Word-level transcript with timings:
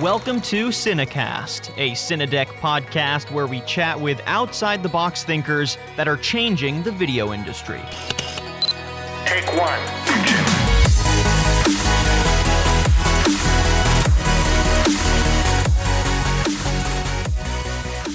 Welcome 0.00 0.40
to 0.42 0.68
Cinecast, 0.68 1.72
a 1.76 1.92
Cinedeck 1.92 2.48
podcast 2.58 3.30
where 3.30 3.46
we 3.46 3.60
chat 3.60 3.98
with 3.98 4.20
outside 4.26 4.82
the 4.82 4.88
box 4.88 5.22
thinkers 5.22 5.78
that 5.96 6.08
are 6.08 6.16
changing 6.16 6.82
the 6.82 6.90
video 6.90 7.32
industry. 7.32 7.80
Take 9.24 9.46
one. 9.56 9.78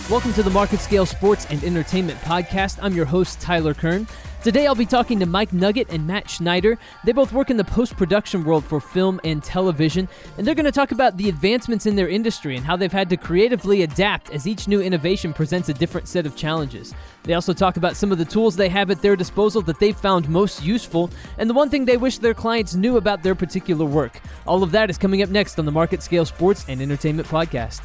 Welcome 0.09 0.33
to 0.33 0.43
the 0.43 0.51
Market 0.51 0.81
Scale 0.81 1.05
Sports 1.05 1.47
and 1.49 1.63
Entertainment 1.63 2.19
Podcast. 2.19 2.79
I'm 2.81 2.93
your 2.93 3.05
host, 3.05 3.39
Tyler 3.39 3.73
Kern. 3.73 4.05
Today 4.41 4.67
I'll 4.67 4.73
be 4.73 4.85
talking 4.85 5.19
to 5.19 5.25
Mike 5.25 5.51
Nuget 5.51 5.89
and 5.89 6.07
Matt 6.07 6.29
Schneider. 6.29 6.77
They 7.03 7.11
both 7.11 7.33
work 7.33 7.49
in 7.49 7.57
the 7.57 7.65
post 7.65 7.97
production 7.97 8.45
world 8.45 8.63
for 8.63 8.79
film 8.79 9.19
and 9.25 9.43
television, 9.43 10.07
and 10.37 10.47
they're 10.47 10.55
going 10.55 10.63
to 10.63 10.71
talk 10.71 10.93
about 10.93 11.17
the 11.17 11.27
advancements 11.27 11.85
in 11.85 11.97
their 11.97 12.07
industry 12.07 12.55
and 12.55 12.65
how 12.65 12.77
they've 12.77 12.89
had 12.89 13.09
to 13.09 13.17
creatively 13.17 13.81
adapt 13.81 14.31
as 14.31 14.47
each 14.47 14.69
new 14.69 14.79
innovation 14.79 15.33
presents 15.33 15.67
a 15.67 15.73
different 15.73 16.07
set 16.07 16.25
of 16.25 16.37
challenges. 16.37 16.93
They 17.23 17.33
also 17.33 17.51
talk 17.51 17.75
about 17.75 17.97
some 17.97 18.13
of 18.13 18.17
the 18.17 18.23
tools 18.23 18.55
they 18.55 18.69
have 18.69 18.89
at 18.89 19.01
their 19.01 19.17
disposal 19.17 19.61
that 19.63 19.77
they've 19.77 19.95
found 19.95 20.29
most 20.29 20.63
useful, 20.63 21.09
and 21.37 21.49
the 21.49 21.53
one 21.53 21.69
thing 21.69 21.83
they 21.83 21.97
wish 21.97 22.17
their 22.17 22.33
clients 22.33 22.75
knew 22.75 22.95
about 22.95 23.21
their 23.21 23.35
particular 23.35 23.83
work. 23.83 24.21
All 24.47 24.63
of 24.63 24.71
that 24.71 24.89
is 24.89 24.97
coming 24.97 25.21
up 25.21 25.29
next 25.29 25.59
on 25.59 25.65
the 25.65 25.71
Market 25.73 26.01
Scale 26.01 26.25
Sports 26.25 26.63
and 26.69 26.81
Entertainment 26.81 27.27
Podcast. 27.27 27.81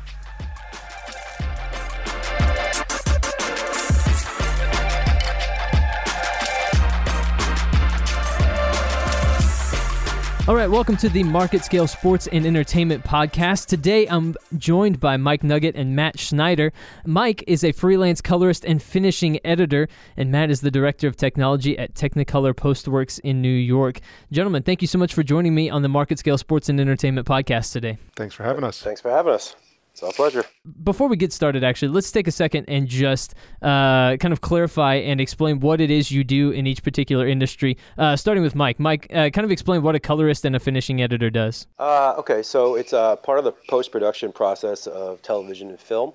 All 10.46 10.54
right, 10.54 10.68
welcome 10.68 10.98
to 10.98 11.08
the 11.08 11.22
Market 11.22 11.64
Scale 11.64 11.86
Sports 11.86 12.26
and 12.26 12.44
Entertainment 12.44 13.02
Podcast. 13.02 13.64
Today 13.64 14.06
I'm 14.06 14.34
joined 14.58 15.00
by 15.00 15.16
Mike 15.16 15.40
Nuget 15.40 15.72
and 15.74 15.96
Matt 15.96 16.18
Schneider. 16.18 16.70
Mike 17.06 17.42
is 17.46 17.64
a 17.64 17.72
freelance 17.72 18.20
colorist 18.20 18.62
and 18.66 18.82
finishing 18.82 19.40
editor, 19.42 19.88
and 20.18 20.30
Matt 20.30 20.50
is 20.50 20.60
the 20.60 20.70
director 20.70 21.08
of 21.08 21.16
technology 21.16 21.78
at 21.78 21.94
Technicolor 21.94 22.52
Postworks 22.52 23.18
in 23.20 23.40
New 23.40 23.48
York. 23.48 24.00
Gentlemen, 24.30 24.62
thank 24.62 24.82
you 24.82 24.86
so 24.86 24.98
much 24.98 25.14
for 25.14 25.22
joining 25.22 25.54
me 25.54 25.70
on 25.70 25.80
the 25.80 25.88
Market 25.88 26.18
Scale 26.18 26.36
Sports 26.36 26.68
and 26.68 26.78
Entertainment 26.78 27.26
Podcast 27.26 27.72
today. 27.72 27.96
Thanks 28.14 28.34
for 28.34 28.42
having 28.42 28.64
us. 28.64 28.82
Thanks 28.82 29.00
for 29.00 29.10
having 29.10 29.32
us. 29.32 29.56
It's 29.94 30.02
our 30.02 30.10
pleasure. 30.10 30.44
Before 30.82 31.06
we 31.06 31.16
get 31.16 31.32
started, 31.32 31.62
actually, 31.62 31.92
let's 31.92 32.10
take 32.10 32.26
a 32.26 32.32
second 32.32 32.64
and 32.66 32.88
just 32.88 33.32
uh, 33.62 34.16
kind 34.16 34.32
of 34.32 34.40
clarify 34.40 34.96
and 34.96 35.20
explain 35.20 35.60
what 35.60 35.80
it 35.80 35.88
is 35.88 36.10
you 36.10 36.24
do 36.24 36.50
in 36.50 36.66
each 36.66 36.82
particular 36.82 37.28
industry. 37.28 37.76
Uh, 37.96 38.16
starting 38.16 38.42
with 38.42 38.56
Mike. 38.56 38.80
Mike, 38.80 39.06
uh, 39.10 39.30
kind 39.30 39.44
of 39.44 39.52
explain 39.52 39.82
what 39.82 39.94
a 39.94 40.00
colorist 40.00 40.44
and 40.44 40.56
a 40.56 40.58
finishing 40.58 41.00
editor 41.00 41.30
does. 41.30 41.68
Uh, 41.78 42.14
okay, 42.18 42.42
so 42.42 42.74
it's 42.74 42.92
uh, 42.92 43.14
part 43.14 43.38
of 43.38 43.44
the 43.44 43.52
post 43.68 43.92
production 43.92 44.32
process 44.32 44.88
of 44.88 45.22
television 45.22 45.68
and 45.68 45.78
film. 45.78 46.12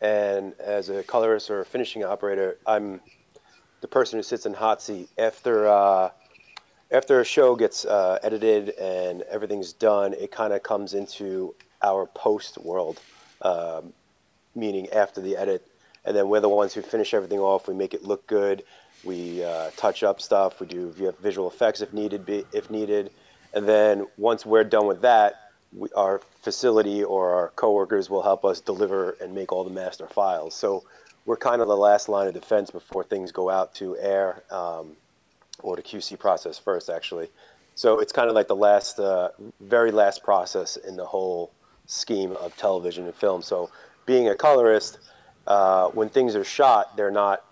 And 0.00 0.54
as 0.58 0.88
a 0.88 1.02
colorist 1.02 1.50
or 1.50 1.60
a 1.60 1.66
finishing 1.66 2.02
operator, 2.02 2.56
I'm 2.66 3.02
the 3.82 3.88
person 3.88 4.18
who 4.18 4.22
sits 4.22 4.46
in 4.46 4.54
hot 4.54 4.80
seat 4.80 5.10
after 5.18 5.68
uh, 5.68 6.08
after 6.90 7.20
a 7.20 7.24
show 7.26 7.54
gets 7.54 7.84
edited 7.84 8.70
and 8.80 9.20
everything's 9.30 9.74
done. 9.74 10.14
It 10.14 10.32
kind 10.32 10.54
of 10.54 10.62
comes 10.62 10.94
into 10.94 11.54
our 11.82 12.06
post 12.06 12.58
world, 12.58 13.00
um, 13.42 13.92
meaning 14.54 14.90
after 14.90 15.20
the 15.20 15.36
edit. 15.36 15.66
And 16.04 16.16
then 16.16 16.28
we're 16.28 16.40
the 16.40 16.48
ones 16.48 16.72
who 16.72 16.82
finish 16.82 17.12
everything 17.12 17.40
off. 17.40 17.68
We 17.68 17.74
make 17.74 17.94
it 17.94 18.04
look 18.04 18.26
good. 18.26 18.62
We 19.04 19.44
uh, 19.44 19.70
touch 19.76 20.02
up 20.02 20.20
stuff. 20.20 20.60
We 20.60 20.66
do 20.66 20.94
visual 21.20 21.48
effects 21.50 21.80
if 21.80 21.92
needed. 21.92 22.26
Be, 22.26 22.44
if 22.52 22.70
needed, 22.70 23.10
and 23.52 23.66
then 23.66 24.06
once 24.16 24.46
we're 24.46 24.64
done 24.64 24.86
with 24.86 25.02
that, 25.02 25.50
we, 25.72 25.88
our 25.94 26.20
facility 26.42 27.02
or 27.02 27.34
our 27.34 27.48
coworkers 27.56 28.10
will 28.10 28.22
help 28.22 28.44
us 28.44 28.60
deliver 28.60 29.16
and 29.20 29.34
make 29.34 29.52
all 29.52 29.64
the 29.64 29.70
master 29.70 30.06
files. 30.06 30.54
So 30.54 30.84
we're 31.26 31.36
kind 31.36 31.60
of 31.60 31.68
the 31.68 31.76
last 31.76 32.08
line 32.08 32.28
of 32.28 32.34
defense 32.34 32.70
before 32.70 33.04
things 33.04 33.32
go 33.32 33.50
out 33.50 33.74
to 33.76 33.96
air 33.98 34.42
um, 34.50 34.96
or 35.62 35.76
the 35.76 35.82
QC 35.82 36.18
process 36.18 36.58
first, 36.58 36.90
actually. 36.90 37.28
So 37.74 38.00
it's 38.00 38.12
kind 38.12 38.28
of 38.28 38.34
like 38.34 38.48
the 38.48 38.56
last, 38.56 38.98
uh, 38.98 39.30
very 39.60 39.90
last 39.90 40.22
process 40.22 40.76
in 40.76 40.96
the 40.96 41.04
whole 41.04 41.50
scheme 41.90 42.32
of 42.32 42.56
television 42.56 43.04
and 43.04 43.14
film. 43.14 43.42
So, 43.42 43.70
being 44.06 44.28
a 44.28 44.34
colorist, 44.34 44.98
uh, 45.46 45.88
when 45.88 46.08
things 46.08 46.34
are 46.36 46.44
shot, 46.44 46.96
they're 46.96 47.10
not 47.10 47.44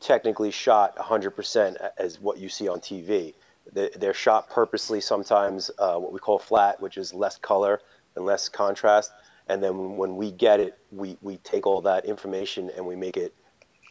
technically 0.00 0.50
shot 0.50 0.96
100% 0.96 1.76
as 1.98 2.20
what 2.20 2.38
you 2.38 2.48
see 2.48 2.68
on 2.68 2.80
TV. 2.80 3.34
They're 3.72 4.14
shot 4.14 4.50
purposely, 4.50 5.00
sometimes 5.00 5.70
uh, 5.78 5.96
what 5.96 6.12
we 6.12 6.18
call 6.18 6.38
flat, 6.38 6.80
which 6.80 6.98
is 6.98 7.14
less 7.14 7.38
color 7.38 7.80
and 8.14 8.24
less 8.24 8.48
contrast. 8.48 9.10
And 9.48 9.62
then 9.62 9.96
when 9.96 10.16
we 10.16 10.30
get 10.30 10.60
it, 10.60 10.78
we, 10.92 11.16
we 11.22 11.38
take 11.38 11.66
all 11.66 11.80
that 11.82 12.04
information 12.04 12.70
and 12.76 12.86
we 12.86 12.96
make 12.96 13.16
it 13.16 13.34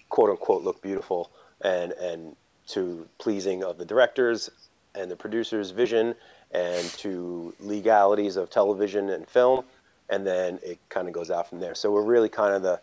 quote 0.10 0.30
unquote 0.30 0.64
look 0.64 0.82
beautiful 0.82 1.32
and, 1.62 1.92
and 1.94 2.36
to 2.68 3.08
pleasing 3.18 3.64
of 3.64 3.78
the 3.78 3.86
directors 3.86 4.50
and 4.96 5.10
the 5.10 5.16
producer's 5.16 5.72
vision 5.72 6.14
and 6.54 6.86
to 6.98 7.54
legalities 7.60 8.38
of 8.38 8.50
television 8.50 9.10
and 9.10 9.28
film 9.28 9.66
and 10.10 10.26
then 10.26 10.60
it 10.64 10.80
kind 10.90 11.08
of 11.08 11.14
goes 11.14 11.32
out 11.32 11.50
from 11.50 11.60
there. 11.60 11.76
So 11.76 11.92
we're 11.92 12.04
really 12.04 12.30
kind 12.30 12.54
of 12.54 12.62
the 12.62 12.80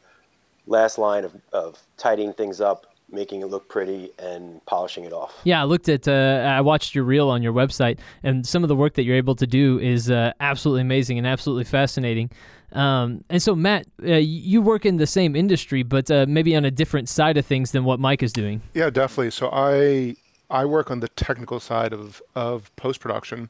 last 0.67 0.99
line 0.99 1.25
of, 1.25 1.35
of 1.53 1.79
tidying 1.97 2.33
things 2.33 2.61
up, 2.61 2.87
making 3.11 3.41
it 3.43 3.47
look 3.47 3.69
pretty, 3.69 4.11
and 4.19 4.65
polishing 4.67 5.05
it 5.05 5.13
off. 5.13 5.35
Yeah, 5.45 5.61
I 5.61 5.65
looked 5.65 5.89
at, 5.89 6.07
uh, 6.07 6.13
I 6.13 6.61
watched 6.61 6.95
your 6.95 7.05
reel 7.05 7.29
on 7.29 7.43
your 7.43 7.53
website, 7.53 7.99
and 8.23 8.47
some 8.47 8.63
of 8.63 8.69
the 8.69 8.77
work 8.77 8.95
that 8.95 9.05
you're 9.05 9.17
able 9.17 9.35
to 9.37 9.47
do 9.47 9.79
is 9.79 10.11
uh, 10.11 10.33
absolutely 10.41 10.83
amazing 10.83 11.19
and 11.19 11.27
absolutely 11.27 11.65
fascinating. 11.65 12.31
Um, 12.73 13.25
and 13.29 13.43
so, 13.43 13.57
Matt, 13.57 13.87
uh, 14.05 14.15
you 14.15 14.63
work 14.63 14.87
in 14.87 14.97
the 14.97 15.07
same 15.07 15.35
industry, 15.35 15.83
but 15.83 16.09
uh, 16.11 16.27
maybe 16.29 16.55
on 16.55 16.65
a 16.65 16.71
different 16.71 17.09
side 17.09 17.37
of 17.37 17.45
things 17.45 17.73
than 17.73 17.85
what 17.85 17.99
Mike 17.99 18.23
is 18.23 18.33
doing. 18.33 18.63
Yeah, 18.75 18.91
definitely. 18.91 19.33
So 19.33 19.51
I 19.53 20.15
I 20.51 20.65
work 20.65 20.91
on 20.91 21.01
the 21.01 21.09
technical 21.09 21.61
side 21.61 21.93
of 21.93 22.21
of 22.35 22.75
post 22.77 23.01
production, 23.01 23.49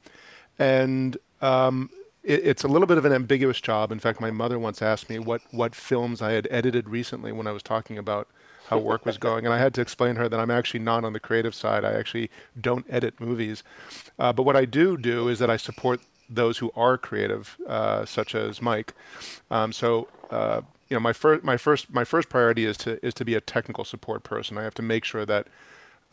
and 0.59 1.17
um, 1.41 1.91
it, 2.23 2.47
it's 2.47 2.65
a 2.65 2.69
little 2.69 2.87
bit 2.87 2.99
of 2.99 3.05
an 3.05 3.13
ambiguous 3.13 3.61
job. 3.61 3.91
In 3.91 3.99
fact, 3.99 4.21
my 4.21 4.31
mother 4.31 4.59
once 4.59 4.83
asked 4.83 5.09
me 5.09 5.19
what 5.19 5.41
what 5.51 5.75
films 5.75 6.21
I 6.23 6.33
had 6.33 6.47
edited 6.51 6.89
recently 6.89 7.33
when 7.33 7.47
I 7.47 7.53
was 7.53 7.63
talking 7.63 7.99
about 7.99 8.29
how 8.69 8.79
work 8.79 9.05
was 9.05 9.19
going, 9.19 9.45
and 9.47 9.55
I 9.55 9.59
had 9.59 9.75
to 9.75 9.81
explain 9.81 10.17
her 10.17 10.29
that 10.29 10.39
I'm 10.39 10.51
actually 10.51 10.81
not 10.81 11.05
on 11.05 11.13
the 11.13 11.21
creative 11.21 11.55
side. 11.55 11.85
I 11.85 11.93
actually 11.93 12.31
don't 12.61 12.87
edit 12.89 13.21
movies, 13.21 13.65
uh, 14.19 14.33
but 14.33 14.45
what 14.45 14.57
I 14.57 14.65
do 14.65 14.97
do 14.97 15.29
is 15.29 15.39
that 15.39 15.51
I 15.51 15.57
support 15.57 16.01
those 16.29 16.59
who 16.59 16.71
are 16.77 16.97
creative, 16.97 17.57
uh, 17.67 18.05
such 18.05 18.35
as 18.35 18.61
Mike. 18.63 18.95
Um, 19.51 19.73
so. 19.73 20.09
Uh, 20.31 20.63
you 20.89 20.97
know, 20.97 21.01
my 21.01 21.13
first, 21.13 21.45
my 21.45 21.57
first, 21.57 21.95
my 21.95 22.03
first 22.03 22.29
priority 22.29 22.65
is 22.65 22.77
to 22.79 23.05
is 23.07 23.15
to 23.15 23.25
be 23.25 23.37
a 23.37 23.41
technical 23.41 23.85
support 23.85 24.25
person. 24.25 24.59
I 24.59 24.65
have 24.65 24.75
to 24.75 24.83
make 24.83 25.05
sure 25.05 25.25
that 25.25 25.47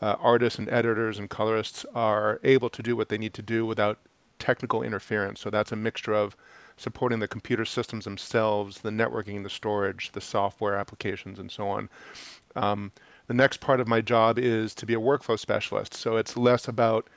uh, 0.00 0.16
artists 0.20 0.58
and 0.58 0.68
editors 0.68 1.18
and 1.18 1.28
colorists 1.28 1.84
are 1.94 2.40
able 2.44 2.70
to 2.70 2.82
do 2.82 2.96
what 2.96 3.08
they 3.08 3.18
need 3.18 3.34
to 3.34 3.42
do 3.42 3.66
without 3.66 3.98
technical 4.38 4.82
interference. 4.82 5.40
So 5.40 5.50
that's 5.50 5.72
a 5.72 5.76
mixture 5.76 6.14
of 6.14 6.36
supporting 6.76 7.18
the 7.18 7.28
computer 7.28 7.64
systems 7.64 8.04
themselves, 8.04 8.80
the 8.80 8.90
networking, 8.90 9.42
the 9.42 9.50
storage, 9.50 10.12
the 10.12 10.20
software 10.20 10.76
applications, 10.76 11.38
and 11.38 11.50
so 11.50 11.68
on. 11.68 11.88
Um, 12.54 12.92
the 13.26 13.34
next 13.34 13.60
part 13.60 13.80
of 13.80 13.88
my 13.88 14.00
job 14.00 14.38
is 14.38 14.74
to 14.76 14.86
be 14.86 14.94
a 14.94 15.00
workflow 15.00 15.38
specialist. 15.38 15.94
So 15.94 16.16
it's 16.16 16.36
less 16.36 16.68
about 16.68 17.08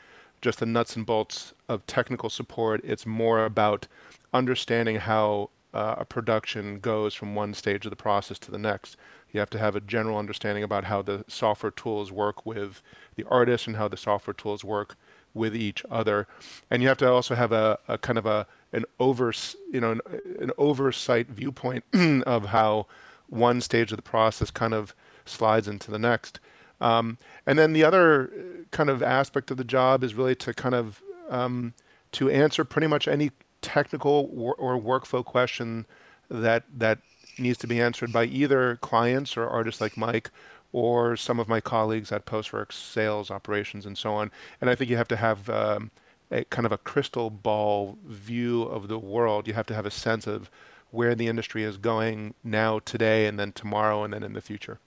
just 0.41 0.59
the 0.59 0.65
nuts 0.65 0.95
and 0.95 1.05
bolts 1.05 1.53
of 1.69 1.85
technical 1.85 2.29
support. 2.29 2.81
It's 2.83 3.05
more 3.05 3.45
about 3.45 3.87
understanding 4.33 4.97
how 4.97 5.51
uh, 5.73 5.95
a 5.99 6.05
production 6.05 6.79
goes 6.79 7.13
from 7.13 7.35
one 7.35 7.53
stage 7.53 7.85
of 7.85 7.91
the 7.91 7.95
process 7.95 8.39
to 8.39 8.51
the 8.51 8.57
next. 8.57 8.97
You 9.31 9.39
have 9.39 9.49
to 9.51 9.59
have 9.59 9.75
a 9.75 9.81
general 9.81 10.17
understanding 10.17 10.63
about 10.63 10.85
how 10.85 11.01
the 11.01 11.23
software 11.27 11.71
tools 11.71 12.11
work 12.11 12.45
with 12.45 12.81
the 13.15 13.25
artist 13.29 13.67
and 13.67 13.75
how 13.75 13.87
the 13.87 13.97
software 13.97 14.33
tools 14.33 14.63
work 14.63 14.95
with 15.33 15.55
each 15.55 15.83
other, 15.89 16.27
and 16.69 16.81
you 16.81 16.89
have 16.89 16.97
to 16.97 17.09
also 17.09 17.35
have 17.35 17.51
a, 17.51 17.79
a 17.87 17.97
kind 17.97 18.17
of 18.17 18.25
a 18.25 18.45
an 18.73 18.85
over 18.99 19.33
you 19.71 19.79
know 19.79 19.91
an, 19.91 20.01
an 20.39 20.51
oversight 20.57 21.27
viewpoint 21.27 21.83
of 22.25 22.47
how 22.47 22.87
one 23.27 23.61
stage 23.61 23.91
of 23.91 23.95
the 23.95 24.01
process 24.01 24.51
kind 24.51 24.73
of 24.73 24.93
slides 25.25 25.67
into 25.67 25.89
the 25.89 25.99
next. 25.99 26.39
Um, 26.81 27.17
and 27.45 27.57
then 27.57 27.73
the 27.73 27.83
other 27.83 28.25
uh, 28.25 28.63
kind 28.71 28.89
of 28.89 29.01
aspect 29.01 29.51
of 29.51 29.57
the 29.57 29.63
job 29.63 30.03
is 30.03 30.15
really 30.15 30.35
to 30.35 30.53
kind 30.53 30.75
of 30.75 31.01
um, 31.29 31.73
to 32.13 32.29
answer 32.29 32.65
pretty 32.65 32.87
much 32.87 33.07
any 33.07 33.31
technical 33.61 34.29
or, 34.35 34.55
or 34.55 34.81
workflow 34.81 35.23
question 35.23 35.85
that 36.29 36.63
that 36.75 36.99
needs 37.37 37.57
to 37.59 37.67
be 37.67 37.81
answered 37.81 38.11
by 38.11 38.25
either 38.25 38.77
clients 38.77 39.37
or 39.37 39.47
artists 39.47 39.81
like 39.81 39.97
Mike 39.97 40.29
or 40.73 41.17
some 41.17 41.39
of 41.39 41.47
my 41.47 41.59
colleagues 41.59 42.11
at 42.11 42.25
Postworks, 42.25 42.73
sales, 42.73 43.29
operations, 43.29 43.85
and 43.85 43.97
so 43.97 44.13
on. 44.13 44.31
And 44.59 44.69
I 44.69 44.75
think 44.75 44.89
you 44.89 44.97
have 44.97 45.07
to 45.09 45.17
have 45.17 45.49
um, 45.49 45.91
a 46.31 46.45
kind 46.45 46.65
of 46.65 46.71
a 46.71 46.77
crystal 46.77 47.29
ball 47.29 47.97
view 48.05 48.63
of 48.63 48.87
the 48.87 48.99
world. 48.99 49.47
You 49.47 49.53
have 49.53 49.65
to 49.67 49.75
have 49.75 49.85
a 49.85 49.91
sense 49.91 50.27
of 50.27 50.49
where 50.91 51.15
the 51.15 51.27
industry 51.27 51.63
is 51.63 51.77
going 51.77 52.33
now, 52.43 52.79
today, 52.79 53.25
and 53.25 53.39
then 53.39 53.51
tomorrow, 53.51 54.03
and 54.03 54.13
then 54.13 54.23
in 54.23 54.33
the 54.33 54.41
future. 54.41 54.79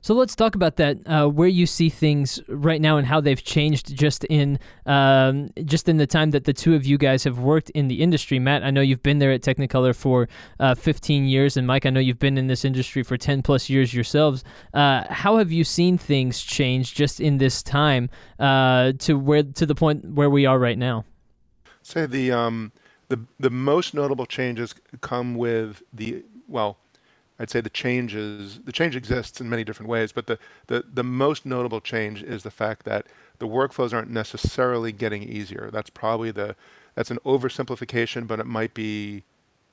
So 0.00 0.14
let's 0.14 0.36
talk 0.36 0.54
about 0.54 0.76
that. 0.76 0.98
Uh, 1.06 1.26
where 1.28 1.48
you 1.48 1.66
see 1.66 1.88
things 1.88 2.40
right 2.48 2.80
now 2.80 2.96
and 2.96 3.06
how 3.06 3.20
they've 3.20 3.42
changed 3.42 3.94
just 3.96 4.24
in 4.24 4.58
um, 4.86 5.50
just 5.64 5.88
in 5.88 5.96
the 5.96 6.06
time 6.06 6.30
that 6.30 6.44
the 6.44 6.52
two 6.52 6.74
of 6.74 6.86
you 6.86 6.98
guys 6.98 7.24
have 7.24 7.38
worked 7.38 7.70
in 7.70 7.88
the 7.88 8.02
industry. 8.02 8.38
Matt, 8.38 8.62
I 8.62 8.70
know 8.70 8.80
you've 8.80 9.02
been 9.02 9.18
there 9.18 9.32
at 9.32 9.42
Technicolor 9.42 9.94
for 9.94 10.28
uh, 10.60 10.74
15 10.74 11.24
years, 11.24 11.56
and 11.56 11.66
Mike, 11.66 11.86
I 11.86 11.90
know 11.90 12.00
you've 12.00 12.18
been 12.18 12.38
in 12.38 12.46
this 12.46 12.64
industry 12.64 13.02
for 13.02 13.16
10 13.16 13.42
plus 13.42 13.68
years 13.68 13.94
yourselves. 13.94 14.44
Uh, 14.72 15.04
how 15.10 15.36
have 15.38 15.50
you 15.50 15.64
seen 15.64 15.98
things 15.98 16.42
change 16.42 16.94
just 16.94 17.20
in 17.20 17.38
this 17.38 17.62
time 17.62 18.08
uh, 18.38 18.92
to 18.98 19.18
where 19.18 19.42
to 19.42 19.66
the 19.66 19.74
point 19.74 20.04
where 20.12 20.30
we 20.30 20.46
are 20.46 20.58
right 20.58 20.78
now? 20.78 21.04
Say 21.82 22.06
the 22.06 22.32
um, 22.32 22.72
the 23.08 23.20
the 23.38 23.50
most 23.50 23.94
notable 23.94 24.26
changes 24.26 24.74
come 25.00 25.34
with 25.34 25.82
the 25.92 26.24
well 26.48 26.78
I'd 27.38 27.50
say 27.50 27.60
the 27.60 27.70
changes 27.70 28.60
the 28.64 28.72
change 28.72 28.96
exists 28.96 29.40
in 29.40 29.48
many 29.48 29.64
different 29.64 29.90
ways, 29.90 30.12
but 30.12 30.26
the, 30.26 30.38
the, 30.68 30.84
the 30.92 31.04
most 31.04 31.44
notable 31.44 31.80
change 31.80 32.22
is 32.22 32.42
the 32.42 32.50
fact 32.50 32.84
that 32.84 33.06
the 33.38 33.46
workflows 33.46 33.92
aren't 33.92 34.10
necessarily 34.10 34.92
getting 34.92 35.22
easier. 35.22 35.70
That's 35.72 35.90
probably 35.90 36.30
the 36.30 36.56
that's 36.94 37.10
an 37.10 37.18
oversimplification, 37.26 38.26
but 38.26 38.40
it 38.40 38.46
might 38.46 38.72
be 38.72 39.22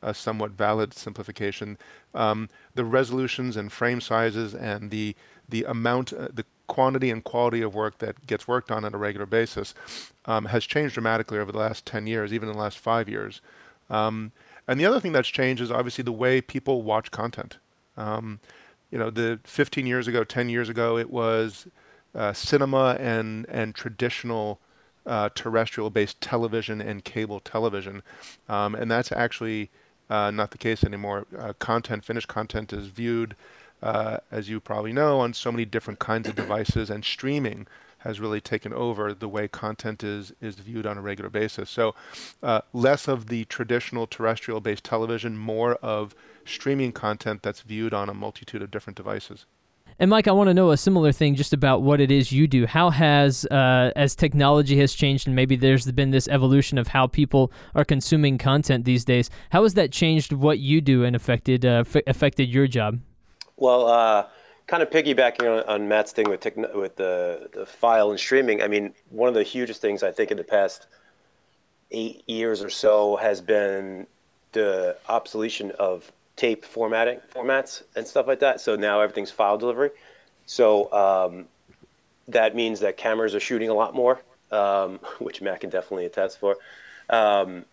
a 0.02 0.14
somewhat 0.14 0.52
valid 0.52 0.94
simplification. 0.94 1.78
Um, 2.14 2.50
the 2.76 2.84
resolutions 2.84 3.56
and 3.56 3.72
frame 3.72 4.02
sizes 4.02 4.54
and 4.54 4.92
the 4.92 5.16
the 5.50 5.64
amount, 5.64 6.14
uh, 6.14 6.30
the 6.34 6.46
quantity 6.68 7.10
and 7.12 7.24
quality 7.24 7.62
of 7.62 7.76
work 7.76 7.98
that 8.00 8.26
gets 8.26 8.48
worked 8.48 8.72
on 8.72 8.86
on 8.86 8.94
a 8.94 8.98
regular 8.98 9.26
basis 9.26 9.74
um, 10.26 10.46
has 10.46 10.66
changed 10.66 10.94
dramatically 10.94 11.38
over 11.38 11.52
the 11.52 11.58
last 11.58 11.86
10 11.86 12.08
years, 12.08 12.34
even 12.34 12.50
in 12.50 12.56
the 12.56 12.62
last 12.62 12.80
five 12.80 13.10
years. 13.10 13.42
Um, 13.90 14.32
and 14.68 14.80
the 14.80 14.86
other 14.86 15.00
thing 15.00 15.12
that's 15.12 15.30
changed 15.30 15.62
is 15.62 15.72
obviously 15.72 16.04
the 16.04 16.12
way 16.12 16.42
people 16.42 16.82
watch 16.82 17.12
content. 17.12 17.58
Um, 17.98 18.40
you 18.92 18.98
know, 18.98 19.10
the 19.10 19.40
15 19.44 19.86
years 19.86 20.08
ago, 20.08 20.24
10 20.24 20.50
years 20.50 20.70
ago, 20.70 20.98
it 20.98 21.10
was 21.10 21.68
uh, 22.16 22.32
cinema 22.34 22.96
and 23.00 23.46
and 23.50 23.74
traditional 23.74 24.60
uh, 25.06 25.30
terrestrial-based 25.34 26.22
television 26.22 26.80
and 26.80 27.04
cable 27.04 27.40
television, 27.40 28.04
um, 28.48 28.76
and 28.76 28.90
that's 28.90 29.12
actually 29.12 29.70
uh, 30.10 30.32
not 30.32 30.52
the 30.52 30.58
case 30.58 30.84
anymore. 30.84 31.26
Uh, 31.38 31.54
content, 31.54 32.06
finished 32.06 32.28
content, 32.28 32.72
is 32.72 32.88
viewed, 32.88 33.36
uh, 33.82 34.18
as 34.32 34.48
you 34.48 34.60
probably 34.60 34.94
know, 34.94 35.20
on 35.20 35.34
so 35.34 35.52
many 35.52 35.66
different 35.66 36.00
kinds 36.00 36.28
of 36.30 36.36
devices, 36.36 36.90
and 36.90 37.04
streaming 37.04 37.68
has 38.04 38.20
really 38.20 38.42
taken 38.42 38.74
over 38.74 39.14
the 39.14 39.28
way 39.28 39.48
content 39.48 40.04
is 40.04 40.34
is 40.42 40.56
viewed 40.56 40.86
on 40.86 40.98
a 40.98 41.02
regular 41.02 41.30
basis. 41.30 41.70
So, 41.70 41.96
uh, 42.42 42.62
less 42.74 43.08
of 43.08 43.28
the 43.28 43.46
traditional 43.46 44.08
terrestrial-based 44.08 44.84
television, 44.84 45.38
more 45.38 45.76
of 45.76 46.14
streaming 46.46 46.92
content 46.92 47.42
that's 47.42 47.62
viewed 47.62 47.94
on 47.94 48.10
a 48.10 48.14
multitude 48.14 48.62
of 48.62 48.72
different 48.72 48.98
devices. 48.98 49.46
And 50.00 50.10
Mike, 50.10 50.28
I 50.28 50.32
want 50.32 50.48
to 50.48 50.54
know 50.54 50.72
a 50.72 50.78
similar 50.78 51.12
thing 51.12 51.36
just 51.36 51.54
about 51.54 51.84
what 51.84 52.02
it 52.02 52.10
is 52.10 52.32
you 52.32 52.48
do. 52.48 52.66
How 52.66 52.90
has, 52.90 53.46
uh, 53.46 53.92
as 53.96 54.16
technology 54.16 54.78
has 54.80 54.94
changed, 54.94 55.28
and 55.28 55.36
maybe 55.36 55.56
there's 55.56 55.90
been 55.92 56.12
this 56.12 56.28
evolution 56.28 56.78
of 56.78 56.88
how 56.88 57.06
people 57.08 57.52
are 57.76 57.86
consuming 57.86 58.38
content 58.38 58.86
these 58.86 59.06
days, 59.06 59.30
how 59.52 59.64
has 59.64 59.76
that 59.76 59.92
changed 59.92 60.34
what 60.34 60.60
you 60.60 60.82
do 60.82 61.04
and 61.04 61.16
affected 61.16 61.64
uh, 61.64 61.84
f- 61.86 62.02
affected 62.08 62.50
your 62.50 62.66
job? 62.68 63.00
Well, 63.56 63.88
uh, 63.88 64.26
kind 64.68 64.84
of 64.84 64.90
piggybacking 64.90 65.42
on, 65.42 65.68
on 65.68 65.88
Matt's 65.88 66.12
thing 66.12 66.30
with 66.30 66.42
techn- 66.42 66.74
with 66.76 66.96
the, 66.96 67.50
the 67.54 67.66
file 67.66 68.12
and 68.12 68.20
streaming. 68.20 68.62
I 68.62 68.68
mean, 68.68 68.94
one 69.10 69.28
of 69.30 69.36
the 69.36 69.44
hugest 69.44 69.82
things 69.82 70.04
I 70.04 70.12
think 70.12 70.32
in 70.32 70.38
the 70.38 70.44
past 70.44 70.88
eight 71.92 72.24
years 72.28 72.64
or 72.64 72.70
so 72.70 73.16
has 73.18 73.42
been 73.42 74.08
the 74.54 74.98
obsolescence 75.08 75.74
of 75.80 76.12
tape 76.36 76.66
formatting 76.66 77.20
formats 77.34 77.84
and 77.96 78.08
stuff 78.08 78.28
like 78.28 78.40
that. 78.40 78.62
So 78.62 78.76
now 78.76 79.02
everything's 79.02 79.32
file 79.32 79.58
delivery. 79.58 79.92
So 80.46 80.92
um, 80.92 81.46
that 82.28 82.56
means 82.56 82.80
that 82.82 82.98
cameras 82.98 83.36
are 83.36 83.40
shooting 83.40 83.70
a 83.70 83.74
lot 83.74 83.94
more, 83.94 84.22
um, 84.52 85.00
which 85.20 85.42
Matt 85.42 85.62
can 85.62 85.70
definitely 85.70 86.06
attest 86.06 86.40
for. 86.40 86.58
Um, 87.10 87.66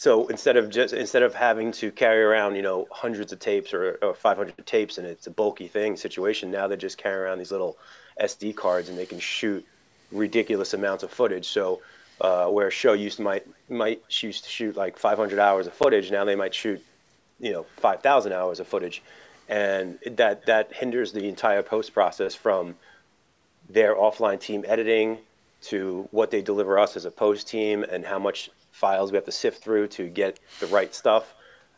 so 0.00 0.26
instead 0.28 0.56
of 0.56 0.70
just 0.70 0.94
instead 0.94 1.22
of 1.22 1.34
having 1.34 1.72
to 1.72 1.90
carry 1.90 2.22
around 2.22 2.54
you 2.54 2.62
know 2.62 2.86
hundreds 2.90 3.32
of 3.32 3.38
tapes 3.38 3.74
or, 3.74 3.98
or 4.02 4.14
500 4.14 4.54
tapes 4.66 4.98
and 4.98 5.06
it's 5.06 5.26
a 5.26 5.30
bulky 5.30 5.68
thing 5.68 5.96
situation 5.96 6.50
now 6.50 6.66
they 6.66 6.76
just 6.76 6.98
carry 6.98 7.24
around 7.24 7.38
these 7.38 7.52
little 7.52 7.76
sd 8.20 8.56
cards 8.56 8.88
and 8.88 8.96
they 8.96 9.06
can 9.06 9.20
shoot 9.20 9.64
ridiculous 10.12 10.74
amounts 10.74 11.02
of 11.02 11.10
footage. 11.10 11.48
So 11.48 11.80
uh, 12.20 12.46
where 12.48 12.68
a 12.68 12.70
show 12.70 12.92
used 12.92 13.18
to 13.18 13.22
might 13.22 13.46
might 13.68 14.02
used 14.22 14.44
to 14.44 14.50
shoot 14.50 14.76
like 14.76 14.98
500 14.98 15.38
hours 15.38 15.66
of 15.66 15.72
footage 15.72 16.10
now 16.10 16.24
they 16.24 16.36
might 16.36 16.54
shoot 16.54 16.84
you 17.38 17.52
know 17.52 17.64
5,000 17.78 18.32
hours 18.32 18.60
of 18.60 18.66
footage, 18.66 19.02
and 19.48 19.98
that 20.06 20.46
that 20.46 20.72
hinders 20.72 21.12
the 21.12 21.28
entire 21.28 21.62
post 21.62 21.94
process 21.94 22.34
from 22.34 22.76
their 23.68 23.94
offline 23.94 24.40
team 24.40 24.64
editing 24.66 25.18
to 25.62 26.08
what 26.10 26.30
they 26.30 26.42
deliver 26.42 26.78
us 26.78 26.96
as 26.96 27.04
a 27.04 27.10
post 27.10 27.48
team 27.48 27.82
and 27.82 28.04
how 28.04 28.18
much 28.18 28.50
files 28.80 29.12
we 29.12 29.16
have 29.16 29.26
to 29.26 29.32
sift 29.32 29.62
through 29.62 29.86
to 29.88 30.08
get 30.08 30.40
the 30.58 30.66
right 30.66 30.94
stuff. 30.94 31.34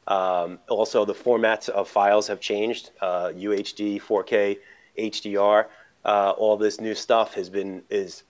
Um, 0.07 0.59
also, 0.69 1.05
the 1.05 1.15
formats 1.15 1.69
of 1.69 1.89
files 1.89 2.29
have 2.29 2.41
changed. 2.41 2.91
Uh, 3.01 3.29
UHD, 3.29 4.01
4K, 4.01 4.59
HDR, 4.99 5.67
uh, 6.05 6.31
all 6.37 6.57
this 6.57 6.81
new 6.81 6.95
stuff 6.95 7.35
has 7.35 7.49
been 7.49 7.83
is 7.91 8.23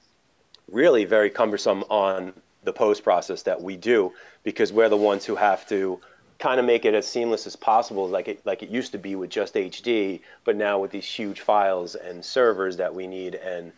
really 0.71 1.05
very 1.05 1.31
cumbersome 1.31 1.85
on 1.89 2.33
the 2.65 2.73
post 2.73 3.03
process 3.03 3.43
that 3.43 3.61
we 3.61 3.77
do 3.77 4.13
because 4.43 4.73
we're 4.73 4.89
the 4.89 4.97
ones 4.97 5.25
who 5.25 5.35
have 5.35 5.67
to 5.69 6.01
kind 6.39 6.59
of 6.59 6.67
make 6.67 6.85
it 6.85 6.95
as 6.95 7.07
seamless 7.07 7.47
as 7.47 7.57
possible, 7.57 8.09
like 8.09 8.29
it 8.29 8.45
like 8.45 8.63
it 8.63 8.69
used 8.69 8.93
to 8.93 8.99
be 8.99 9.15
with 9.15 9.31
just 9.31 9.55
HD, 9.55 10.21
but 10.45 10.57
now 10.57 10.79
with 10.79 10.91
these 10.91 11.07
huge 11.07 11.41
files 11.41 11.95
and 11.95 12.25
servers 12.25 12.77
that 12.77 12.95
we 12.95 13.07
need 13.07 13.35
and 13.37 13.73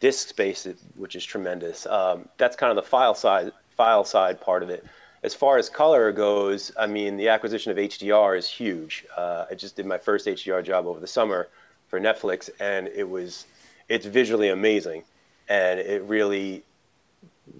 disk 0.00 0.28
space, 0.28 0.66
which 0.96 1.16
is 1.16 1.24
tremendous. 1.24 1.86
Um, 1.86 2.28
that's 2.36 2.56
kind 2.56 2.70
of 2.70 2.76
the 2.76 2.88
file 2.88 3.14
side 3.14 3.52
file 3.80 4.04
side 4.04 4.38
part 4.38 4.62
of 4.62 4.68
it. 4.68 4.84
As 5.22 5.34
far 5.34 5.56
as 5.56 5.70
color 5.70 6.12
goes, 6.12 6.70
I 6.78 6.86
mean, 6.86 7.16
the 7.16 7.28
acquisition 7.28 7.72
of 7.72 7.78
HDR 7.78 8.36
is 8.36 8.46
huge. 8.46 9.06
Uh, 9.16 9.46
I 9.50 9.54
just 9.54 9.74
did 9.74 9.86
my 9.86 9.96
first 9.96 10.26
HDR 10.26 10.62
job 10.62 10.84
over 10.86 11.00
the 11.00 11.06
summer 11.06 11.48
for 11.88 11.98
Netflix, 11.98 12.50
and 12.60 12.88
it 12.88 13.08
was 13.08 13.46
it's 13.88 14.04
visually 14.04 14.50
amazing, 14.50 15.02
and 15.48 15.80
it 15.80 16.02
really 16.02 16.62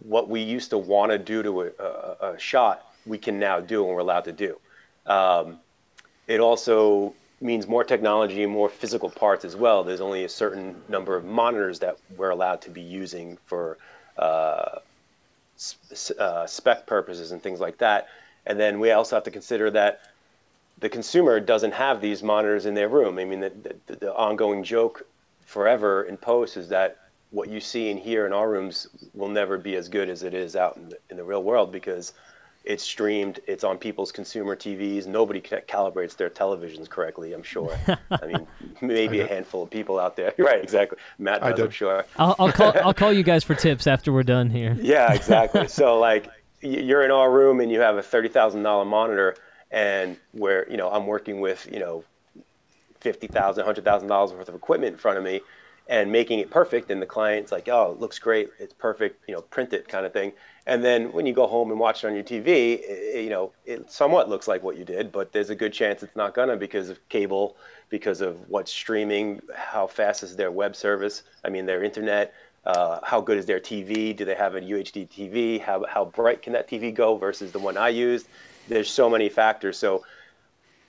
what 0.02 0.28
we 0.28 0.42
used 0.42 0.68
to 0.70 0.78
want 0.78 1.10
to 1.10 1.18
do 1.18 1.42
to 1.42 1.62
a, 1.62 1.70
a, 1.78 2.32
a 2.34 2.38
shot 2.38 2.92
we 3.06 3.16
can 3.16 3.38
now 3.38 3.58
do 3.58 3.86
and 3.86 3.94
we're 3.94 4.00
allowed 4.00 4.24
to 4.24 4.32
do. 4.32 4.58
Um, 5.06 5.58
it 6.26 6.40
also 6.40 7.14
means 7.40 7.66
more 7.66 7.82
technology 7.82 8.42
and 8.42 8.52
more 8.52 8.68
physical 8.68 9.08
parts 9.08 9.46
as 9.46 9.56
well. 9.56 9.84
There's 9.84 10.02
only 10.02 10.24
a 10.24 10.28
certain 10.28 10.76
number 10.86 11.16
of 11.16 11.24
monitors 11.24 11.78
that 11.78 11.96
we're 12.18 12.30
allowed 12.30 12.60
to 12.62 12.70
be 12.70 12.82
using 12.82 13.38
for 13.46 13.78
uh, 14.18 14.80
uh, 16.18 16.46
spec 16.46 16.86
purposes 16.86 17.32
and 17.32 17.42
things 17.42 17.60
like 17.60 17.78
that. 17.78 18.08
And 18.46 18.58
then 18.58 18.80
we 18.80 18.90
also 18.92 19.16
have 19.16 19.24
to 19.24 19.30
consider 19.30 19.70
that 19.72 20.00
the 20.78 20.88
consumer 20.88 21.40
doesn't 21.40 21.72
have 21.72 22.00
these 22.00 22.22
monitors 22.22 22.66
in 22.66 22.74
their 22.74 22.88
room. 22.88 23.18
I 23.18 23.24
mean, 23.24 23.40
the, 23.40 23.52
the, 23.86 23.96
the 23.96 24.14
ongoing 24.14 24.64
joke 24.64 25.06
forever 25.44 26.04
in 26.04 26.16
post 26.16 26.56
is 26.56 26.68
that 26.68 26.96
what 27.30 27.48
you 27.48 27.60
see 27.60 27.90
and 27.90 28.00
hear 28.00 28.26
in 28.26 28.32
our 28.32 28.50
rooms 28.50 28.88
will 29.14 29.28
never 29.28 29.58
be 29.58 29.76
as 29.76 29.88
good 29.88 30.08
as 30.08 30.22
it 30.22 30.34
is 30.34 30.56
out 30.56 30.76
in 30.76 30.88
the, 30.88 30.98
in 31.10 31.16
the 31.16 31.24
real 31.24 31.42
world 31.42 31.70
because 31.70 32.12
it's 32.64 32.84
streamed. 32.84 33.40
It's 33.46 33.64
on 33.64 33.78
people's 33.78 34.12
consumer 34.12 34.54
TVs. 34.54 35.06
Nobody 35.06 35.40
calibrates 35.40 36.16
their 36.16 36.28
televisions 36.28 36.88
correctly. 36.88 37.32
I'm 37.32 37.42
sure. 37.42 37.76
I 38.10 38.26
mean, 38.26 38.46
maybe 38.80 39.20
a 39.20 39.26
handful 39.26 39.62
of 39.62 39.70
people 39.70 39.98
out 39.98 40.16
there. 40.16 40.34
Right, 40.40 40.62
exactly. 40.62 40.98
Matt 41.18 41.42
does, 41.42 41.60
I 41.60 41.62
am 41.64 41.70
sure. 41.70 42.04
I'll, 42.16 42.34
I'll 42.38 42.52
call. 42.52 42.72
I'll 42.82 42.94
call 42.94 43.12
you 43.12 43.22
guys 43.22 43.44
for 43.44 43.54
tips 43.66 43.86
after 43.86 44.12
we're 44.12 44.22
done 44.22 44.48
here. 44.50 44.76
Yeah, 44.80 45.12
exactly. 45.12 45.68
so 45.68 45.98
like, 45.98 46.28
you're 46.60 47.04
in 47.04 47.10
our 47.10 47.30
room 47.30 47.60
and 47.60 47.70
you 47.70 47.80
have 47.80 47.96
a 47.96 48.02
thirty 48.02 48.28
thousand 48.28 48.62
dollar 48.62 48.84
monitor, 48.84 49.36
and 49.70 50.16
where 50.32 50.68
you 50.70 50.76
know 50.76 50.90
I'm 50.90 51.06
working 51.06 51.40
with 51.40 51.68
you 51.70 51.78
know 51.78 52.04
fifty 53.00 53.26
thousand, 53.26 53.64
hundred 53.64 53.84
thousand 53.84 54.08
dollars 54.08 54.32
worth 54.32 54.48
of 54.48 54.54
equipment 54.54 54.94
in 54.94 54.98
front 54.98 55.18
of 55.18 55.24
me, 55.24 55.40
and 55.88 56.10
making 56.10 56.38
it 56.38 56.50
perfect. 56.50 56.90
And 56.90 57.00
the 57.02 57.06
client's 57.06 57.52
like, 57.52 57.68
"Oh, 57.68 57.92
it 57.92 58.00
looks 58.00 58.18
great. 58.18 58.50
It's 58.58 58.74
perfect. 58.74 59.28
You 59.28 59.34
know, 59.34 59.42
print 59.42 59.72
it," 59.72 59.88
kind 59.88 60.06
of 60.06 60.12
thing. 60.12 60.32
And 60.66 60.84
then 60.84 61.12
when 61.12 61.26
you 61.26 61.32
go 61.32 61.46
home 61.46 61.70
and 61.70 61.80
watch 61.80 62.04
it 62.04 62.08
on 62.08 62.14
your 62.14 62.24
TV, 62.24 62.80
it, 62.82 63.24
you 63.24 63.30
know, 63.30 63.52
it 63.64 63.90
somewhat 63.90 64.28
looks 64.28 64.46
like 64.46 64.62
what 64.62 64.76
you 64.76 64.84
did, 64.84 65.10
but 65.10 65.32
there's 65.32 65.50
a 65.50 65.54
good 65.54 65.72
chance 65.72 66.02
it's 66.02 66.14
not 66.16 66.34
gonna 66.34 66.56
because 66.56 66.90
of 66.90 67.08
cable, 67.08 67.56
because 67.88 68.20
of 68.20 68.48
what's 68.48 68.70
streaming, 68.70 69.40
how 69.54 69.86
fast 69.86 70.22
is 70.22 70.36
their 70.36 70.50
web 70.50 70.76
service, 70.76 71.22
I 71.44 71.48
mean 71.48 71.66
their 71.66 71.82
internet, 71.82 72.34
uh, 72.66 73.00
how 73.02 73.20
good 73.20 73.38
is 73.38 73.46
their 73.46 73.60
TV? 73.60 74.14
Do 74.14 74.24
they 74.24 74.34
have 74.34 74.54
a 74.54 74.60
UHD 74.60 75.08
TV? 75.08 75.60
How, 75.60 75.84
how 75.88 76.04
bright 76.04 76.42
can 76.42 76.52
that 76.52 76.68
TV 76.68 76.92
go 76.94 77.16
versus 77.16 77.52
the 77.52 77.58
one 77.58 77.76
I 77.76 77.88
used? 77.88 78.28
There's 78.68 78.90
so 78.90 79.08
many 79.08 79.30
factors. 79.30 79.78
So 79.78 80.04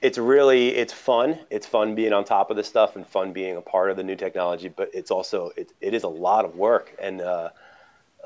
it's 0.01 0.17
really 0.17 0.69
it's 0.69 0.91
fun. 0.91 1.39
It's 1.49 1.65
fun 1.65 1.95
being 1.95 2.11
on 2.11 2.25
top 2.25 2.49
of 2.49 2.57
this 2.57 2.67
stuff 2.67 2.95
and 2.95 3.07
fun 3.07 3.31
being 3.31 3.55
a 3.55 3.61
part 3.61 3.89
of 3.91 3.97
the 3.97 4.03
new 4.03 4.15
technology. 4.15 4.67
But 4.67 4.89
it's 4.93 5.11
also 5.11 5.51
it, 5.55 5.71
it 5.79 5.93
is 5.93 6.03
a 6.03 6.09
lot 6.09 6.43
of 6.43 6.55
work 6.57 6.93
and 6.99 7.21
uh, 7.21 7.49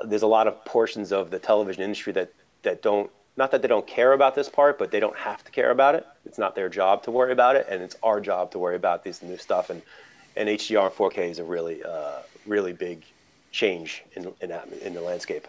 there's 0.04 0.22
a 0.22 0.26
lot 0.26 0.46
of 0.46 0.64
portions 0.64 1.12
of 1.12 1.30
the 1.30 1.38
television 1.38 1.82
industry 1.82 2.12
that 2.14 2.32
that 2.62 2.82
don't 2.82 3.10
not 3.36 3.50
that 3.50 3.62
they 3.62 3.68
don't 3.68 3.86
care 3.86 4.12
about 4.12 4.34
this 4.34 4.48
part, 4.48 4.78
but 4.78 4.90
they 4.90 5.00
don't 5.00 5.16
have 5.16 5.44
to 5.44 5.52
care 5.52 5.70
about 5.70 5.94
it. 5.94 6.06
It's 6.24 6.38
not 6.38 6.54
their 6.54 6.68
job 6.68 7.02
to 7.02 7.10
worry 7.10 7.32
about 7.32 7.56
it, 7.56 7.66
and 7.68 7.82
it's 7.82 7.96
our 8.02 8.20
job 8.20 8.50
to 8.52 8.58
worry 8.58 8.76
about 8.76 9.04
this 9.04 9.22
new 9.22 9.36
stuff. 9.36 9.70
And 9.70 9.82
and 10.36 10.48
HDR 10.48 10.90
4K 10.90 11.30
is 11.30 11.38
a 11.38 11.44
really 11.44 11.82
uh, 11.82 12.20
really 12.46 12.72
big 12.72 13.02
change 13.52 14.04
in 14.14 14.32
in, 14.40 14.52
in 14.82 14.94
the 14.94 15.00
landscape. 15.00 15.46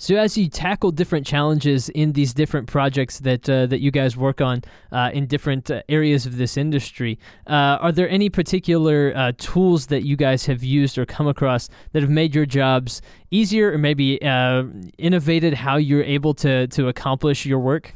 So 0.00 0.16
as 0.16 0.38
you 0.38 0.48
tackle 0.48 0.92
different 0.92 1.26
challenges 1.26 1.90
in 1.90 2.14
these 2.14 2.32
different 2.32 2.66
projects 2.68 3.18
that 3.18 3.46
uh, 3.50 3.66
that 3.66 3.80
you 3.80 3.90
guys 3.90 4.16
work 4.16 4.40
on 4.40 4.62
uh, 4.90 5.10
in 5.12 5.26
different 5.26 5.70
uh, 5.70 5.82
areas 5.90 6.24
of 6.24 6.38
this 6.38 6.56
industry, 6.56 7.18
uh, 7.46 7.76
are 7.82 7.92
there 7.92 8.08
any 8.08 8.30
particular 8.30 9.12
uh, 9.14 9.32
tools 9.36 9.88
that 9.88 10.02
you 10.02 10.16
guys 10.16 10.46
have 10.46 10.64
used 10.64 10.96
or 10.96 11.04
come 11.04 11.28
across 11.28 11.68
that 11.92 12.00
have 12.00 12.08
made 12.08 12.34
your 12.34 12.46
jobs 12.46 13.02
easier, 13.30 13.72
or 13.72 13.76
maybe 13.76 14.18
uh, 14.22 14.64
innovated 14.96 15.52
how 15.52 15.76
you're 15.76 16.02
able 16.02 16.32
to 16.32 16.66
to 16.68 16.88
accomplish 16.88 17.44
your 17.44 17.58
work? 17.58 17.94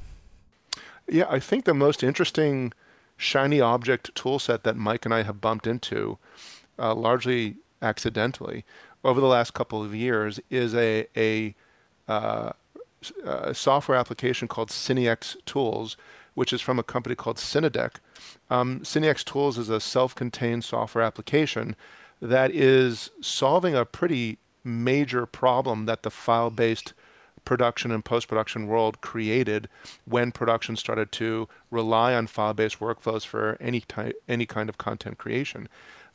Yeah, 1.09 1.25
I 1.31 1.41
think 1.41 1.65
the 1.65 1.73
most 1.73 2.03
interesting 2.03 2.75
shiny 3.17 3.63
object 3.63 4.15
tool 4.15 4.39
set 4.39 4.63
that 4.65 4.77
Mike 4.77 5.07
and 5.07 5.15
I 5.15 5.23
have 5.23 5.41
bumped 5.41 5.67
into, 5.67 6.19
largely 6.79 7.57
accidentally, 7.81 8.67
over 9.03 9.23
the 9.23 9.27
last 9.27 9.55
couple 9.55 9.83
of 9.83 9.95
years 9.95 10.39
is 10.51 10.75
a 10.75 11.07
a 11.17 11.55
uh, 12.09 12.53
a 13.25 13.55
software 13.55 13.99
application 13.99 14.49
called 14.49 14.71
Cinex 14.71 15.37
Tools, 15.45 15.97
which 16.35 16.53
is 16.53 16.61
from 16.61 16.79
a 16.79 16.83
company 16.83 17.15
called 17.15 17.37
Cinedeck. 17.37 17.97
Um, 18.51 18.81
Cinex 18.81 19.25
Tools 19.25 19.59
is 19.59 19.69
a 19.69 19.81
self-contained 19.81 20.65
software 20.65 21.05
application 21.05 21.77
that 22.21 22.51
is 22.51 23.11
solving 23.21 23.75
a 23.75 23.85
pretty 23.85 24.39
major 24.65 25.27
problem 25.27 25.87
that 25.87 26.03
the 26.03 26.11
file-based 26.11 26.95
production 27.45 27.91
and 27.91 28.05
post-production 28.05 28.67
world 28.67 29.01
created 29.03 29.69
when 30.07 30.33
production 30.33 30.77
started 30.77 31.13
to 31.13 31.47
rely 31.71 32.15
on 32.15 32.27
file-based 32.27 32.81
workflows 32.81 33.27
for 33.27 33.59
any 33.61 33.81
type, 33.81 34.17
any 34.29 34.47
kind 34.47 34.71
of 34.71 34.79
content 34.79 35.19
creation. 35.19 35.69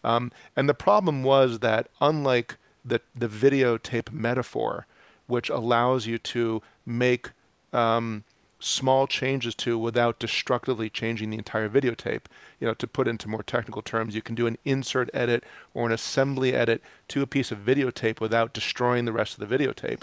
Um, 0.03 0.31
and 0.55 0.67
the 0.67 0.73
problem 0.73 1.23
was 1.23 1.59
that 1.59 1.87
unlike 2.01 2.57
the 2.83 3.01
the 3.15 3.27
videotape 3.27 4.11
metaphor, 4.11 4.87
which 5.29 5.49
allows 5.49 6.07
you 6.07 6.17
to 6.17 6.61
make 6.85 7.31
um, 7.71 8.23
small 8.59 9.07
changes 9.07 9.55
to 9.55 9.77
without 9.77 10.19
destructively 10.19 10.89
changing 10.89 11.29
the 11.29 11.37
entire 11.37 11.69
videotape. 11.69 12.25
You 12.59 12.67
know, 12.67 12.73
to 12.73 12.87
put 12.87 13.07
into 13.07 13.29
more 13.29 13.43
technical 13.43 13.81
terms, 13.81 14.15
you 14.15 14.21
can 14.21 14.35
do 14.35 14.47
an 14.47 14.57
insert 14.65 15.09
edit 15.13 15.43
or 15.73 15.85
an 15.85 15.93
assembly 15.93 16.53
edit 16.53 16.81
to 17.09 17.21
a 17.21 17.27
piece 17.27 17.51
of 17.51 17.59
videotape 17.59 18.19
without 18.19 18.53
destroying 18.53 19.05
the 19.05 19.13
rest 19.13 19.37
of 19.39 19.47
the 19.47 19.57
videotape. 19.57 20.01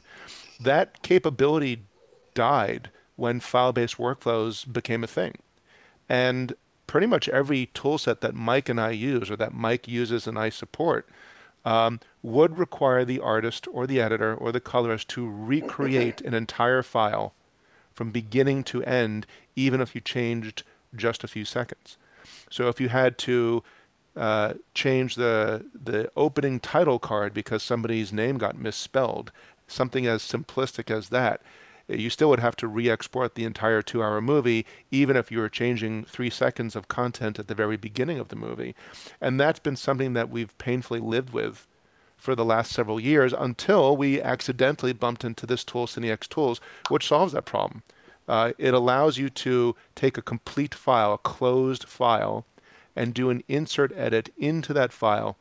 That 0.61 1.02
capability 1.02 1.83
died 2.35 2.90
when 3.16 3.40
file-based 3.40 3.97
workflows 3.97 4.71
became 4.71 5.04
a 5.04 5.09
thing. 5.09 5.37
And 6.09 6.54
pretty 6.87 7.06
much 7.06 7.28
every 7.28 7.66
toolset 7.75 8.21
that 8.21 8.35
Mike 8.35 8.68
and 8.68 8.80
I 8.80 8.90
use 8.90 9.30
or 9.30 9.37
that 9.37 9.52
Mike 9.52 9.88
uses 9.88 10.26
and 10.26 10.38
I 10.38 10.50
support 10.50 11.09
um, 11.66 11.99
would 12.23 12.56
require 12.56 13.04
the 13.04 13.20
artist 13.20 13.66
or 13.73 13.87
the 13.87 14.00
editor 14.00 14.35
or 14.35 14.52
the 14.52 14.61
colorist 14.61 15.08
to 15.08 15.28
recreate 15.28 16.20
an 16.23 16.32
entire 16.32 16.82
file 16.82 17.35
from 17.92 18.12
beginning 18.12 18.62
to 18.62 18.85
end, 18.85 19.26
even 19.56 19.80
if 19.80 19.94
you 19.94 20.00
changed 20.00 20.62
just 20.94 21.25
a 21.25 21.28
few 21.28 21.44
seconds. 21.44 21.99
So 22.50 22.68
if 22.68 22.80
you 22.80 22.88
had 22.88 23.18
to 23.18 23.64
uh, 24.16 24.54
change 24.75 25.16
the 25.16 25.66
the 25.75 26.11
opening 26.16 26.61
title 26.61 26.99
card 26.99 27.35
because 27.35 27.62
somebody's 27.62 28.12
name 28.12 28.38
got 28.38 28.56
misspelled, 28.56 29.32
something 29.66 30.06
as 30.06 30.23
simplistic 30.23 30.90
as 30.90 31.08
that, 31.08 31.42
you 31.88 32.11
still 32.11 32.28
would 32.31 32.40
have 32.40 32.57
to 32.57 32.69
re-export 32.69 33.35
the 33.35 33.45
entire 33.45 33.83
two-hour 33.83 34.21
movie, 34.21 34.66
even 34.90 35.16
if 35.16 35.31
you 35.31 35.38
were 35.38 35.49
changing 35.49 36.05
three 36.05 36.31
seconds 36.31 36.75
of 36.75 36.88
content 36.88 37.38
at 37.38 37.49
the 37.49 37.55
very 37.55 37.76
beginning 37.76 38.19
of 38.19 38.28
the 38.28 38.37
movie. 38.37 38.75
And 39.21 39.38
that's 39.38 39.61
been 39.61 39.76
something 39.76 40.12
that 40.14 40.31
we've 40.31 40.57
painfully 40.59 41.00
lived 41.00 41.31
with 41.31 41.66
for 42.16 42.35
the 42.35 42.45
last 42.45 42.73
several 42.73 42.99
years 42.99 43.33
until 43.33 43.97
we 43.97 44.21
accidentally 44.21 44.93
bumped 44.93 45.25
into 45.25 45.47
this 45.47 45.64
tool, 45.64 45.87
Cinex 45.87 46.28
Tools, 46.28 46.61
which 46.88 47.07
solves 47.07 47.33
that 47.33 47.45
problem. 47.45 47.83
Uh, 48.28 48.52
it 48.59 48.75
allows 48.75 49.19
you 49.19 49.31
to 49.31 49.76
take 49.95 50.19
a 50.19 50.23
complete 50.23 50.75
file, 50.75 51.12
a 51.12 51.19
closed 51.19 51.85
file, 51.85 52.45
and 52.97 53.14
do 53.14 53.31
an 53.31 53.45
insert 53.47 53.93
edit 53.97 54.33
into 54.37 54.73
that 54.73 54.93
file 54.93 55.37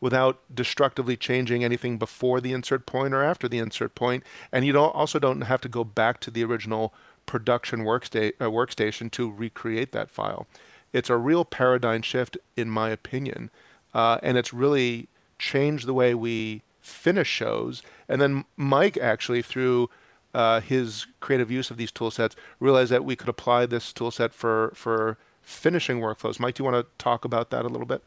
without 0.00 0.40
destructively 0.54 1.16
changing 1.16 1.64
anything 1.64 1.98
before 1.98 2.40
the 2.40 2.52
insert 2.52 2.86
point 2.86 3.12
or 3.12 3.22
after 3.22 3.48
the 3.48 3.58
insert 3.58 3.94
point. 3.94 4.22
And 4.52 4.64
you 4.64 4.72
don't 4.72 4.94
also 4.94 5.18
don't 5.18 5.42
have 5.42 5.60
to 5.62 5.68
go 5.68 5.84
back 5.84 6.20
to 6.20 6.30
the 6.30 6.44
original 6.44 6.94
production 7.26 7.80
worksta- 7.80 8.32
uh, 8.40 8.44
workstation 8.46 9.10
to 9.12 9.30
recreate 9.30 9.92
that 9.92 10.10
file. 10.10 10.46
It's 10.92 11.10
a 11.10 11.16
real 11.16 11.44
paradigm 11.44 12.02
shift, 12.02 12.38
in 12.56 12.70
my 12.70 12.90
opinion, 12.90 13.50
uh, 13.92 14.18
and 14.22 14.38
it's 14.38 14.54
really 14.54 15.08
changed 15.38 15.86
the 15.86 15.94
way 15.94 16.14
we 16.14 16.62
finish 16.80 17.28
shows. 17.28 17.82
And 18.08 18.20
then 18.20 18.44
Mike 18.56 18.96
actually, 18.96 19.42
through 19.42 19.90
uh, 20.32 20.60
his 20.60 21.06
creative 21.20 21.50
use 21.50 21.70
of 21.70 21.76
these 21.76 21.92
tool 21.92 22.10
sets, 22.10 22.36
realized 22.60 22.90
that 22.90 23.04
we 23.04 23.16
could 23.16 23.28
apply 23.28 23.66
this 23.66 23.92
tool 23.92 24.10
set 24.10 24.32
for 24.32 24.72
for 24.74 25.18
finishing 25.42 26.00
workflows. 26.00 26.38
Mike, 26.38 26.54
do 26.54 26.62
you 26.62 26.70
want 26.70 26.84
to 26.84 27.02
talk 27.02 27.24
about 27.24 27.50
that 27.50 27.64
a 27.64 27.68
little 27.68 27.86
bit? 27.86 28.02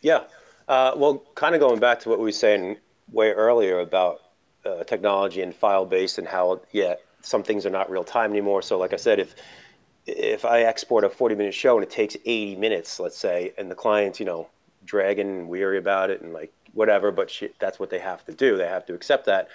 Yeah, 0.00 0.24
uh, 0.68 0.92
well, 0.96 1.22
kind 1.34 1.54
of 1.54 1.60
going 1.60 1.80
back 1.80 2.00
to 2.00 2.08
what 2.08 2.18
we 2.18 2.26
were 2.26 2.32
saying 2.32 2.76
way 3.10 3.32
earlier 3.32 3.80
about 3.80 4.20
uh, 4.64 4.84
technology 4.84 5.40
and 5.40 5.54
file 5.54 5.86
based 5.86 6.18
and 6.18 6.28
how, 6.28 6.60
yeah, 6.72 6.94
some 7.22 7.42
things 7.42 7.66
are 7.66 7.70
not 7.70 7.90
real 7.90 8.04
time 8.04 8.30
anymore. 8.30 8.62
So, 8.62 8.78
like 8.78 8.92
I 8.92 8.96
said, 8.96 9.18
if 9.18 9.34
if 10.06 10.44
I 10.44 10.62
export 10.62 11.04
a 11.04 11.10
40 11.10 11.34
minute 11.34 11.54
show 11.54 11.76
and 11.76 11.84
it 11.84 11.90
takes 11.90 12.16
80 12.24 12.56
minutes, 12.56 12.98
let's 12.98 13.18
say, 13.18 13.52
and 13.58 13.70
the 13.70 13.74
client's, 13.74 14.18
you 14.18 14.26
know, 14.26 14.48
dragging 14.84 15.28
and 15.28 15.48
weary 15.48 15.76
about 15.76 16.10
it 16.10 16.22
and 16.22 16.32
like 16.32 16.52
whatever, 16.72 17.10
but 17.10 17.30
she, 17.30 17.50
that's 17.58 17.78
what 17.78 17.90
they 17.90 17.98
have 17.98 18.24
to 18.24 18.32
do. 18.32 18.56
They 18.56 18.66
have 18.66 18.86
to 18.86 18.94
accept 18.94 19.26
that. 19.26 19.48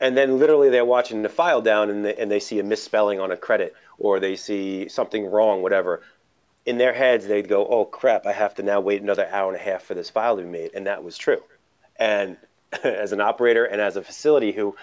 And 0.00 0.16
then 0.16 0.40
literally 0.40 0.70
they're 0.70 0.84
watching 0.84 1.22
the 1.22 1.28
file 1.28 1.62
down 1.62 1.90
and 1.90 2.04
they, 2.04 2.14
and 2.16 2.28
they 2.28 2.40
see 2.40 2.58
a 2.58 2.64
misspelling 2.64 3.20
on 3.20 3.30
a 3.30 3.36
credit 3.36 3.74
or 3.98 4.18
they 4.18 4.34
see 4.34 4.88
something 4.88 5.26
wrong, 5.26 5.62
whatever 5.62 6.02
in 6.66 6.78
their 6.78 6.92
heads 6.92 7.26
they'd 7.26 7.48
go, 7.48 7.66
"Oh 7.66 7.84
crap, 7.84 8.26
I 8.26 8.32
have 8.32 8.54
to 8.56 8.62
now 8.62 8.80
wait 8.80 9.02
another 9.02 9.28
hour 9.30 9.52
and 9.52 9.60
a 9.60 9.62
half 9.62 9.82
for 9.82 9.94
this 9.94 10.10
file 10.10 10.36
to 10.36 10.42
be 10.42 10.48
made," 10.48 10.70
and 10.74 10.86
that 10.86 11.04
was 11.04 11.18
true. 11.18 11.42
And 11.96 12.36
as 12.82 13.12
an 13.12 13.20
operator 13.20 13.64
and 13.64 13.80
as 13.80 13.96
a 13.96 14.02
facility 14.02 14.52
who 14.52 14.76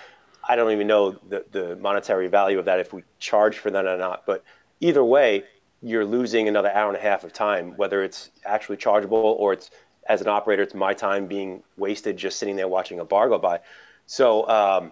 I 0.48 0.56
don't 0.56 0.72
even 0.72 0.88
know 0.88 1.12
the, 1.12 1.46
the 1.52 1.76
monetary 1.76 2.28
value 2.28 2.60
of 2.60 2.66
that 2.66 2.80
if 2.80 2.94
we 2.94 3.04
charge 3.20 3.58
for 3.58 3.70
that 3.72 3.86
or 3.86 3.98
not, 3.98 4.26
but 4.26 4.44
either 4.80 5.04
way, 5.04 5.44
you're 5.82 6.06
losing 6.06 6.48
another 6.48 6.72
hour 6.72 6.88
and 6.88 6.98
a 6.98 7.02
half 7.02 7.24
of 7.24 7.34
time, 7.34 7.76
whether 7.78 8.04
it's 8.04 8.30
actually 8.46 8.78
chargeable 8.78 9.18
or 9.18 9.54
it's 9.54 9.70
as 10.08 10.22
an 10.22 10.28
operator, 10.28 10.64
it's 10.64 10.74
my 10.74 10.94
time 10.94 11.28
being 11.28 11.64
wasted 11.78 12.18
just 12.18 12.40
sitting 12.40 12.56
there 12.56 12.68
watching 12.68 13.00
a 13.00 13.06
bar 13.06 13.30
go 13.30 13.38
by. 13.38 13.60
So 14.08 14.48
um, 14.48 14.92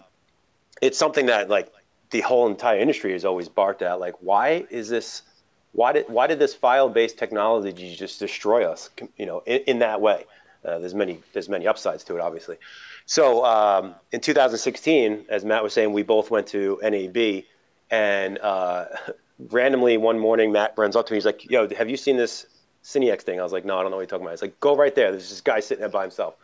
it's 0.82 0.98
something 0.98 1.28
that 1.28 1.50
like 1.50 1.72
the 2.12 2.22
whole 2.22 2.48
entire 2.48 2.80
industry 2.80 3.12
has 3.14 3.26
always 3.26 3.50
barked 3.50 3.82
at. 3.82 4.00
Like, 4.00 4.16
why 4.22 4.66
is 4.70 4.90
this? 4.90 5.24
Why 5.72 5.94
did 5.94 6.10
why 6.10 6.28
did 6.28 6.40
this 6.40 6.54
file-based 6.54 7.18
technology 7.18 7.96
just 7.96 8.20
destroy 8.20 8.64
us? 8.70 8.90
You 9.18 9.26
know, 9.26 9.44
in, 9.46 9.62
in 9.68 9.80
that 9.80 10.02
way. 10.02 10.26
Uh, 10.66 10.78
there's 10.80 10.94
many 10.94 11.22
there's 11.34 11.48
many 11.48 11.68
upsides 11.68 12.04
to 12.04 12.16
it, 12.16 12.22
obviously. 12.22 12.58
So 13.06 13.46
um, 13.46 13.96
in 14.12 14.20
2016, 14.20 15.26
as 15.30 15.46
Matt 15.46 15.64
was 15.64 15.74
saying, 15.74 15.94
we 15.94 16.04
both 16.04 16.30
went 16.30 16.48
to 16.48 16.80
NAB, 16.84 17.44
and 17.90 18.38
uh, 18.40 18.86
randomly 19.50 19.98
one 19.98 20.20
morning, 20.20 20.52
Matt 20.52 20.74
runs 20.78 20.96
up 20.96 21.08
to 21.08 21.14
me. 21.14 21.18
He's 21.18 21.26
like, 21.26 21.50
"Yo, 21.50 21.68
have 21.76 21.90
you 21.90 21.98
seen 21.98 22.18
this 22.18 22.46
Cinex 22.84 23.22
thing?" 23.22 23.40
I 23.40 23.44
was 23.44 23.54
like, 23.54 23.64
"No, 23.64 23.78
I 23.78 23.82
don't 23.82 23.92
know 23.92 23.98
what 23.98 24.02
you're 24.02 24.08
talking 24.08 24.26
about." 24.26 24.34
He's 24.34 24.42
like, 24.42 24.60
"Go 24.60 24.76
right 24.76 24.94
there. 24.94 25.12
There's 25.12 25.30
this 25.30 25.42
guy 25.42 25.62
sitting 25.62 25.80
there 25.80 25.90
by 25.90 26.02
himself." 26.02 26.36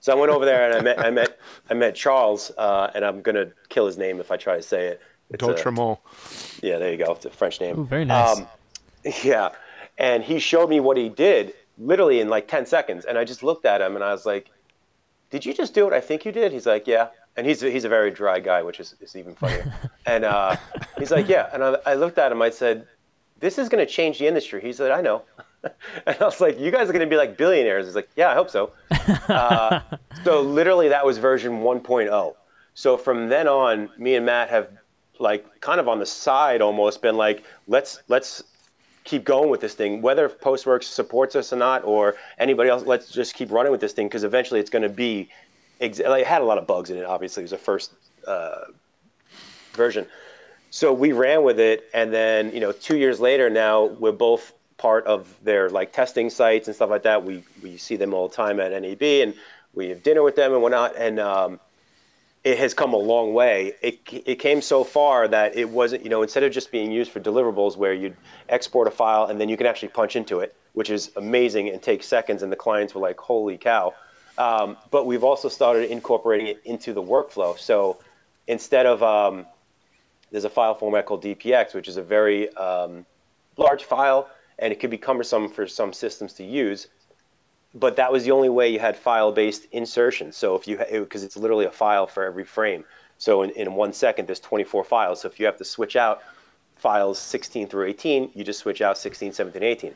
So 0.00 0.12
I 0.12 0.16
went 0.16 0.32
over 0.32 0.44
there 0.44 0.68
and 0.68 0.74
I 0.74 0.80
met 0.80 0.98
I 0.98 1.10
met 1.10 1.38
I 1.70 1.74
met 1.74 1.94
Charles, 1.94 2.50
uh, 2.58 2.90
and 2.94 3.04
I'm 3.04 3.22
gonna 3.22 3.52
kill 3.68 3.86
his 3.86 3.96
name 3.96 4.20
if 4.20 4.30
I 4.30 4.36
try 4.36 4.56
to 4.56 4.62
say 4.62 4.88
it. 4.88 5.00
D'Autremont. 5.38 5.98
Yeah, 6.62 6.78
there 6.78 6.92
you 6.92 6.98
go. 6.98 7.12
It's 7.12 7.24
a 7.24 7.30
French 7.30 7.60
name. 7.60 7.78
Ooh, 7.78 7.84
very 7.86 8.04
nice. 8.04 8.38
Um, 8.38 8.46
Yeah. 9.24 9.50
And 9.98 10.22
he 10.22 10.38
showed 10.38 10.68
me 10.68 10.80
what 10.80 10.96
he 10.96 11.08
did 11.08 11.54
literally 11.78 12.20
in 12.20 12.28
like 12.28 12.48
10 12.48 12.66
seconds. 12.66 13.04
And 13.04 13.18
I 13.18 13.24
just 13.24 13.42
looked 13.42 13.64
at 13.64 13.80
him 13.80 13.94
and 13.94 14.04
I 14.04 14.12
was 14.12 14.26
like, 14.26 14.50
Did 15.30 15.44
you 15.44 15.54
just 15.54 15.74
do 15.74 15.84
what 15.84 15.92
I 15.92 16.00
think 16.00 16.24
you 16.24 16.32
did? 16.32 16.52
He's 16.52 16.66
like, 16.66 16.86
Yeah. 16.86 17.08
And 17.36 17.46
he's 17.46 17.62
a, 17.62 17.70
he's 17.70 17.84
a 17.84 17.88
very 17.88 18.10
dry 18.10 18.40
guy, 18.40 18.62
which 18.62 18.78
is, 18.80 18.94
is 19.00 19.16
even 19.16 19.34
funnier. 19.34 19.72
and 20.06 20.24
uh, 20.24 20.56
he's 20.98 21.10
like, 21.10 21.28
Yeah. 21.28 21.48
And 21.52 21.62
I, 21.62 21.76
I 21.86 21.94
looked 21.94 22.18
at 22.18 22.32
him, 22.32 22.42
I 22.42 22.50
said, 22.50 22.86
This 23.40 23.58
is 23.58 23.68
going 23.68 23.84
to 23.84 23.90
change 23.90 24.18
the 24.18 24.26
industry. 24.26 24.60
He 24.60 24.72
said, 24.72 24.90
I 24.90 25.00
know. 25.00 25.22
and 26.06 26.16
I 26.20 26.24
was 26.24 26.40
like, 26.40 26.58
You 26.58 26.70
guys 26.70 26.88
are 26.88 26.92
going 26.92 27.06
to 27.06 27.10
be 27.10 27.16
like 27.16 27.36
billionaires. 27.36 27.86
He's 27.86 27.96
like, 27.96 28.10
Yeah, 28.16 28.30
I 28.30 28.34
hope 28.34 28.50
so. 28.50 28.72
uh, 29.28 29.80
so 30.24 30.40
literally, 30.40 30.88
that 30.88 31.04
was 31.04 31.18
version 31.18 31.60
1.0. 31.60 32.34
So 32.74 32.96
from 32.96 33.28
then 33.28 33.48
on, 33.48 33.90
me 33.98 34.14
and 34.14 34.24
Matt 34.24 34.48
have 34.48 34.68
like 35.18 35.60
kind 35.60 35.78
of 35.78 35.88
on 35.88 35.98
the 35.98 36.06
side 36.06 36.60
almost 36.62 37.02
been 37.02 37.16
like, 37.16 37.44
let's 37.68 38.00
let's 38.08 38.42
keep 39.04 39.24
going 39.24 39.50
with 39.50 39.60
this 39.60 39.74
thing, 39.74 40.02
whether 40.02 40.28
Postworks 40.28 40.84
supports 40.84 41.36
us 41.36 41.52
or 41.52 41.56
not, 41.56 41.84
or 41.84 42.16
anybody 42.38 42.70
else. 42.70 42.84
Let's 42.84 43.10
just 43.10 43.34
keep 43.34 43.50
running 43.50 43.72
with 43.72 43.80
this 43.80 43.92
thing 43.92 44.06
because 44.06 44.24
eventually 44.24 44.60
it's 44.60 44.70
going 44.70 44.82
to 44.82 44.88
be. 44.88 45.28
Ex- 45.80 45.98
it 45.98 46.26
had 46.26 46.42
a 46.42 46.44
lot 46.44 46.58
of 46.58 46.66
bugs 46.66 46.90
in 46.90 46.96
it. 46.96 47.04
Obviously, 47.04 47.42
it 47.42 47.44
was 47.44 47.52
a 47.52 47.58
first 47.58 47.92
uh, 48.26 48.66
version, 49.72 50.06
so 50.70 50.92
we 50.92 51.12
ran 51.12 51.42
with 51.42 51.58
it, 51.58 51.88
and 51.92 52.12
then 52.12 52.52
you 52.52 52.60
know, 52.60 52.72
two 52.72 52.96
years 52.96 53.20
later, 53.20 53.50
now 53.50 53.84
we're 53.84 54.12
both 54.12 54.52
part 54.78 55.06
of 55.06 55.32
their 55.44 55.68
like 55.68 55.92
testing 55.92 56.30
sites 56.30 56.66
and 56.66 56.74
stuff 56.74 56.90
like 56.90 57.02
that. 57.02 57.24
We 57.24 57.42
we 57.62 57.76
see 57.76 57.96
them 57.96 58.14
all 58.14 58.28
the 58.28 58.34
time 58.34 58.60
at 58.60 58.70
NAB, 58.70 59.02
and 59.02 59.34
we 59.74 59.88
have 59.88 60.02
dinner 60.02 60.22
with 60.22 60.36
them 60.36 60.52
and 60.52 60.62
whatnot. 60.62 60.96
And 60.96 61.18
um, 61.18 61.60
it 62.44 62.58
has 62.58 62.74
come 62.74 62.92
a 62.92 62.98
long 62.98 63.34
way. 63.34 63.74
It 63.82 64.00
it 64.26 64.36
came 64.36 64.62
so 64.62 64.84
far 64.84 65.28
that 65.28 65.56
it 65.56 65.68
wasn't 65.68 66.02
you 66.02 66.10
know 66.10 66.22
instead 66.22 66.42
of 66.42 66.52
just 66.52 66.72
being 66.72 66.90
used 66.90 67.10
for 67.10 67.20
deliverables 67.20 67.76
where 67.76 67.92
you'd 67.92 68.16
export 68.48 68.88
a 68.88 68.90
file 68.90 69.26
and 69.26 69.40
then 69.40 69.48
you 69.48 69.56
can 69.56 69.66
actually 69.66 69.88
punch 69.88 70.16
into 70.16 70.40
it, 70.40 70.54
which 70.72 70.90
is 70.90 71.10
amazing 71.16 71.68
and 71.68 71.82
takes 71.82 72.06
seconds, 72.06 72.42
and 72.42 72.50
the 72.50 72.56
clients 72.56 72.94
were 72.94 73.00
like, 73.00 73.18
holy 73.18 73.58
cow. 73.58 73.94
Um, 74.38 74.76
but 74.90 75.06
we've 75.06 75.24
also 75.24 75.48
started 75.48 75.90
incorporating 75.90 76.48
it 76.48 76.62
into 76.64 76.92
the 76.92 77.02
workflow. 77.02 77.58
So 77.58 77.98
instead 78.46 78.86
of 78.86 79.02
um, 79.02 79.46
there's 80.30 80.44
a 80.44 80.50
file 80.50 80.74
format 80.74 81.06
called 81.06 81.22
DPX, 81.22 81.74
which 81.74 81.86
is 81.86 81.96
a 81.96 82.02
very 82.02 82.54
um, 82.56 83.06
large 83.56 83.84
file, 83.84 84.28
and 84.58 84.72
it 84.72 84.80
could 84.80 84.90
be 84.90 84.98
cumbersome 84.98 85.48
for 85.48 85.66
some 85.66 85.92
systems 85.92 86.32
to 86.34 86.44
use. 86.44 86.88
But 87.74 87.96
that 87.96 88.12
was 88.12 88.24
the 88.24 88.32
only 88.32 88.48
way 88.48 88.70
you 88.70 88.78
had 88.78 88.96
file-based 88.96 89.66
insertion. 89.72 90.32
So 90.32 90.54
if 90.56 90.68
you 90.68 90.76
because 90.76 91.22
it, 91.22 91.26
it's 91.26 91.36
literally 91.36 91.64
a 91.64 91.70
file 91.70 92.06
for 92.06 92.24
every 92.24 92.44
frame. 92.44 92.84
So 93.18 93.42
in, 93.42 93.50
in 93.50 93.74
one 93.74 93.92
second, 93.92 94.26
there's 94.26 94.40
24 94.40 94.84
files. 94.84 95.20
So 95.20 95.28
if 95.28 95.40
you 95.40 95.46
have 95.46 95.56
to 95.58 95.64
switch 95.64 95.96
out 95.96 96.22
files 96.76 97.18
16 97.18 97.68
through 97.68 97.86
18, 97.86 98.32
you 98.34 98.44
just 98.44 98.58
switch 98.58 98.82
out 98.82 98.98
16, 98.98 99.32
17, 99.32 99.62
18. 99.62 99.94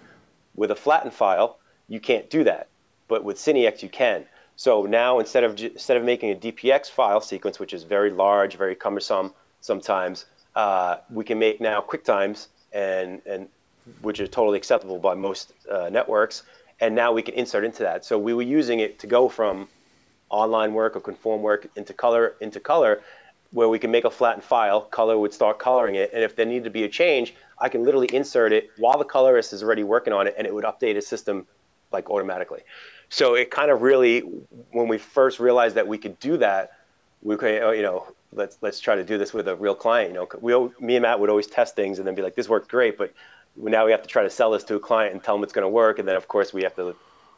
With 0.55 0.71
a 0.71 0.77
flattened 0.77 1.13
file, 1.13 1.59
you 1.89 2.01
can't 2.01 2.31
do 2.31 2.45
that. 2.45 2.69
But 3.09 3.25
with 3.25 3.37
Cinex, 3.37 3.83
you 3.83 3.89
can. 3.89 4.25
So 4.57 4.87
now 4.87 5.19
instead 5.19 5.45
of 5.45 5.61
instead 5.61 5.99
of 5.99 6.05
making 6.05 6.31
a 6.31 6.35
DPX 6.35 6.91
file 6.91 7.21
sequence, 7.21 7.59
which 7.59 7.75
is 7.75 7.83
very 7.83 8.11
large, 8.11 8.57
very 8.57 8.75
cumbersome 8.75 9.35
sometimes, 9.61 10.25
uh, 10.55 10.97
we 11.11 11.25
can 11.25 11.39
make 11.39 11.61
now 11.61 11.83
QuickTimes 11.83 12.49
and 12.73 13.21
and 13.27 13.49
which 14.01 14.19
are 14.19 14.27
totally 14.27 14.57
acceptable 14.57 14.99
by 14.99 15.15
most 15.15 15.53
uh, 15.71 15.91
networks. 15.91 16.43
And 16.81 16.95
now 16.95 17.13
we 17.13 17.23
can 17.23 17.35
insert 17.35 17.65
into 17.65 17.83
that. 17.85 18.05
So 18.05 18.19
we 18.19 18.35
were 18.35 18.43
using 18.43 18.81
it 18.81 18.99
to 18.99 19.07
go 19.07 19.29
from 19.29 19.69
online 20.29 20.75
work 20.75 20.97
or 20.97 21.01
conform 21.01 21.43
work 21.43 21.69
into 21.77 21.95
color 21.95 22.35
into 22.41 22.61
color, 22.61 23.01
where 23.53 23.69
we 23.69 23.79
can 23.79 23.91
make 23.91 24.05
a 24.05 24.11
flattened 24.11 24.45
file. 24.45 24.83
Color 24.83 25.19
would 25.19 25.33
start 25.33 25.59
coloring 25.59 25.95
it, 25.95 26.11
and 26.13 26.23
if 26.23 26.37
there 26.37 26.45
needed 26.45 26.65
to 26.65 26.71
be 26.71 26.85
a 26.85 26.89
change, 26.89 27.35
I 27.59 27.69
can 27.69 27.85
literally 27.85 28.09
insert 28.13 28.53
it 28.53 28.71
while 28.77 28.99
the 28.99 29.05
colorist 29.05 29.53
is 29.53 29.63
already 29.63 29.85
working 29.85 30.13
on 30.13 30.27
it, 30.27 30.35
and 30.37 30.47
it 30.47 30.55
would 30.55 30.65
update 30.65 30.97
a 30.97 31.03
system 31.03 31.47
like 31.93 32.11
automatically. 32.11 32.61
So 33.09 33.35
it 33.35 33.51
kind 33.51 33.71
of 33.71 33.83
really, 33.83 34.21
when 34.73 34.89
we 34.89 34.99
first 34.99 35.39
realized 35.39 35.77
that 35.77 35.87
we 35.87 35.97
could 35.97 36.19
do 36.19 36.37
that, 36.39 36.73
we 37.23 37.37
could, 37.37 37.63
oh, 37.63 37.71
you 37.71 37.83
know, 37.83 38.07
let's 38.33 38.59
let's 38.61 38.81
try 38.81 38.97
to 38.97 39.05
do 39.05 39.17
this 39.17 39.33
with 39.33 39.49
a 39.49 39.55
real 39.55 39.75
client. 39.75 40.13
You 40.13 40.15
know, 40.19 40.29
we, 40.41 40.87
me 40.87 40.97
and 40.97 41.03
Matt 41.03 41.21
would 41.21 41.31
always 41.31 41.47
test 41.47 41.77
things 41.77 41.99
and 41.99 42.07
then 42.07 42.15
be 42.15 42.23
like, 42.23 42.35
this 42.35 42.49
worked 42.49 42.69
great, 42.69 42.99
but 42.99 43.15
now 43.57 43.87
we 43.87 43.93
have 43.93 44.03
to 44.03 44.09
try 44.09 44.23
to 44.23 44.31
sell 44.31 44.51
this 44.51 44.65
to 44.65 44.77
a 44.77 44.81
client 44.81 45.13
and 45.15 45.23
tell 45.23 45.35
them 45.35 45.45
it's 45.45 45.53
going 45.53 45.65
to 45.65 45.69
work, 45.69 45.99
and 45.99 46.07
then 46.07 46.17
of 46.17 46.29
course 46.29 46.53
we 46.53 46.63
have 46.63 46.77
to 46.77 46.95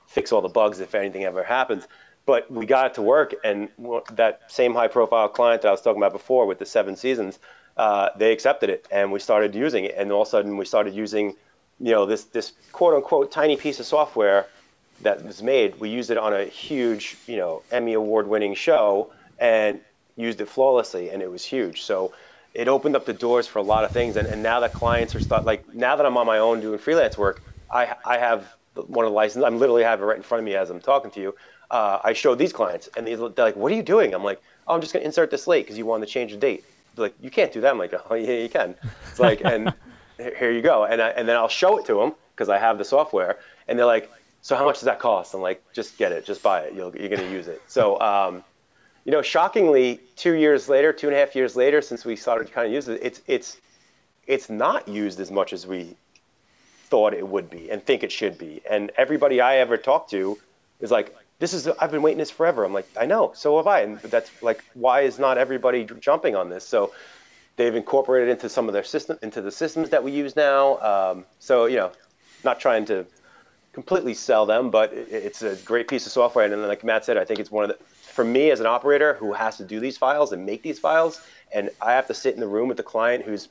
fix 0.06 0.32
all 0.32 0.40
the 0.40 0.48
bugs 0.48 0.80
if 0.80 0.94
anything 0.94 1.24
ever 1.24 1.42
happens. 1.42 1.86
But 2.26 2.50
we 2.50 2.66
got 2.66 2.86
it 2.86 2.94
to 2.94 3.02
work, 3.02 3.34
and 3.42 3.68
that 4.12 4.42
same 4.48 4.74
high-profile 4.74 5.30
client 5.30 5.62
that 5.62 5.68
I 5.68 5.70
was 5.70 5.80
talking 5.80 6.02
about 6.02 6.12
before 6.12 6.46
with 6.46 6.58
the 6.58 6.66
Seven 6.66 6.94
Seasons, 6.96 7.38
uh, 7.76 8.10
they 8.16 8.32
accepted 8.32 8.68
it, 8.68 8.86
and 8.90 9.12
we 9.12 9.18
started 9.18 9.54
using 9.54 9.84
it, 9.84 9.94
and 9.96 10.12
all 10.12 10.22
of 10.22 10.28
a 10.28 10.30
sudden 10.30 10.56
we 10.58 10.64
started 10.66 10.94
using, 10.94 11.36
you 11.80 11.92
know, 11.92 12.04
this 12.04 12.24
this 12.24 12.52
quote-unquote 12.72 13.32
tiny 13.32 13.56
piece 13.56 13.80
of 13.80 13.86
software 13.86 14.46
that 15.00 15.24
was 15.24 15.42
made. 15.42 15.78
We 15.80 15.88
used 15.88 16.10
it 16.10 16.18
on 16.18 16.34
a 16.34 16.44
huge, 16.44 17.16
you 17.26 17.36
know, 17.36 17.62
Emmy 17.70 17.94
award-winning 17.94 18.54
show, 18.54 19.12
and 19.38 19.80
used 20.16 20.40
it 20.40 20.48
flawlessly, 20.48 21.10
and 21.10 21.22
it 21.22 21.30
was 21.30 21.44
huge. 21.44 21.82
So 21.82 22.12
it 22.58 22.66
opened 22.66 22.96
up 22.96 23.06
the 23.06 23.12
doors 23.12 23.46
for 23.46 23.60
a 23.60 23.62
lot 23.62 23.84
of 23.84 23.92
things. 23.92 24.16
And, 24.16 24.26
and 24.26 24.42
now 24.42 24.58
that 24.60 24.74
clients 24.74 25.14
are 25.14 25.20
start 25.20 25.46
like 25.46 25.72
now 25.72 25.94
that 25.94 26.04
I'm 26.04 26.16
on 26.16 26.26
my 26.26 26.38
own 26.38 26.60
doing 26.60 26.80
freelance 26.80 27.16
work, 27.16 27.40
I 27.70 27.94
I 28.04 28.18
have 28.18 28.52
one 28.74 29.04
of 29.04 29.12
the 29.12 29.14
licenses. 29.14 29.44
I'm 29.44 29.60
literally 29.60 29.84
have 29.84 30.02
it 30.02 30.04
right 30.04 30.16
in 30.16 30.24
front 30.24 30.40
of 30.40 30.44
me 30.44 30.56
as 30.56 30.68
I'm 30.68 30.80
talking 30.80 31.12
to 31.12 31.20
you. 31.20 31.34
Uh, 31.70 32.00
I 32.02 32.14
show 32.14 32.34
these 32.34 32.52
clients, 32.52 32.88
and 32.96 33.06
they're 33.06 33.16
like, 33.16 33.54
"What 33.54 33.70
are 33.70 33.76
you 33.76 33.84
doing?" 33.84 34.12
I'm 34.12 34.24
like, 34.24 34.40
"Oh, 34.66 34.74
I'm 34.74 34.80
just 34.80 34.92
gonna 34.92 35.04
insert 35.04 35.30
this 35.30 35.46
late 35.46 35.66
because 35.66 35.78
you 35.78 35.86
want 35.86 36.02
to 36.02 36.08
change 36.08 36.32
the 36.32 36.38
date." 36.38 36.64
They're 36.94 37.04
like, 37.06 37.14
"You 37.20 37.30
can't 37.30 37.52
do 37.52 37.60
that." 37.60 37.70
I'm 37.70 37.78
like, 37.78 37.94
"Oh 38.10 38.14
yeah, 38.14 38.32
you 38.32 38.48
can." 38.48 38.74
It's 39.08 39.20
like, 39.20 39.40
and 39.44 39.72
here 40.18 40.50
you 40.50 40.62
go, 40.62 40.84
and 40.84 41.00
I, 41.00 41.10
and 41.10 41.28
then 41.28 41.36
I'll 41.36 41.48
show 41.62 41.78
it 41.78 41.86
to 41.86 41.94
them 41.94 42.14
because 42.34 42.48
I 42.48 42.58
have 42.58 42.76
the 42.78 42.84
software, 42.84 43.38
and 43.68 43.78
they're 43.78 43.86
like, 43.86 44.10
"So 44.40 44.56
how 44.56 44.64
much 44.64 44.76
does 44.76 44.86
that 44.86 44.98
cost?" 44.98 45.32
I'm 45.32 45.42
like, 45.42 45.62
"Just 45.72 45.96
get 45.96 46.10
it, 46.10 46.26
just 46.26 46.42
buy 46.42 46.62
it. 46.62 46.74
You'll, 46.74 46.96
you're 46.96 47.10
gonna 47.10 47.30
use 47.30 47.46
it." 47.46 47.60
So 47.68 48.00
um, 48.00 48.42
you 49.08 49.12
know, 49.12 49.22
shockingly, 49.22 50.00
two 50.16 50.34
years 50.34 50.68
later, 50.68 50.92
two 50.92 51.06
and 51.06 51.16
a 51.16 51.18
half 51.18 51.34
years 51.34 51.56
later, 51.56 51.80
since 51.80 52.04
we 52.04 52.14
started 52.14 52.46
to 52.46 52.52
kind 52.52 52.66
of 52.66 52.74
use 52.74 52.88
it, 52.88 53.00
it's 53.02 53.22
it's 53.26 53.56
it's 54.26 54.50
not 54.50 54.86
used 54.86 55.18
as 55.18 55.30
much 55.30 55.54
as 55.54 55.66
we 55.66 55.96
thought 56.90 57.14
it 57.14 57.26
would 57.26 57.48
be 57.48 57.70
and 57.70 57.82
think 57.82 58.02
it 58.02 58.12
should 58.12 58.36
be. 58.36 58.60
And 58.70 58.92
everybody 58.98 59.40
I 59.40 59.56
ever 59.56 59.78
talked 59.78 60.10
to 60.10 60.38
is 60.80 60.90
like, 60.90 61.16
"This 61.38 61.54
is 61.54 61.66
I've 61.66 61.90
been 61.90 62.02
waiting 62.02 62.18
this 62.18 62.30
forever." 62.30 62.66
I'm 62.66 62.74
like, 62.74 62.86
"I 63.00 63.06
know, 63.06 63.32
so 63.34 63.56
have 63.56 63.66
I." 63.66 63.80
And 63.80 63.98
that's 64.00 64.30
like, 64.42 64.62
why 64.74 65.00
is 65.00 65.18
not 65.18 65.38
everybody 65.38 65.88
jumping 65.98 66.36
on 66.36 66.50
this? 66.50 66.68
So 66.68 66.92
they've 67.56 67.74
incorporated 67.74 68.28
into 68.28 68.50
some 68.50 68.68
of 68.68 68.74
their 68.74 68.84
system 68.84 69.18
into 69.22 69.40
the 69.40 69.50
systems 69.50 69.88
that 69.88 70.04
we 70.04 70.12
use 70.12 70.36
now. 70.36 70.76
Um, 70.80 71.24
so 71.38 71.64
you 71.64 71.76
know, 71.76 71.92
not 72.44 72.60
trying 72.60 72.84
to 72.84 73.06
completely 73.72 74.12
sell 74.12 74.44
them, 74.44 74.68
but 74.68 74.92
it's 74.92 75.40
a 75.40 75.56
great 75.64 75.88
piece 75.88 76.04
of 76.04 76.12
software. 76.12 76.44
And 76.44 76.52
then 76.52 76.68
like 76.68 76.84
Matt 76.84 77.06
said, 77.06 77.16
I 77.16 77.24
think 77.24 77.40
it's 77.40 77.50
one 77.50 77.64
of 77.64 77.70
the 77.70 77.78
for 78.18 78.24
me 78.24 78.50
as 78.50 78.58
an 78.58 78.66
operator 78.66 79.14
who 79.14 79.32
has 79.32 79.56
to 79.58 79.62
do 79.62 79.78
these 79.78 79.96
files 79.96 80.32
and 80.32 80.44
make 80.44 80.60
these 80.60 80.76
files, 80.76 81.20
and 81.54 81.70
I 81.80 81.92
have 81.92 82.08
to 82.08 82.14
sit 82.14 82.34
in 82.34 82.40
the 82.40 82.48
room 82.48 82.66
with 82.66 82.76
the 82.76 82.82
client 82.82 83.24
who's 83.24 83.46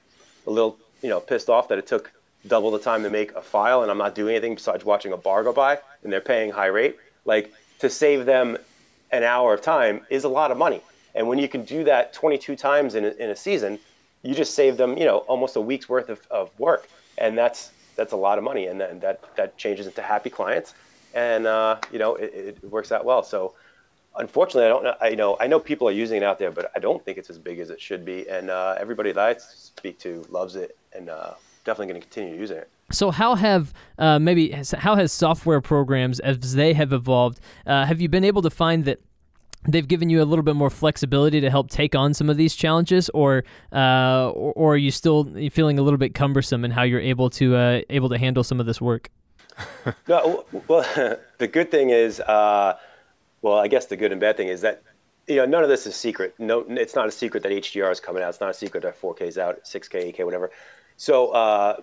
a 0.46 0.50
little, 0.50 0.78
you 1.02 1.08
know, 1.08 1.22
pissed 1.22 1.50
off 1.50 1.70
that 1.70 1.78
it 1.78 1.88
took 1.88 2.12
double 2.48 2.70
the 2.72 2.80
time 2.80 3.02
to 3.04 3.10
make 3.10 3.34
a 3.36 3.42
file 3.42 3.82
and 3.82 3.90
I'm 3.90 3.98
not 3.98 4.14
doing 4.14 4.36
anything 4.36 4.56
besides 4.56 4.84
watching 4.84 5.14
a 5.14 5.18
bar 5.18 5.42
go 5.46 5.54
by 5.54 5.80
and 6.04 6.12
they're 6.12 6.20
paying 6.20 6.52
high 6.52 6.66
rate. 6.66 6.98
Like 7.24 7.54
to 7.80 7.90
save 7.90 8.26
them 8.26 8.58
an 9.14 9.24
hour 9.24 9.54
of 9.54 9.62
time 9.62 10.02
is 10.10 10.26
a 10.26 10.30
lot 10.30 10.52
of 10.52 10.58
money. 10.58 10.82
And 11.16 11.30
when 11.30 11.40
you 11.40 11.48
can 11.48 11.64
do 11.64 11.86
that 11.86 12.12
22 12.12 12.58
times 12.58 12.96
in 12.96 13.06
a, 13.06 13.12
in 13.12 13.30
a 13.30 13.38
season, 13.38 13.80
you 14.22 14.36
just 14.36 14.54
save 14.54 14.76
them, 14.76 14.98
you 14.98 15.06
know, 15.06 15.20
almost 15.30 15.56
a 15.56 15.62
week's 15.62 15.88
worth 15.88 16.10
of, 16.10 16.20
of 16.30 16.52
work. 16.60 16.90
And 17.18 17.38
that's 17.38 17.72
that's 17.96 18.12
a 18.12 18.18
lot 18.18 18.38
of 18.38 18.44
money. 18.44 18.66
And 18.68 18.82
that 18.82 19.00
that, 19.00 19.36
that 19.38 19.58
changes 19.58 19.88
into 19.88 20.02
happy 20.02 20.30
clients. 20.30 20.74
And 21.14 21.48
uh, 21.48 21.78
you 21.90 22.00
know, 22.00 22.16
it, 22.16 22.60
it 22.64 22.70
works 22.70 22.92
out 22.92 23.06
well. 23.06 23.24
So 23.24 23.54
unfortunately, 24.18 24.66
I 24.66 24.70
don't 24.70 24.84
know. 24.84 24.96
I 25.02 25.08
you 25.10 25.16
know 25.16 25.38
I 25.40 25.48
know 25.48 25.60
people 25.60 25.88
are 25.88 25.92
using 25.92 26.18
it 26.18 26.24
out 26.24 26.40
there, 26.40 26.52
but 26.52 26.72
I 26.76 26.80
don't 26.80 27.04
think 27.04 27.18
it's 27.18 27.30
as 27.30 27.38
big 27.38 27.60
as 27.60 27.70
it 27.70 27.82
should 27.82 28.06
be. 28.06 28.30
And 28.30 28.50
uh, 28.50 28.76
everybody 28.80 29.12
that 29.12 29.24
I 29.24 29.40
speak 29.40 30.00
to 30.00 30.26
loves 30.30 30.56
it, 30.56 30.78
and 30.94 31.10
uh, 31.10 31.34
definitely 31.64 31.94
going 31.94 32.02
to 32.02 32.08
continue 32.08 32.40
using 32.40 32.58
it. 32.58 32.70
So, 32.92 33.12
how 33.12 33.36
have 33.36 33.74
uh, 33.98 34.18
maybe 34.20 34.52
how 34.78 34.96
has 34.96 35.12
software 35.12 35.62
programs 35.62 36.20
as 36.22 36.54
they 36.56 36.74
have 36.74 36.94
evolved? 36.94 37.40
Uh, 37.66 37.86
have 37.86 38.00
you 38.00 38.08
been 38.10 38.24
able 38.24 38.42
to 38.42 38.50
find 38.50 38.86
that 38.86 39.00
they've 39.68 39.88
given 39.88 40.10
you 40.10 40.22
a 40.22 40.26
little 40.26 40.44
bit 40.44 40.56
more 40.56 40.70
flexibility 40.70 41.42
to 41.42 41.50
help 41.50 41.70
take 41.70 41.96
on 41.96 42.14
some 42.14 42.30
of 42.30 42.38
these 42.38 42.56
challenges, 42.56 43.10
or 43.10 43.44
uh, 43.74 44.30
or, 44.30 44.54
or, 44.54 44.74
are 44.74 44.78
you 44.78 44.92
still 44.92 45.26
feeling 45.50 45.78
a 45.78 45.82
little 45.82 45.98
bit 45.98 46.14
cumbersome 46.14 46.64
in 46.64 46.72
how 46.72 46.84
you're 46.84 47.02
able 47.02 47.30
to 47.32 47.56
uh, 47.56 47.82
able 47.90 48.10
to 48.10 48.18
handle 48.18 48.44
some 48.44 48.60
of 48.60 48.66
this 48.66 48.80
work? 48.80 49.10
no, 50.08 50.46
well, 50.68 50.86
the 51.40 51.48
good 51.48 51.70
thing 51.70 51.90
is 51.90 52.22
uh, 52.22 52.78
well, 53.42 53.56
I 53.56 53.68
guess 53.68 53.86
the 53.86 53.98
good 53.98 54.12
and 54.12 54.22
bad 54.22 54.38
thing 54.38 54.48
is 54.48 54.62
that 54.62 54.82
you 55.28 55.38
know 55.38 55.46
none 55.46 55.64
of 55.64 55.70
this 55.70 55.86
is 55.86 55.96
secret. 55.96 56.36
No, 56.40 56.66
it's 56.70 56.96
not 56.96 57.08
a 57.08 57.12
secret 57.12 57.44
that 57.44 57.52
HDR 57.52 57.92
is 57.92 58.00
coming 58.00 58.24
out. 58.24 58.30
It's 58.30 58.42
not 58.42 58.50
a 58.50 58.54
secret 58.54 58.84
that 58.84 59.00
4K 59.00 59.22
is 59.22 59.38
out, 59.38 59.64
6K, 59.64 60.16
8K, 60.16 60.26
whatever. 60.26 60.52
So 60.96 61.30
uh, 61.30 61.82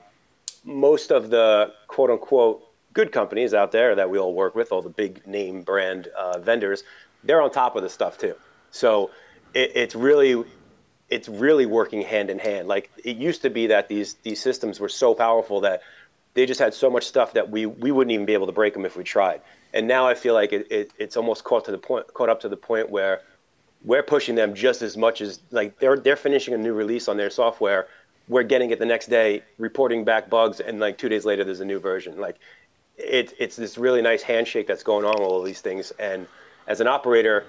most 0.64 1.12
of 1.12 1.30
the 1.30 1.72
quote 1.86 2.10
unquote 2.10 2.62
good 2.92 3.12
companies 3.12 3.54
out 3.54 3.72
there 3.72 3.94
that 3.94 4.08
we 4.08 4.18
all 4.18 4.34
work 4.34 4.54
with, 4.54 4.72
all 4.72 4.82
the 4.82 4.88
big 4.88 5.26
name 5.26 5.62
brand 5.62 6.08
uh, 6.18 6.38
vendors, 6.38 6.84
they're 7.22 7.42
on 7.42 7.50
top 7.50 7.76
of 7.76 7.82
this 7.82 7.92
stuff 7.92 8.18
too. 8.18 8.34
So 8.70 9.10
it, 9.52 9.72
it's 9.74 9.94
really 9.94 10.44
it's 11.10 11.28
really 11.28 11.66
working 11.66 12.02
hand 12.02 12.30
in 12.30 12.38
hand. 12.38 12.66
Like 12.66 12.90
it 13.04 13.16
used 13.16 13.42
to 13.42 13.50
be 13.50 13.68
that 13.68 13.88
these 13.88 14.14
these 14.22 14.40
systems 14.40 14.80
were 14.80 14.88
so 14.88 15.14
powerful 15.14 15.60
that 15.60 15.82
they 16.32 16.46
just 16.46 16.60
had 16.60 16.74
so 16.74 16.90
much 16.90 17.04
stuff 17.04 17.34
that 17.34 17.50
we 17.50 17.66
we 17.66 17.90
wouldn't 17.92 18.12
even 18.12 18.26
be 18.26 18.32
able 18.32 18.46
to 18.46 18.52
break 18.52 18.74
them 18.74 18.84
if 18.84 18.96
we 18.96 19.04
tried 19.04 19.40
and 19.74 19.88
now 19.88 20.06
I 20.06 20.14
feel 20.14 20.34
like 20.34 20.52
it, 20.52 20.70
it, 20.70 20.92
it's 20.98 21.16
almost 21.16 21.42
caught 21.42 21.64
to 21.66 21.72
the 21.72 21.78
point, 21.78 22.06
caught 22.14 22.28
up 22.28 22.40
to 22.40 22.48
the 22.48 22.56
point 22.56 22.90
where 22.90 23.20
we're 23.84 24.04
pushing 24.04 24.36
them 24.36 24.54
just 24.54 24.80
as 24.80 24.96
much 24.96 25.20
as 25.20 25.40
like 25.50 25.78
they're 25.80 25.98
they're 25.98 26.16
finishing 26.16 26.54
a 26.54 26.58
new 26.58 26.72
release 26.72 27.08
on 27.08 27.16
their 27.16 27.28
software. 27.28 27.88
We're 28.28 28.44
getting 28.44 28.70
it 28.70 28.78
the 28.78 28.86
next 28.86 29.08
day, 29.08 29.42
reporting 29.58 30.04
back 30.04 30.30
bugs, 30.30 30.60
and 30.60 30.78
like 30.78 30.96
two 30.96 31.10
days 31.10 31.26
later, 31.26 31.44
there's 31.44 31.60
a 31.60 31.64
new 31.64 31.80
version. 31.80 32.18
Like 32.18 32.36
it, 32.96 33.34
it's 33.38 33.56
this 33.56 33.76
really 33.76 34.00
nice 34.00 34.22
handshake 34.22 34.68
that's 34.68 34.84
going 34.84 35.04
on 35.04 35.14
with 35.14 35.28
all 35.28 35.40
of 35.40 35.44
these 35.44 35.60
things. 35.60 35.90
And 35.98 36.28
as 36.68 36.80
an 36.80 36.86
operator, 36.86 37.44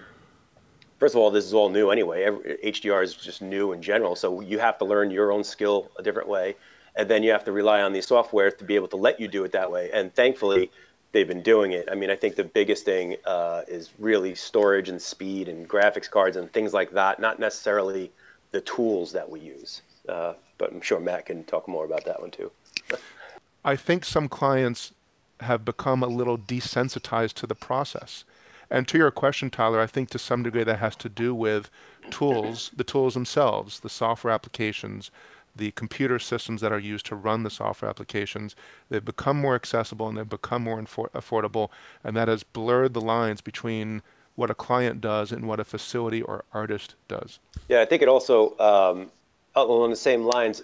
first 0.99 1.13
of 1.13 1.21
all, 1.21 1.29
this 1.29 1.45
is 1.45 1.53
all 1.53 1.69
new 1.69 1.91
anyway. 1.91 2.23
Every, 2.23 2.57
HDR 2.65 3.03
is 3.03 3.13
just 3.13 3.43
new 3.43 3.71
in 3.71 3.83
general, 3.83 4.15
so 4.15 4.41
you 4.41 4.57
have 4.57 4.79
to 4.79 4.85
learn 4.85 5.11
your 5.11 5.31
own 5.31 5.43
skill 5.43 5.91
a 5.97 6.03
different 6.03 6.27
way, 6.27 6.55
and 6.95 7.07
then 7.07 7.21
you 7.21 7.31
have 7.31 7.45
to 7.45 7.51
rely 7.51 7.83
on 7.83 7.93
these 7.93 8.07
software 8.07 8.49
to 8.49 8.63
be 8.65 8.73
able 8.75 8.89
to 8.89 8.97
let 8.97 9.19
you 9.19 9.27
do 9.27 9.43
it 9.43 9.51
that 9.51 9.71
way. 9.71 9.91
And 9.93 10.13
thankfully 10.13 10.71
they've 11.15 11.27
been 11.27 11.41
doing 11.41 11.71
it. 11.71 11.87
I 11.89 11.95
mean, 11.95 12.09
I 12.09 12.15
think 12.17 12.35
the 12.35 12.43
biggest 12.43 12.83
thing 12.83 13.15
uh, 13.25 13.61
is 13.69 13.91
really 13.97 14.35
storage 14.35 14.89
and 14.89 15.01
speed 15.01 15.47
and 15.47 15.67
graphics 15.67 16.11
cards 16.11 16.35
and 16.35 16.51
things 16.51 16.73
like 16.73 16.91
that, 16.91 17.21
not 17.21 17.39
necessarily 17.39 18.11
the 18.51 18.59
tools 18.59 19.13
that 19.13 19.29
we 19.29 19.39
use. 19.39 19.81
Uh, 20.09 20.33
but 20.57 20.73
I'm 20.73 20.81
sure 20.81 20.99
Matt 20.99 21.25
can 21.25 21.45
talk 21.45 21.69
more 21.69 21.85
about 21.85 22.03
that 22.03 22.19
one 22.19 22.31
too. 22.31 22.51
I 23.65 23.77
think 23.77 24.03
some 24.03 24.27
clients 24.27 24.91
have 25.39 25.63
become 25.63 26.03
a 26.03 26.07
little 26.07 26.37
desensitized 26.37 27.33
to 27.35 27.47
the 27.47 27.55
process. 27.55 28.25
And 28.69 28.85
to 28.89 28.97
your 28.97 29.09
question, 29.09 29.49
Tyler, 29.49 29.79
I 29.79 29.87
think 29.87 30.09
to 30.09 30.19
some 30.19 30.43
degree 30.43 30.63
that 30.65 30.79
has 30.79 30.97
to 30.97 31.07
do 31.07 31.33
with 31.33 31.69
tools, 32.11 32.71
the 32.75 32.83
tools 32.83 33.13
themselves, 33.13 33.79
the 33.79 33.89
software 33.89 34.33
applications, 34.33 35.11
the 35.55 35.71
computer 35.71 36.19
systems 36.19 36.61
that 36.61 36.71
are 36.71 36.79
used 36.79 37.05
to 37.07 37.15
run 37.15 37.43
the 37.43 37.49
software 37.49 37.89
applications. 37.89 38.55
They've 38.89 39.03
become 39.03 39.39
more 39.39 39.55
accessible 39.55 40.07
and 40.07 40.17
they've 40.17 40.27
become 40.27 40.63
more 40.63 40.81
infor- 40.81 41.11
affordable, 41.11 41.69
and 42.03 42.15
that 42.15 42.27
has 42.27 42.43
blurred 42.43 42.93
the 42.93 43.01
lines 43.01 43.41
between 43.41 44.01
what 44.35 44.49
a 44.49 44.55
client 44.55 44.99
does 44.99 45.31
and 45.31 45.47
what 45.47 45.59
a 45.59 45.63
facility 45.63 46.21
or 46.21 46.43
artist 46.51 46.95
does. 47.07 47.39
Yeah, 47.69 47.81
I 47.81 47.85
think 47.85 48.01
it 48.01 48.09
also, 48.09 48.57
um, 48.59 49.11
along 49.55 49.91
the 49.91 49.95
same 49.95 50.23
lines 50.23 50.61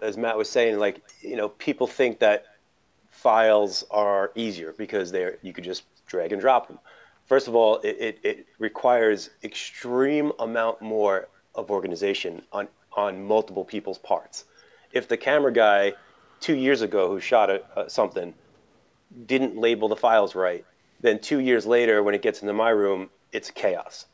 as 0.00 0.16
Matt 0.16 0.38
was 0.38 0.48
saying, 0.48 0.78
like, 0.78 1.02
you 1.20 1.36
know, 1.36 1.48
people 1.48 1.86
think 1.86 2.20
that 2.20 2.46
files 3.10 3.84
are 3.90 4.32
easier 4.34 4.72
because 4.78 5.12
they're, 5.12 5.36
you 5.42 5.52
could 5.52 5.64
just 5.64 5.82
drag 6.06 6.32
and 6.32 6.40
drop 6.40 6.68
them. 6.68 6.78
First 7.26 7.46
of 7.46 7.54
all, 7.54 7.78
it, 7.80 7.96
it, 8.00 8.18
it 8.22 8.46
requires 8.58 9.30
extreme 9.44 10.32
amount 10.38 10.80
more 10.80 11.28
of 11.54 11.70
organization 11.70 12.42
on, 12.52 12.68
on 12.92 13.24
multiple 13.24 13.64
people's 13.64 13.98
parts. 13.98 14.44
If 14.92 15.08
the 15.08 15.16
camera 15.16 15.52
guy 15.52 15.94
two 16.40 16.54
years 16.54 16.82
ago 16.82 17.08
who 17.08 17.20
shot 17.20 17.50
a, 17.50 17.62
a, 17.76 17.90
something 17.90 18.34
didn't 19.26 19.56
label 19.56 19.88
the 19.88 19.96
files 19.96 20.34
right, 20.34 20.64
then 21.00 21.18
two 21.18 21.38
years 21.38 21.66
later, 21.66 22.02
when 22.02 22.14
it 22.14 22.22
gets 22.22 22.42
into 22.42 22.52
my 22.52 22.70
room, 22.70 23.10
it's 23.32 23.50
chaos. 23.50 24.06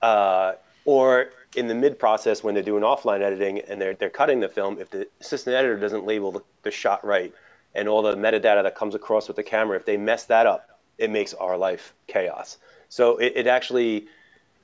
Uh, 0.00 0.52
or 0.84 1.30
in 1.56 1.68
the 1.68 1.74
mid 1.74 1.98
process, 1.98 2.42
when 2.42 2.54
they're 2.54 2.62
doing 2.62 2.82
offline 2.82 3.20
editing 3.20 3.60
and 3.60 3.80
they're, 3.80 3.94
they're 3.94 4.10
cutting 4.10 4.40
the 4.40 4.48
film, 4.48 4.78
if 4.78 4.90
the 4.90 5.06
assistant 5.20 5.54
editor 5.54 5.78
doesn't 5.78 6.06
label 6.06 6.32
the, 6.32 6.40
the 6.62 6.70
shot 6.70 7.04
right 7.04 7.34
and 7.74 7.88
all 7.88 8.02
the 8.02 8.14
metadata 8.14 8.62
that 8.62 8.74
comes 8.74 8.94
across 8.94 9.28
with 9.28 9.36
the 9.36 9.42
camera, 9.42 9.76
if 9.76 9.84
they 9.84 9.96
mess 9.96 10.24
that 10.24 10.46
up, 10.46 10.80
it 10.98 11.10
makes 11.10 11.34
our 11.34 11.56
life 11.56 11.94
chaos. 12.06 12.58
So 12.88 13.18
it, 13.18 13.32
it 13.36 13.46
actually 13.46 14.06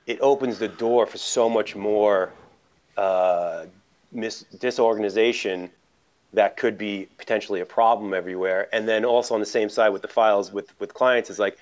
it 0.06 0.18
opens 0.20 0.58
the 0.58 0.68
door 0.68 1.06
for 1.06 1.18
so 1.18 1.48
much 1.48 1.74
more 1.74 2.32
uh, 2.96 3.66
mis- 4.12 4.44
disorganization 4.58 5.70
that 6.32 6.56
could 6.56 6.76
be 6.76 7.08
potentially 7.18 7.60
a 7.60 7.66
problem 7.66 8.12
everywhere. 8.12 8.68
And 8.72 8.88
then 8.88 9.04
also 9.04 9.34
on 9.34 9.40
the 9.40 9.46
same 9.46 9.68
side 9.68 9.90
with 9.90 10.02
the 10.02 10.08
files 10.08 10.52
with 10.52 10.78
with 10.78 10.92
clients 10.94 11.30
is 11.30 11.38
like, 11.38 11.56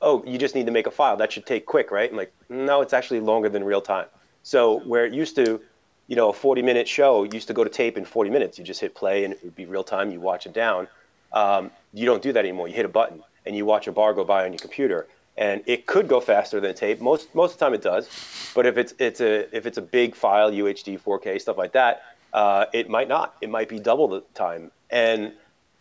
oh, 0.00 0.22
you 0.26 0.38
just 0.38 0.54
need 0.54 0.66
to 0.66 0.72
make 0.72 0.86
a 0.86 0.90
file 0.90 1.16
that 1.16 1.32
should 1.32 1.46
take 1.46 1.66
quick, 1.66 1.90
right? 1.90 2.10
I'm 2.10 2.16
like, 2.16 2.32
no, 2.48 2.80
it's 2.80 2.92
actually 2.92 3.20
longer 3.20 3.48
than 3.48 3.64
real 3.64 3.80
time. 3.80 4.06
So 4.42 4.80
where 4.80 5.06
it 5.06 5.12
used 5.12 5.36
to, 5.36 5.60
you 6.08 6.16
know, 6.16 6.30
a 6.30 6.32
40 6.32 6.62
minute 6.62 6.88
show 6.88 7.24
used 7.24 7.48
to 7.48 7.54
go 7.54 7.64
to 7.64 7.70
tape 7.70 7.96
in 7.96 8.04
40 8.04 8.30
minutes. 8.30 8.58
You 8.58 8.64
just 8.64 8.80
hit 8.80 8.94
play 8.94 9.24
and 9.24 9.34
it 9.34 9.42
would 9.44 9.56
be 9.56 9.66
real 9.66 9.84
time. 9.84 10.10
You 10.10 10.20
watch 10.20 10.46
it 10.46 10.52
down. 10.52 10.88
Um, 11.32 11.70
you 11.92 12.04
don't 12.06 12.22
do 12.22 12.32
that 12.32 12.40
anymore. 12.40 12.68
You 12.68 12.74
hit 12.74 12.84
a 12.84 12.90
button 12.90 13.22
and 13.46 13.56
you 13.56 13.64
watch 13.64 13.86
a 13.86 13.92
bar 13.92 14.12
go 14.12 14.24
by 14.24 14.44
on 14.44 14.52
your 14.52 14.58
computer 14.58 15.06
and 15.36 15.62
it 15.66 15.86
could 15.86 16.08
go 16.08 16.20
faster 16.20 16.60
than 16.60 16.74
tape. 16.74 17.00
Most 17.00 17.34
most 17.34 17.54
of 17.54 17.58
the 17.58 17.64
time 17.64 17.74
it 17.74 17.82
does, 17.82 18.08
but 18.54 18.66
if 18.66 18.76
it's 18.76 18.94
it's 18.98 19.20
a 19.20 19.54
if 19.56 19.66
it's 19.66 19.78
a 19.78 19.82
big 19.82 20.14
file, 20.14 20.50
UHD, 20.50 21.00
4K, 21.00 21.40
stuff 21.40 21.56
like 21.58 21.72
that, 21.72 22.02
uh, 22.32 22.66
it 22.72 22.88
might 22.88 23.08
not. 23.08 23.36
It 23.40 23.50
might 23.50 23.68
be 23.68 23.78
double 23.78 24.08
the 24.08 24.22
time. 24.34 24.70
And 24.90 25.32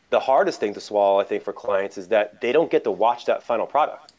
the 0.09 0.19
hardest 0.19 0.59
thing 0.59 0.73
to 0.73 0.81
swallow, 0.81 1.19
I 1.19 1.23
think, 1.23 1.43
for 1.43 1.53
clients 1.53 1.97
is 1.97 2.09
that 2.09 2.41
they 2.41 2.51
don't 2.51 2.69
get 2.69 2.83
to 2.83 2.91
watch 2.91 3.25
that 3.25 3.43
final 3.43 3.65
product, 3.65 4.13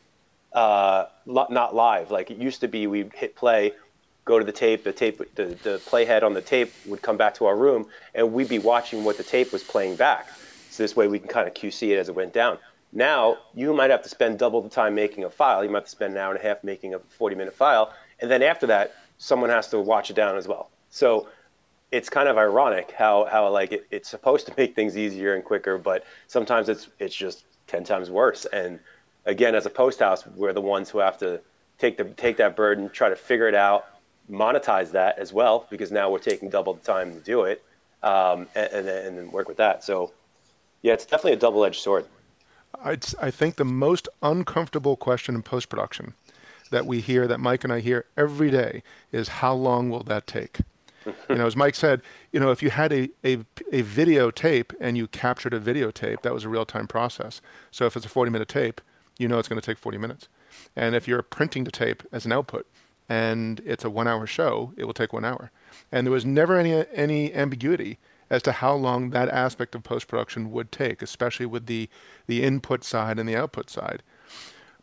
uh, 0.53 1.07
not 1.27 1.75
live. 1.75 2.11
Like 2.11 2.31
it 2.31 2.38
used 2.38 2.61
to 2.61 2.68
be, 2.68 2.87
we 2.87 3.11
hit 3.14 3.37
play, 3.37 3.73
go 4.25 4.38
to 4.38 4.45
the 4.45 4.53
tape, 4.53 4.85
the 4.85 4.92
tape, 4.92 5.18
the, 5.35 5.45
the 5.62 5.81
playhead 5.87 6.23
on 6.23 6.33
the 6.35 6.40
tape 6.42 6.73
would 6.87 7.03
come 7.03 7.16
back 7.16 7.35
to 7.37 7.47
our 7.47 7.57
room, 7.57 7.87
and 8.14 8.33
we'd 8.33 8.49
be 8.49 8.59
watching 8.59 9.05
what 9.05 9.16
the 9.16 9.23
tape 9.23 9.53
was 9.53 9.62
playing 9.62 9.97
back. 9.97 10.29
So 10.71 10.83
this 10.83 10.97
way 10.97 11.09
we 11.09 11.18
can 11.18 11.29
kind 11.29 11.47
of 11.47 11.55
QC 11.55 11.90
it 11.90 11.99
as 11.99 12.09
it 12.09 12.14
went 12.14 12.33
down. 12.33 12.59
Now 12.93 13.39
you 13.55 13.73
might 13.73 13.91
have 13.91 14.03
to 14.03 14.09
spend 14.09 14.39
double 14.39 14.61
the 14.61 14.69
time 14.69 14.95
making 14.95 15.25
a 15.25 15.31
file. 15.31 15.65
You 15.65 15.71
might 15.71 15.79
have 15.79 15.85
to 15.85 15.91
spend 15.91 16.15
an 16.15 16.19
hour 16.19 16.33
and 16.33 16.41
a 16.41 16.47
half 16.47 16.63
making 16.63 16.95
a 16.95 16.99
40 16.99 17.37
minute 17.37 17.55
file. 17.55 17.93
And 18.21 18.31
then 18.31 18.43
after 18.43 18.67
that, 18.69 18.95
someone 19.19 19.51
has 19.51 19.69
to 19.69 19.81
watch 19.81 20.11
it 20.11 20.15
down 20.15 20.37
as 20.37 20.47
well. 20.47 20.71
So 20.91 21.29
it's 21.91 22.09
kind 22.09 22.29
of 22.29 22.37
ironic 22.39 22.91
how, 22.91 23.25
how 23.25 23.49
like 23.49 23.73
it, 23.73 23.87
it's 23.91 24.09
supposed 24.09 24.47
to 24.47 24.55
make 24.59 24.75
things 24.75 24.97
easier 24.97 25.35
and 25.35 25.45
quicker, 25.45 25.79
but 25.79 26.05
sometimes 26.27 26.69
it's, 26.69 26.89
it's 26.99 27.15
just 27.15 27.45
10 27.69 27.85
times 27.85 28.11
worse. 28.11 28.45
And 28.47 28.79
again, 29.25 29.55
as 29.55 29.67
a 29.67 29.71
post 29.71 30.01
house, 30.01 30.27
we're 30.27 30.53
the 30.53 30.61
ones 30.61 30.91
who 30.91 30.99
have 30.99 31.19
to 31.19 31.41
take 31.79 31.97
the, 31.97 32.05
take 32.05 32.37
that 32.37 32.57
burden, 32.57 32.91
try 32.91 33.09
to 33.09 33.17
figure 33.17 33.49
it 33.49 33.55
out, 33.55 33.87
monetize 34.31 34.93
that 34.93 35.19
as 35.19 35.33
well, 35.33 35.67
because 35.71 35.91
now 35.91 36.11
we're 36.11 36.19
taking 36.19 36.49
double 36.49 36.75
the 36.75 36.81
time 36.81 37.13
to 37.13 37.21
do 37.21 37.43
it. 37.45 37.63
Um, 38.03 38.49
and, 38.57 38.73
and, 38.73 38.89
and 38.89 39.19
then 39.19 39.31
work 39.31 39.47
with 39.47 39.59
that. 39.59 39.85
So 39.85 40.13
yeah, 40.83 40.95
it's 40.95 41.07
definitely 41.07 41.35
a 41.35 41.37
double-edged 41.37 41.81
sword. 41.81 42.05
I'd, 42.83 43.05
I 43.21 43.31
think 43.31 43.57
the 43.57 43.65
most 43.65 44.09
uncomfortable 44.23 44.97
question 44.97 45.35
in 45.35 45.43
post 45.43 45.69
production 45.69 46.15
that 46.71 46.87
we 46.87 47.01
hear, 47.01 47.27
that 47.29 47.39
Mike 47.39 47.65
and 47.65 47.73
I 47.73 47.81
hear 47.81 48.07
every 48.17 48.51
day, 48.51 48.83
is 49.13 49.29
how 49.29 49.55
long 49.55 49.91
will 49.91 50.03
that 50.05 50.27
take? 50.27 50.61
you 51.29 51.37
know, 51.37 51.47
as 51.47 51.57
Mike 51.57 51.75
said, 51.75 52.01
you 52.33 52.41
know, 52.41 52.51
if 52.51 52.63
you 52.63 52.71
had 52.71 52.93
a, 52.93 53.11
a, 53.25 53.35
a 53.73 53.83
videotape 53.83 54.73
and 54.81 54.97
you 54.97 55.07
captured 55.07 55.55
a 55.55 55.61
videotape, 55.61 56.23
that 56.23 56.33
was 56.33 56.45
a 56.45 56.49
real 56.49 56.65
time 56.65 56.87
process. 56.87 57.41
So 57.71 57.87
if 57.87 57.97
it's 57.97 58.07
a 58.07 58.09
40 58.09 58.31
minute 58.31 58.49
tape, 58.49 58.81
you 59.19 59.29
know 59.29 59.39
it's 59.39 59.49
going 59.49 59.61
to 59.61 59.65
take 59.65 59.79
40 59.79 59.99
minutes. 59.99 60.29
And 60.77 60.95
if 60.95 61.07
you're 61.07 61.23
printing 61.23 61.65
the 61.65 61.71
tape 61.71 62.03
as 62.13 62.25
an 62.25 62.33
output 62.33 62.67
and 63.09 63.61
it's 63.65 63.85
a 63.85 63.91
one 63.91 64.09
hour 64.09 64.27
show, 64.27 64.73
it 64.77 64.85
will 64.85 64.95
take 64.95 65.13
one 65.13 65.25
hour. 65.25 65.51
And 65.91 66.07
there 66.07 66.13
was 66.13 66.25
never 66.25 66.59
any, 66.59 66.85
any 66.95 67.33
ambiguity 67.35 67.99
as 68.33 68.42
to 68.42 68.51
how 68.51 68.75
long 68.75 69.11
that 69.11 69.29
aspect 69.29 69.75
of 69.75 69.83
post 69.83 70.09
production 70.09 70.51
would 70.51 70.73
take, 70.73 71.03
especially 71.03 71.45
with 71.45 71.66
the, 71.66 71.87
the 72.27 72.42
input 72.42 72.83
side 72.83 73.18
and 73.18 73.29
the 73.29 73.37
output 73.37 73.68
side. 73.68 74.03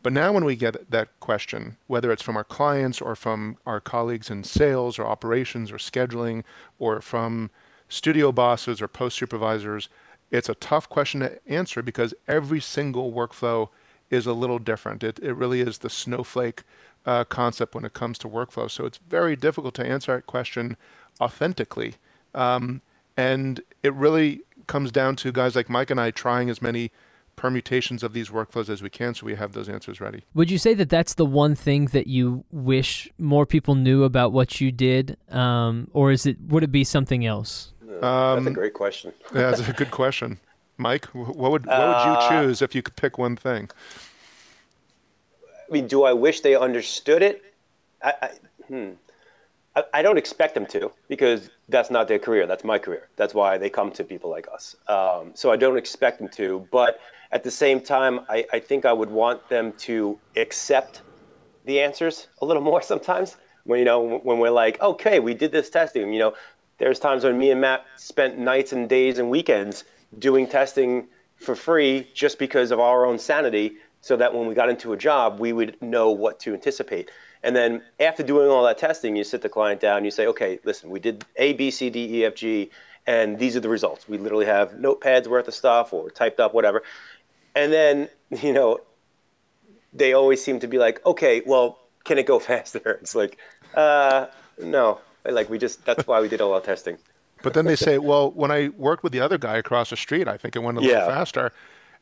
But 0.03 0.13
now, 0.13 0.31
when 0.31 0.45
we 0.45 0.55
get 0.55 0.91
that 0.91 1.19
question, 1.19 1.75
whether 1.87 2.11
it's 2.11 2.21
from 2.21 2.37
our 2.37 2.43
clients 2.43 3.01
or 3.01 3.15
from 3.15 3.57
our 3.65 3.81
colleagues 3.81 4.29
in 4.29 4.43
sales 4.43 4.99
or 4.99 5.05
operations 5.05 5.71
or 5.71 5.77
scheduling 5.77 6.43
or 6.77 7.01
from 7.01 7.49
studio 7.89 8.31
bosses 8.31 8.83
or 8.83 8.87
post 8.87 9.17
supervisors, 9.17 9.89
it's 10.29 10.47
a 10.47 10.53
tough 10.53 10.87
question 10.87 11.21
to 11.21 11.39
answer 11.47 11.81
because 11.81 12.13
every 12.27 12.61
single 12.61 13.11
workflow 13.11 13.69
is 14.11 14.27
a 14.27 14.33
little 14.33 14.59
different. 14.59 15.03
It, 15.03 15.17
it 15.23 15.33
really 15.33 15.61
is 15.61 15.79
the 15.79 15.89
snowflake 15.89 16.61
uh, 17.03 17.23
concept 17.23 17.73
when 17.73 17.83
it 17.83 17.93
comes 17.93 18.19
to 18.19 18.29
workflow. 18.29 18.69
So 18.69 18.85
it's 18.85 18.99
very 19.09 19.35
difficult 19.35 19.73
to 19.75 19.85
answer 19.85 20.15
that 20.15 20.27
question 20.27 20.77
authentically. 21.19 21.95
Um, 22.35 22.81
and 23.19 23.61
it 23.83 23.93
really 23.95 24.41
comes 24.67 24.91
down 24.91 25.15
to 25.17 25.31
guys 25.31 25.55
like 25.55 25.69
Mike 25.69 25.89
and 25.89 25.99
I 25.99 26.11
trying 26.11 26.49
as 26.49 26.61
many 26.61 26.91
permutations 27.35 28.03
of 28.03 28.13
these 28.13 28.29
workflows 28.29 28.69
as 28.69 28.81
we 28.81 28.89
can 28.89 29.13
so 29.13 29.25
we 29.25 29.35
have 29.35 29.53
those 29.53 29.67
answers 29.69 29.99
ready. 29.99 30.23
Would 30.33 30.49
you 30.51 30.57
say 30.57 30.73
that 30.75 30.89
that's 30.89 31.15
the 31.15 31.25
one 31.25 31.55
thing 31.55 31.85
that 31.87 32.07
you 32.07 32.45
wish 32.51 33.09
more 33.17 33.45
people 33.45 33.75
knew 33.75 34.03
about 34.03 34.31
what 34.31 34.61
you 34.61 34.71
did? 34.71 35.17
Um, 35.29 35.89
or 35.93 36.11
is 36.11 36.25
it 36.25 36.37
would 36.47 36.63
it 36.63 36.71
be 36.71 36.83
something 36.83 37.25
else? 37.25 37.73
Um, 38.01 38.43
that's 38.43 38.47
a 38.47 38.51
great 38.51 38.73
question. 38.73 39.11
yeah, 39.33 39.51
that's 39.51 39.67
a 39.67 39.73
good 39.73 39.91
question. 39.91 40.39
Mike, 40.77 41.05
what 41.07 41.51
would 41.51 41.65
what 41.65 41.79
would 41.79 42.05
you 42.05 42.15
uh, 42.19 42.29
choose 42.29 42.61
if 42.61 42.73
you 42.73 42.81
could 42.81 42.95
pick 42.95 43.17
one 43.17 43.35
thing? 43.35 43.69
I 45.43 45.73
mean, 45.73 45.87
do 45.87 46.03
I 46.03 46.13
wish 46.13 46.39
they 46.39 46.55
understood 46.55 47.21
it? 47.21 47.43
I, 48.01 48.13
I, 48.21 48.29
hmm. 48.67 48.89
I, 49.93 50.01
don't 50.01 50.17
expect 50.17 50.53
them 50.53 50.65
to 50.67 50.91
because 51.07 51.49
that's 51.67 51.89
not 51.89 52.07
their 52.07 52.19
career. 52.19 52.47
That's 52.47 52.63
my 52.63 52.79
career. 52.79 53.07
That's 53.15 53.33
why 53.33 53.57
they 53.57 53.69
come 53.69 53.91
to 53.91 54.03
people 54.03 54.29
like 54.29 54.47
us. 54.53 54.75
Um, 54.87 55.31
so 55.33 55.51
I 55.51 55.57
don't 55.57 55.77
expect 55.77 56.19
them 56.19 56.29
to. 56.29 56.67
But 56.71 56.99
at 57.31 57.43
the 57.43 57.51
same 57.51 57.81
time, 57.81 58.21
I, 58.29 58.45
I 58.51 58.59
think 58.59 58.85
I 58.85 58.93
would 58.93 59.09
want 59.09 59.47
them 59.49 59.73
to 59.79 60.19
accept 60.35 61.01
the 61.65 61.81
answers 61.81 62.27
a 62.41 62.45
little 62.45 62.63
more 62.71 62.81
sometimes. 62.81 63.37
When 63.65 63.79
you 63.79 63.85
know 63.85 64.19
when 64.23 64.39
we're 64.39 64.49
like, 64.49 64.81
okay, 64.81 65.19
we 65.19 65.33
did 65.33 65.51
this 65.51 65.69
testing. 65.69 66.11
You 66.13 66.19
know, 66.19 66.33
there's 66.77 66.97
times 66.97 67.23
when 67.23 67.37
me 67.37 67.51
and 67.51 67.61
Matt 67.61 67.85
spent 67.97 68.37
nights 68.39 68.71
and 68.71 68.89
days 68.89 69.19
and 69.19 69.29
weekends 69.29 69.83
doing 70.17 70.47
testing 70.47 71.07
for 71.35 71.55
free 71.55 72.07
just 72.13 72.39
because 72.39 72.71
of 72.71 72.79
our 72.79 73.05
own 73.05 73.19
sanity, 73.19 73.77
so 74.01 74.15
that 74.15 74.33
when 74.33 74.47
we 74.47 74.55
got 74.55 74.69
into 74.69 74.93
a 74.93 74.97
job, 74.97 75.39
we 75.39 75.53
would 75.53 75.79
know 75.81 76.11
what 76.11 76.39
to 76.41 76.53
anticipate. 76.53 77.11
And 77.43 77.55
then 77.55 77.81
after 77.99 78.23
doing 78.23 78.49
all 78.49 78.63
that 78.63 78.77
testing, 78.77 79.15
you 79.15 79.23
sit 79.23 79.41
the 79.41 79.49
client 79.49 79.79
down, 79.79 80.03
you 80.03 80.11
say, 80.11 80.27
okay, 80.27 80.59
listen, 80.63 80.89
we 80.89 80.99
did 80.99 81.25
A, 81.37 81.53
B, 81.53 81.71
C, 81.71 81.89
D, 81.89 82.17
E, 82.19 82.25
F, 82.25 82.35
G, 82.35 82.69
and 83.07 83.39
these 83.39 83.55
are 83.55 83.61
the 83.61 83.69
results. 83.69 84.07
We 84.07 84.17
literally 84.17 84.45
have 84.45 84.73
notepads 84.73 85.27
worth 85.27 85.47
of 85.47 85.53
stuff 85.53 85.93
or 85.93 86.09
typed 86.09 86.39
up, 86.39 86.53
whatever. 86.53 86.83
And 87.55 87.71
then, 87.71 88.09
you 88.41 88.53
know, 88.53 88.79
they 89.93 90.13
always 90.13 90.43
seem 90.43 90.59
to 90.59 90.67
be 90.67 90.77
like, 90.77 91.03
okay, 91.05 91.41
well, 91.45 91.79
can 92.03 92.17
it 92.17 92.25
go 92.25 92.39
faster? 92.51 92.99
It's 93.01 93.15
like, 93.15 93.37
uh, 93.73 94.27
no. 94.61 94.99
Like 95.25 95.49
we 95.49 95.57
just, 95.57 95.85
that's 95.85 96.07
why 96.07 96.21
we 96.21 96.27
did 96.27 96.41
all 96.41 96.53
our 96.53 96.61
testing. 96.61 96.97
But 97.41 97.53
then 97.53 97.65
they 97.65 97.75
say, 97.75 97.97
well, 97.97 98.31
when 98.31 98.51
I 98.51 98.69
worked 98.69 99.03
with 99.03 99.13
the 99.13 99.21
other 99.21 99.37
guy 99.37 99.57
across 99.57 99.91
the 99.91 99.97
street, 99.97 100.27
I 100.27 100.37
think 100.37 100.55
it 100.55 100.59
went 100.59 100.77
a 100.77 100.81
little 100.81 100.95
yeah. 100.95 101.07
faster. 101.07 101.53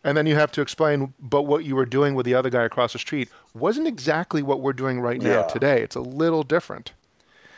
And 0.04 0.16
then 0.16 0.26
you 0.26 0.36
have 0.36 0.52
to 0.54 0.62
explain, 0.62 1.14
but 1.20 1.44
what 1.44 1.66
you 1.66 1.76
were 1.76 1.86
doing 1.86 2.16
with 2.16 2.26
the 2.26 2.36
other 2.36 2.50
guy 2.50 2.64
across 2.64 2.94
the 2.94 3.00
street 3.00 3.30
wasn't 3.54 3.88
exactly 3.88 4.42
what 4.42 4.62
we're 4.62 4.74
doing 4.74 5.02
right 5.02 5.22
now 5.22 5.42
yeah. 5.42 5.48
today. 5.48 5.82
It's 5.82 5.96
a 5.96 6.02
little 6.02 6.44
different. 6.44 6.94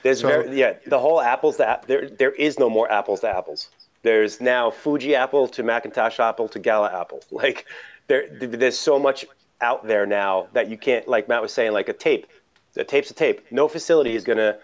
There's 0.03 0.21
so, 0.21 0.27
very, 0.27 0.57
yeah, 0.57 0.73
the 0.85 0.99
whole 0.99 1.21
apples 1.21 1.57
to 1.57 1.79
there 1.85 2.09
there 2.09 2.31
is 2.31 2.57
no 2.57 2.69
more 2.69 2.89
apples 2.91 3.19
to 3.21 3.29
apples. 3.29 3.69
There's 4.01 4.39
now 4.39 4.71
Fuji 4.71 5.13
Apple 5.13 5.47
to 5.49 5.61
Macintosh 5.61 6.19
Apple 6.19 6.47
to 6.49 6.59
Gala 6.59 6.99
Apple. 6.99 7.21
Like 7.31 7.65
there, 8.07 8.27
there's 8.31 8.77
so 8.77 8.97
much 8.97 9.25
out 9.61 9.85
there 9.85 10.05
now 10.05 10.47
that 10.53 10.69
you 10.69 10.77
can't. 10.77 11.07
Like 11.07 11.27
Matt 11.27 11.41
was 11.41 11.53
saying, 11.53 11.73
like 11.73 11.89
a 11.89 11.93
tape. 11.93 12.27
A 12.77 12.83
tape's 12.83 13.11
a 13.11 13.13
tape. 13.13 13.51
No 13.51 13.67
facility 13.67 14.15
is 14.15 14.23
gonna 14.23 14.57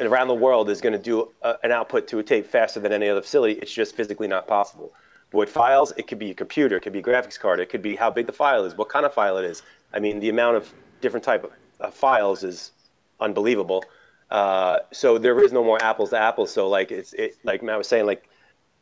around 0.00 0.28
the 0.28 0.34
world 0.34 0.70
is 0.70 0.80
going 0.80 0.92
to 0.92 0.98
do 0.98 1.28
a, 1.42 1.56
an 1.62 1.72
output 1.72 2.06
to 2.08 2.18
a 2.18 2.22
tape 2.22 2.46
faster 2.46 2.80
than 2.80 2.92
any 2.92 3.08
other 3.08 3.20
facility. 3.20 3.58
It's 3.60 3.72
just 3.72 3.96
physically 3.96 4.28
not 4.28 4.46
possible. 4.46 4.92
With 5.32 5.50
files, 5.50 5.92
it 5.96 6.06
could 6.06 6.18
be 6.18 6.30
a 6.30 6.34
computer, 6.34 6.76
it 6.76 6.80
could 6.80 6.92
be 6.92 7.00
a 7.00 7.02
graphics 7.02 7.38
card, 7.38 7.60
it 7.60 7.68
could 7.68 7.82
be 7.82 7.96
how 7.96 8.10
big 8.10 8.26
the 8.26 8.32
file 8.32 8.64
is, 8.64 8.76
what 8.76 8.88
kind 8.88 9.04
of 9.04 9.12
file 9.12 9.36
it 9.36 9.44
is. 9.44 9.62
I 9.92 9.98
mean, 9.98 10.20
the 10.20 10.30
amount 10.30 10.56
of 10.56 10.72
different 11.00 11.24
type 11.24 11.44
of 11.44 11.52
uh, 11.80 11.90
files 11.90 12.44
is 12.44 12.72
unbelievable. 13.20 13.84
Uh, 14.30 14.78
so 14.92 15.18
there 15.18 15.42
is 15.42 15.52
no 15.52 15.64
more 15.64 15.82
apples 15.82 16.10
to 16.10 16.18
apples. 16.18 16.52
So 16.52 16.68
like 16.68 16.90
it's 16.90 17.12
it, 17.14 17.36
like 17.44 17.62
Matt 17.62 17.78
was 17.78 17.88
saying, 17.88 18.06
like 18.06 18.28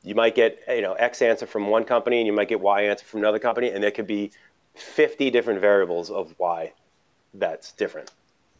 you 0.03 0.15
might 0.15 0.35
get 0.35 0.59
you 0.69 0.83
know 0.83 0.95
X 0.95 1.23
answer 1.23 1.47
from 1.47 1.69
one 1.69 1.85
company 1.85 2.19
and 2.19 2.27
you 2.27 2.33
might 2.33 2.49
get 2.49 2.61
Y 2.61 2.83
answer 2.83 3.05
from 3.05 3.21
another 3.21 3.39
company, 3.39 3.71
and 3.71 3.83
there 3.83 3.91
could 3.91 4.07
be 4.07 4.31
50 4.75 5.31
different 5.31 5.61
variables 5.61 6.11
of 6.11 6.35
why 6.39 6.73
that's 7.35 7.73
different. 7.73 8.11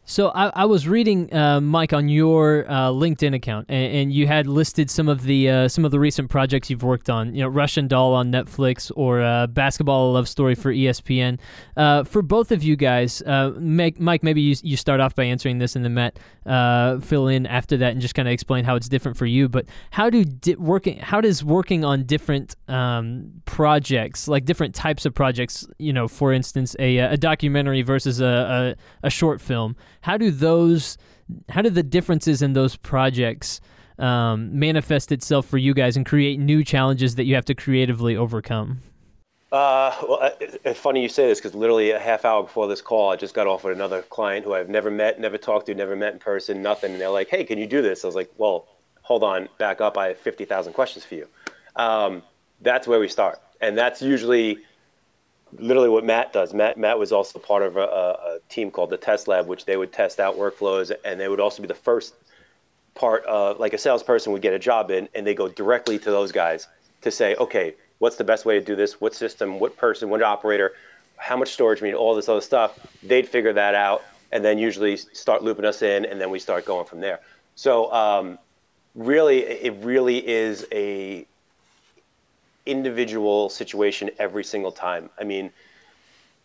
So 0.09 0.29
I, 0.29 0.45
I 0.55 0.63
was 0.63 0.87
reading, 0.87 1.33
uh, 1.33 1.59
Mike, 1.59 1.91
on 1.91 2.07
your 2.07 2.65
uh, 2.69 2.91
LinkedIn 2.91 3.35
account, 3.35 3.65
and, 3.67 3.93
and, 3.93 4.13
you 4.13 4.25
had 4.25 4.47
listed 4.47 4.89
some 4.89 5.09
of 5.09 5.23
the 5.23 5.49
uh, 5.49 5.67
some 5.67 5.83
of 5.83 5.91
the 5.91 5.99
recent 5.99 6.29
projects 6.29 6.69
you've 6.69 6.81
worked 6.81 7.09
on. 7.09 7.35
You 7.35 7.41
know, 7.41 7.49
Russian 7.49 7.89
Doll 7.89 8.13
on 8.13 8.31
Netflix 8.31 8.89
or 8.95 9.21
uh, 9.21 9.47
Basketball 9.47 10.13
Love 10.13 10.29
Story 10.29 10.55
for 10.55 10.71
ESPN. 10.71 11.39
Uh, 11.75 12.05
for 12.05 12.21
both 12.21 12.53
of 12.53 12.63
you 12.63 12.77
guys, 12.77 13.21
uh, 13.23 13.51
Mike, 13.59 13.99
maybe 13.99 14.39
you, 14.39 14.55
you 14.63 14.77
start 14.77 15.01
off 15.01 15.13
by 15.13 15.25
answering 15.25 15.57
this, 15.57 15.75
and 15.75 15.83
then 15.83 15.93
Matt 15.93 17.03
fill 17.03 17.27
in 17.27 17.45
after 17.45 17.75
that, 17.75 17.91
and 17.91 17.99
just 17.99 18.15
kind 18.15 18.29
of 18.29 18.31
explain 18.31 18.63
how 18.63 18.77
it's 18.77 18.87
different 18.87 19.17
for 19.17 19.25
you. 19.25 19.49
But 19.49 19.65
how 19.91 20.09
do 20.09 20.23
di- 20.23 20.55
working 20.55 20.99
how 20.99 21.19
does 21.19 21.43
working 21.43 21.83
on 21.83 22.05
different 22.05 22.55
um, 22.69 23.41
projects, 23.43 24.29
like 24.29 24.45
different 24.45 24.73
types 24.73 25.05
of 25.05 25.13
projects, 25.13 25.67
you 25.79 25.91
know, 25.91 26.07
for 26.07 26.31
instance, 26.31 26.77
a, 26.79 26.97
a 26.99 27.17
documentary 27.17 27.81
versus 27.81 28.21
a, 28.21 28.75
a, 29.03 29.07
a 29.07 29.09
short 29.09 29.41
film 29.41 29.75
how 30.01 30.17
do 30.17 30.31
those 30.31 30.97
how 31.49 31.61
do 31.61 31.69
the 31.69 31.83
differences 31.83 32.41
in 32.41 32.53
those 32.53 32.75
projects 32.75 33.59
um, 33.99 34.57
manifest 34.57 35.11
itself 35.11 35.45
for 35.45 35.57
you 35.57 35.73
guys 35.73 35.97
and 35.97 36.05
create 36.05 36.39
new 36.39 36.63
challenges 36.63 37.15
that 37.15 37.25
you 37.25 37.35
have 37.35 37.45
to 37.45 37.55
creatively 37.55 38.15
overcome? 38.15 38.81
Uh, 39.51 39.95
well, 40.07 40.31
it's 40.39 40.79
funny 40.79 41.01
you 41.01 41.07
say 41.07 41.27
this 41.27 41.39
because 41.39 41.55
literally 41.55 41.91
a 41.91 41.99
half 41.99 42.25
hour 42.25 42.43
before 42.43 42.67
this 42.67 42.81
call, 42.81 43.11
I 43.11 43.15
just 43.15 43.33
got 43.33 43.47
off 43.47 43.63
with 43.63 43.73
another 43.73 44.01
client 44.01 44.43
who 44.43 44.53
I've 44.53 44.69
never 44.69 44.91
met, 44.91 45.19
never 45.19 45.37
talked 45.37 45.67
to, 45.67 45.75
never 45.75 45.95
met 45.95 46.13
in 46.13 46.19
person, 46.19 46.61
nothing. 46.61 46.91
And 46.91 47.01
they're 47.01 47.09
like, 47.09 47.29
"Hey, 47.29 47.45
can 47.45 47.57
you 47.57 47.65
do 47.65 47.81
this?" 47.81 48.03
I 48.03 48.07
was 48.07 48.15
like, 48.15 48.29
"Well, 48.37 48.67
hold 49.03 49.23
on, 49.23 49.47
back 49.57 49.79
up. 49.79 49.97
I 49.97 50.09
have 50.09 50.17
fifty 50.17 50.43
thousand 50.43 50.73
questions 50.73 51.05
for 51.05 51.15
you." 51.15 51.27
Um, 51.77 52.23
that's 52.61 52.87
where 52.87 52.99
we 52.99 53.07
start, 53.07 53.39
and 53.61 53.77
that's 53.77 54.01
usually 54.01 54.59
literally 55.53 55.89
what 55.89 56.03
Matt 56.03 56.33
does. 56.33 56.53
Matt 56.53 56.77
Matt 56.77 56.99
was 56.99 57.11
also 57.11 57.39
part 57.39 57.63
of 57.63 57.77
a, 57.77 57.81
a, 57.81 58.39
team 58.49 58.71
called 58.71 58.89
the 58.89 58.97
Test 58.97 59.27
Lab, 59.27 59.47
which 59.47 59.65
they 59.65 59.77
would 59.77 59.91
test 59.91 60.19
out 60.19 60.35
workflows, 60.35 60.91
and 61.05 61.19
they 61.19 61.27
would 61.27 61.39
also 61.39 61.61
be 61.61 61.67
the 61.67 61.73
first 61.73 62.13
part 62.95 63.23
of 63.25 63.59
like 63.59 63.73
a 63.73 63.77
salesperson 63.77 64.33
would 64.33 64.41
get 64.41 64.53
a 64.53 64.59
job 64.59 64.91
in, 64.91 65.07
and 65.13 65.25
they 65.25 65.33
go 65.33 65.47
directly 65.47 65.99
to 65.99 66.11
those 66.11 66.31
guys 66.31 66.67
to 67.01 67.11
say, 67.11 67.35
okay, 67.35 67.75
what's 67.99 68.15
the 68.15 68.23
best 68.23 68.45
way 68.45 68.59
to 68.59 68.65
do 68.65 68.75
this? 68.75 68.99
What 68.99 69.15
system? 69.15 69.59
What 69.59 69.77
person? 69.77 70.09
What 70.09 70.21
operator? 70.21 70.73
How 71.17 71.37
much 71.37 71.53
storage 71.53 71.81
we 71.81 71.89
need? 71.89 71.95
All 71.95 72.15
this 72.15 72.29
other 72.29 72.41
stuff. 72.41 72.79
They'd 73.03 73.27
figure 73.27 73.53
that 73.53 73.75
out, 73.75 74.03
and 74.31 74.43
then 74.43 74.57
usually 74.57 74.97
start 74.97 75.43
looping 75.43 75.65
us 75.65 75.81
in, 75.81 76.05
and 76.05 76.19
then 76.19 76.29
we 76.29 76.39
start 76.39 76.65
going 76.65 76.85
from 76.85 76.99
there. 76.99 77.19
So 77.55 77.91
um, 77.91 78.39
really, 78.95 79.39
it 79.39 79.75
really 79.83 80.27
is 80.27 80.65
a 80.71 81.25
individual 82.67 83.49
situation 83.49 84.11
every 84.19 84.43
single 84.43 84.71
time. 84.71 85.09
I 85.19 85.23
mean, 85.23 85.51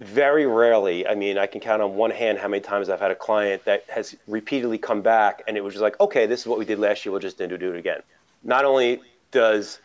very 0.01 0.47
rarely, 0.47 1.07
I 1.07 1.15
mean, 1.15 1.39
I 1.39 1.47
can 1.47 1.61
count 1.61 1.83
on 1.83 1.95
one 1.95 2.11
hand 2.11 2.39
how 2.39 2.49
many 2.49 2.63
times 2.63 2.89
I've 2.89 3.01
had 3.01 3.11
a 3.11 3.17
client 3.17 3.65
that 3.67 3.85
has 3.89 4.17
repeatedly 4.27 4.79
come 4.79 5.03
back 5.03 5.43
and 5.47 5.57
it 5.57 5.63
was 5.63 5.75
just 5.75 5.83
like, 5.83 5.99
okay, 6.01 6.27
this 6.27 6.41
is 6.41 6.47
what 6.47 6.59
we 6.59 6.65
did 6.65 6.79
last 6.79 7.05
year, 7.05 7.13
we'll 7.13 7.21
just 7.21 7.39
do 7.39 7.45
it 7.45 7.77
again. 7.77 8.01
Not 8.43 8.65
only 8.65 9.01
does 9.31 9.79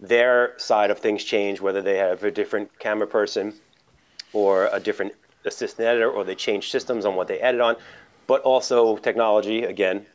their 0.00 0.58
side 0.58 0.90
of 0.90 0.98
things 0.98 1.22
change, 1.22 1.60
whether 1.60 1.82
they 1.82 1.98
have 1.98 2.24
a 2.24 2.30
different 2.30 2.76
camera 2.78 3.06
person 3.06 3.52
or 4.32 4.68
a 4.72 4.80
different 4.80 5.12
assistant 5.44 5.86
editor, 5.86 6.10
or 6.10 6.24
they 6.24 6.34
change 6.34 6.70
systems 6.70 7.04
on 7.04 7.14
what 7.14 7.28
they 7.28 7.38
edit 7.38 7.60
on, 7.60 7.76
but 8.26 8.42
also 8.42 8.96
technology, 8.96 9.64
again, 9.64 10.06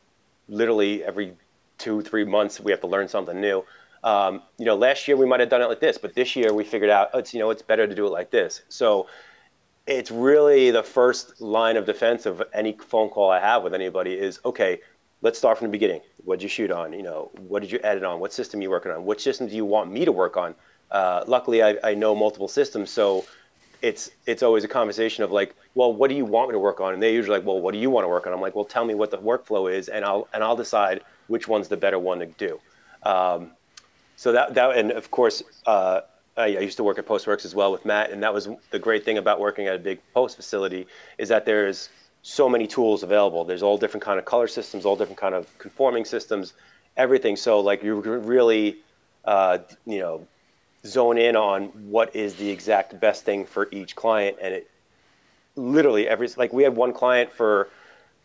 literally 0.48 1.04
every 1.04 1.34
two, 1.78 2.02
three 2.02 2.24
months, 2.24 2.60
we 2.60 2.70
have 2.70 2.80
to 2.80 2.86
learn 2.86 3.08
something 3.08 3.40
new. 3.40 3.64
Um, 4.06 4.42
you 4.56 4.64
know, 4.64 4.76
last 4.76 5.08
year 5.08 5.16
we 5.16 5.26
might 5.26 5.40
have 5.40 5.48
done 5.48 5.62
it 5.62 5.66
like 5.66 5.80
this, 5.80 5.98
but 5.98 6.14
this 6.14 6.36
year 6.36 6.54
we 6.54 6.62
figured 6.62 6.90
out 6.90 7.10
it's 7.14 7.34
you 7.34 7.40
know 7.40 7.50
it's 7.50 7.60
better 7.60 7.88
to 7.88 7.94
do 7.94 8.06
it 8.06 8.10
like 8.10 8.30
this. 8.30 8.62
So 8.68 9.08
it's 9.84 10.12
really 10.12 10.70
the 10.70 10.84
first 10.84 11.40
line 11.40 11.76
of 11.76 11.86
defense 11.86 12.24
of 12.24 12.40
any 12.54 12.72
phone 12.72 13.08
call 13.10 13.32
I 13.32 13.40
have 13.40 13.64
with 13.64 13.74
anybody 13.74 14.12
is 14.12 14.38
okay. 14.44 14.80
Let's 15.22 15.38
start 15.38 15.58
from 15.58 15.66
the 15.66 15.72
beginning. 15.72 16.02
What 16.24 16.38
did 16.38 16.44
you 16.44 16.48
shoot 16.48 16.70
on? 16.70 16.92
You 16.92 17.02
know, 17.02 17.32
what 17.48 17.62
did 17.62 17.72
you 17.72 17.80
edit 17.82 18.04
on? 18.04 18.20
What 18.20 18.32
system 18.32 18.60
are 18.60 18.62
you 18.62 18.70
working 18.70 18.92
on? 18.92 19.04
What 19.04 19.20
system 19.20 19.48
do 19.48 19.56
you 19.56 19.64
want 19.64 19.90
me 19.90 20.04
to 20.04 20.12
work 20.12 20.36
on? 20.36 20.54
Uh, 20.88 21.24
luckily, 21.26 21.64
I, 21.64 21.76
I 21.82 21.94
know 21.94 22.14
multiple 22.14 22.46
systems, 22.46 22.90
so 22.90 23.24
it's 23.82 24.12
it's 24.24 24.44
always 24.44 24.62
a 24.62 24.68
conversation 24.68 25.24
of 25.24 25.32
like, 25.32 25.52
well, 25.74 25.92
what 25.92 26.10
do 26.10 26.16
you 26.16 26.24
want 26.24 26.50
me 26.50 26.52
to 26.52 26.60
work 26.60 26.80
on? 26.80 26.94
And 26.94 27.02
they 27.02 27.12
usually 27.12 27.38
like, 27.38 27.46
well, 27.46 27.60
what 27.60 27.72
do 27.72 27.78
you 27.80 27.90
want 27.90 28.04
to 28.04 28.08
work 28.08 28.24
on? 28.28 28.32
I'm 28.32 28.40
like, 28.40 28.54
well, 28.54 28.64
tell 28.64 28.84
me 28.84 28.94
what 28.94 29.10
the 29.10 29.18
workflow 29.18 29.72
is, 29.72 29.88
and 29.88 30.04
I'll 30.04 30.28
and 30.32 30.44
I'll 30.44 30.54
decide 30.54 31.02
which 31.26 31.48
one's 31.48 31.66
the 31.66 31.76
better 31.76 31.98
one 31.98 32.20
to 32.20 32.26
do. 32.26 32.60
Um, 33.02 33.50
so 34.16 34.32
that 34.32 34.54
that 34.54 34.76
and 34.76 34.90
of 34.90 35.10
course 35.10 35.42
uh, 35.66 36.00
I, 36.36 36.46
used 36.46 36.76
to 36.78 36.84
work 36.84 36.98
at 36.98 37.06
Postworks 37.06 37.44
as 37.44 37.54
well 37.54 37.72
with 37.72 37.84
Matt, 37.84 38.10
and 38.10 38.22
that 38.22 38.34
was 38.34 38.48
the 38.70 38.78
great 38.78 39.04
thing 39.04 39.18
about 39.18 39.40
working 39.40 39.66
at 39.66 39.74
a 39.74 39.78
big 39.78 40.00
post 40.12 40.36
facility 40.36 40.86
is 41.18 41.28
that 41.28 41.46
there's 41.46 41.88
so 42.22 42.48
many 42.48 42.66
tools 42.66 43.02
available. 43.02 43.44
There's 43.44 43.62
all 43.62 43.78
different 43.78 44.04
kind 44.04 44.18
of 44.18 44.24
color 44.24 44.48
systems, 44.48 44.84
all 44.84 44.96
different 44.96 45.18
kind 45.18 45.34
of 45.34 45.46
conforming 45.58 46.04
systems, 46.04 46.54
everything. 46.96 47.36
So 47.36 47.60
like 47.60 47.82
you 47.82 47.94
really 48.00 48.78
uh, 49.24 49.58
you 49.86 49.98
know 49.98 50.26
zone 50.84 51.18
in 51.18 51.36
on 51.36 51.66
what 51.90 52.14
is 52.14 52.36
the 52.36 52.50
exact 52.50 52.98
best 53.00 53.24
thing 53.24 53.46
for 53.46 53.68
each 53.70 53.96
client, 53.96 54.38
and 54.40 54.54
it 54.54 54.70
literally 55.56 56.08
every 56.08 56.28
like 56.36 56.52
we 56.52 56.62
had 56.62 56.76
one 56.76 56.92
client 56.92 57.32
for 57.32 57.68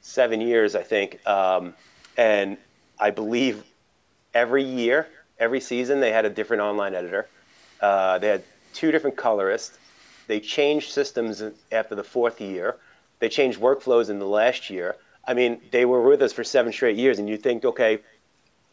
seven 0.01 0.41
years 0.41 0.75
I 0.75 0.83
think, 0.83 1.25
um, 1.27 1.75
and 2.17 2.57
I 2.99 3.11
believe 3.11 3.63
every 4.33 4.63
year 4.63 5.07
every 5.41 5.59
season 5.59 5.99
they 5.99 6.11
had 6.11 6.23
a 6.23 6.29
different 6.29 6.61
online 6.61 6.93
editor. 6.93 7.27
Uh, 7.81 8.19
they 8.19 8.27
had 8.27 8.43
two 8.73 8.91
different 8.91 9.17
colorists. 9.17 9.77
They 10.27 10.39
changed 10.39 10.91
systems 10.91 11.43
after 11.71 11.95
the 11.95 12.03
fourth 12.03 12.39
year. 12.39 12.77
They 13.19 13.27
changed 13.27 13.59
workflows 13.59 14.09
in 14.09 14.19
the 14.19 14.27
last 14.27 14.69
year. 14.69 14.95
I 15.27 15.33
mean, 15.33 15.59
they 15.71 15.83
were 15.85 16.01
with 16.01 16.21
us 16.21 16.31
for 16.31 16.43
seven 16.43 16.71
straight 16.71 16.95
years, 16.95 17.19
and 17.19 17.27
you 17.27 17.37
think, 17.37 17.65
okay, 17.65 17.99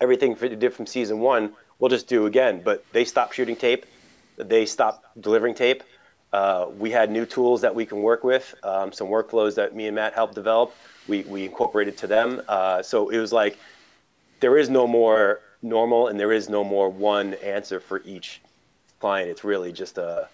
everything 0.00 0.34
they 0.34 0.54
did 0.54 0.72
from 0.74 0.86
season 0.86 1.18
one, 1.20 1.52
we'll 1.78 1.90
just 1.90 2.06
do 2.06 2.26
again. 2.26 2.60
But 2.62 2.84
they 2.92 3.04
stopped 3.04 3.34
shooting 3.34 3.56
tape. 3.56 3.86
They 4.36 4.66
stopped 4.66 5.20
delivering 5.20 5.54
tape. 5.54 5.82
Uh, 6.32 6.66
we 6.78 6.90
had 6.90 7.10
new 7.10 7.24
tools 7.24 7.62
that 7.62 7.74
we 7.74 7.86
can 7.86 8.02
work 8.02 8.22
with, 8.22 8.54
um, 8.62 8.92
some 8.92 9.08
workflows 9.08 9.54
that 9.54 9.74
me 9.74 9.86
and 9.86 9.94
Matt 9.94 10.12
helped 10.12 10.34
develop. 10.34 10.74
We, 11.08 11.22
we 11.22 11.46
incorporated 11.46 11.96
to 11.98 12.06
them. 12.06 12.42
Uh, 12.46 12.82
so 12.82 13.08
it 13.08 13.18
was 13.18 13.32
like 13.32 13.58
there 14.40 14.58
is 14.58 14.68
no 14.68 14.86
more 14.86 15.40
normal, 15.62 16.08
and 16.08 16.18
there 16.18 16.32
is 16.32 16.48
no 16.48 16.64
more 16.64 16.88
one 16.88 17.34
answer 17.34 17.80
for 17.80 18.02
each 18.04 18.40
client. 19.00 19.30
It's 19.30 19.44
really 19.44 19.72
just 19.72 19.98
a 19.98 20.28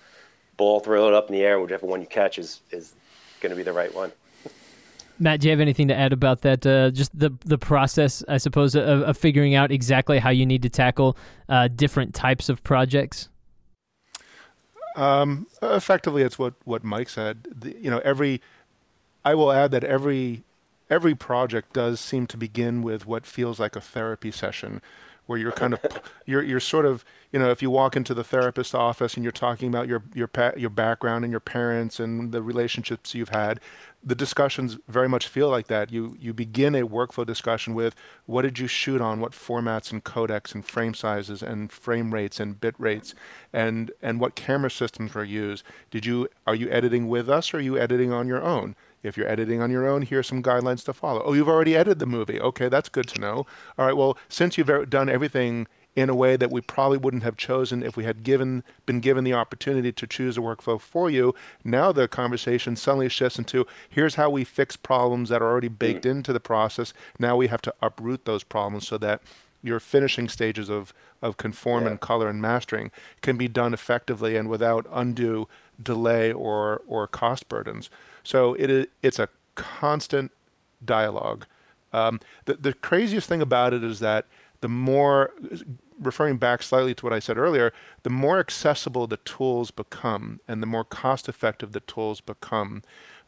ball, 0.57 0.81
throw 0.81 1.09
it 1.09 1.15
up 1.15 1.29
in 1.29 1.35
the 1.35 1.43
air, 1.43 1.61
whichever 1.61 1.87
one 1.87 2.01
you 2.01 2.07
catch 2.07 2.39
is 2.39 2.61
is 2.71 2.95
going 3.41 3.51
to 3.51 3.57
be 3.57 3.63
the 3.63 3.73
right 3.73 3.95
one. 3.95 4.13
Matt, 5.19 5.41
do 5.41 5.47
you 5.47 5.53
have 5.53 5.61
anything 5.61 5.87
to 5.89 5.95
add 5.95 6.13
about 6.13 6.41
that? 6.43 6.67
Uh, 6.67 6.91
just 6.91 7.17
the 7.19 7.31
the 7.45 7.59
process, 7.59 8.25
I 8.29 8.39
suppose, 8.39 8.75
of, 8.75 9.03
of, 9.03 9.17
figuring 9.17 9.55
out 9.55 9.71
exactly 9.71 10.19
how 10.19 10.31
you 10.31 10.45
need 10.45 10.63
to 10.63 10.69
tackle 10.69 11.17
uh, 11.49 11.69
different 11.69 12.15
types 12.15 12.49
of 12.49 12.65
projects. 12.65 13.29
Um, 14.97 15.47
effectively, 15.63 16.23
it's 16.23 16.39
what 16.39 16.55
what 16.65 16.83
Mike 16.83 17.09
said. 17.09 17.47
The, 17.55 17.77
you 17.77 17.91
know, 17.91 18.01
every 18.05 18.41
I 19.25 19.35
will 19.35 19.53
add 19.53 19.71
that 19.71 19.85
every 19.85 20.43
every 20.91 21.15
project 21.15 21.73
does 21.73 22.01
seem 22.01 22.27
to 22.27 22.37
begin 22.37 22.83
with 22.83 23.07
what 23.07 23.25
feels 23.25 23.61
like 23.61 23.77
a 23.77 23.81
therapy 23.81 24.31
session 24.31 24.83
where 25.27 25.39
you're 25.39 25.53
kind 25.53 25.75
of 25.75 25.81
you're 26.27 26.43
you're 26.43 26.61
sort 26.61 26.87
of 26.87 27.05
you 27.33 27.39
know 27.39 27.51
if 27.51 27.63
you 27.63 27.71
walk 27.71 27.97
into 27.97 28.15
the 28.15 28.25
therapist's 28.25 28.75
office 28.75 29.15
and 29.15 29.25
you're 29.25 29.33
talking 29.33 29.69
about 29.69 29.89
your 29.89 30.03
your 30.15 30.31
your 30.57 30.71
background 30.71 31.25
and 31.25 31.31
your 31.31 31.41
parents 31.41 32.01
and 32.01 32.33
the 32.33 32.43
relationships 32.43 33.15
you've 33.15 33.31
had 33.31 33.61
the 34.07 34.15
discussions 34.15 34.77
very 34.87 35.09
much 35.09 35.27
feel 35.29 35.49
like 35.49 35.69
that. 35.69 35.91
You 35.91 36.17
you 36.21 36.35
begin 36.35 36.75
a 36.75 36.87
workflow 36.87 37.25
discussion 37.25 37.75
with 37.75 37.95
what 38.27 38.43
did 38.43 38.59
you 38.59 38.67
shoot 38.67 39.01
on? 39.01 39.21
What 39.21 39.33
formats 39.33 39.93
and 39.93 40.05
codecs 40.05 40.55
and 40.55 40.65
frame 40.65 40.95
sizes 40.95 41.43
and 41.43 41.73
frame 41.73 42.13
rates 42.13 42.39
and 42.39 42.61
bit 42.61 42.75
rates? 42.79 43.15
And 43.53 43.91
and 44.03 44.21
what 44.21 44.35
camera 44.35 44.71
systems 44.71 45.15
were 45.15 45.25
used? 45.25 45.65
Did 45.91 46.05
you 46.05 46.29
are 46.47 46.55
you 46.55 46.69
editing 46.71 47.09
with 47.09 47.31
us 47.31 47.55
or 47.55 47.59
are 47.59 47.61
you 47.61 47.79
editing 47.79 48.13
on 48.13 48.29
your 48.29 48.43
own 48.43 48.77
if 49.05 49.17
you're 49.17 49.29
editing 49.29 49.61
on 49.61 49.71
your 49.71 49.87
own, 49.87 50.03
here 50.03 50.19
are 50.19 50.25
some 50.25 50.43
guidelines 50.43 50.85
to 50.87 50.93
follow. 50.93 51.23
Oh, 51.25 51.35
you've 51.35 51.49
already 51.49 51.77
edited 51.77 51.99
the 51.99 52.07
movie. 52.07 52.41
Okay, 52.41 52.69
that's 52.69 52.89
good 52.89 53.07
to 53.09 53.21
know. 53.21 53.47
All 53.79 53.87
right, 53.87 53.97
well, 53.97 54.19
since 54.29 54.59
you've 54.59 54.71
er, 54.71 54.85
done 54.85 55.09
everything 55.09 55.67
in 55.97 56.11
a 56.11 56.15
way 56.15 56.37
that 56.37 56.51
we 56.51 56.61
probably 56.61 56.99
wouldn't 56.99 57.23
have 57.23 57.37
chosen 57.37 57.83
if 57.83 57.97
we 57.97 58.05
had 58.05 58.25
given 58.25 58.65
been 58.87 59.01
given 59.01 59.25
the 59.25 59.33
opportunity 59.33 59.93
to 59.93 60.07
choose 60.07 60.37
a 60.37 60.41
workflow 60.41 60.81
for 60.81 61.09
you. 61.09 61.35
Now 61.63 61.93
the 61.93 62.09
conversation 62.09 62.75
suddenly 62.77 63.09
shifts 63.09 63.39
into 63.39 63.67
here's 63.89 64.17
how 64.17 64.31
we 64.31 64.45
fix 64.45 64.77
problems 64.77 65.29
that 65.29 65.41
are 65.41 65.49
already 65.49 65.69
hmm. 65.69 65.75
baked 65.75 66.07
into 66.07 66.33
the 66.33 66.41
process. 66.41 66.93
Now 67.19 67.37
we 67.37 67.47
have 67.47 67.63
to 67.63 67.75
uproot 67.81 68.25
those 68.25 68.43
problems 68.43 68.89
so 68.89 68.99
that 68.99 69.23
your 69.63 69.81
finishing 69.81 70.29
stages 70.29 70.69
of 70.69 70.93
of 71.23 71.37
conform 71.37 71.85
Yeah. 71.85 71.91
and 71.91 72.01
color 72.01 72.29
and 72.29 72.41
mastering 72.41 72.91
can 73.23 73.37
be 73.37 73.49
done 73.49 73.73
effectively 73.73 74.37
and 74.37 74.49
without 74.49 74.87
undue 74.93 75.49
delay 75.83 76.33
or 76.33 76.83
or 76.87 77.07
cost 77.07 77.49
burdens. 77.49 77.89
So 78.25 78.55
it 78.55 78.71
is 78.71 78.87
it's 79.03 79.19
a 79.19 79.29
constant 79.55 80.33
dialogue. 80.85 81.47
Um, 81.93 82.21
the 82.47 82.55
the 82.55 82.73
craziest 82.73 83.29
thing 83.29 83.41
about 83.41 83.73
it 83.73 83.85
is 83.85 84.01
that 84.01 84.27
the 84.61 84.69
more 84.69 85.33
referring 86.01 86.39
back 86.39 86.63
slightly 86.63 86.95
to 86.95 87.07
what 87.07 87.13
I 87.13 87.19
said 87.19 87.39
earlier, 87.39 87.73
the 88.03 88.11
more 88.11 88.41
accessible 88.41 89.07
the 89.07 89.19
tools 89.19 89.71
become 89.71 90.41
and 90.49 90.63
the 90.63 90.67
more 90.67 90.85
cost 90.85 91.29
effective 91.29 91.73
the 91.73 91.81
tools 91.81 92.21
become, 92.21 92.83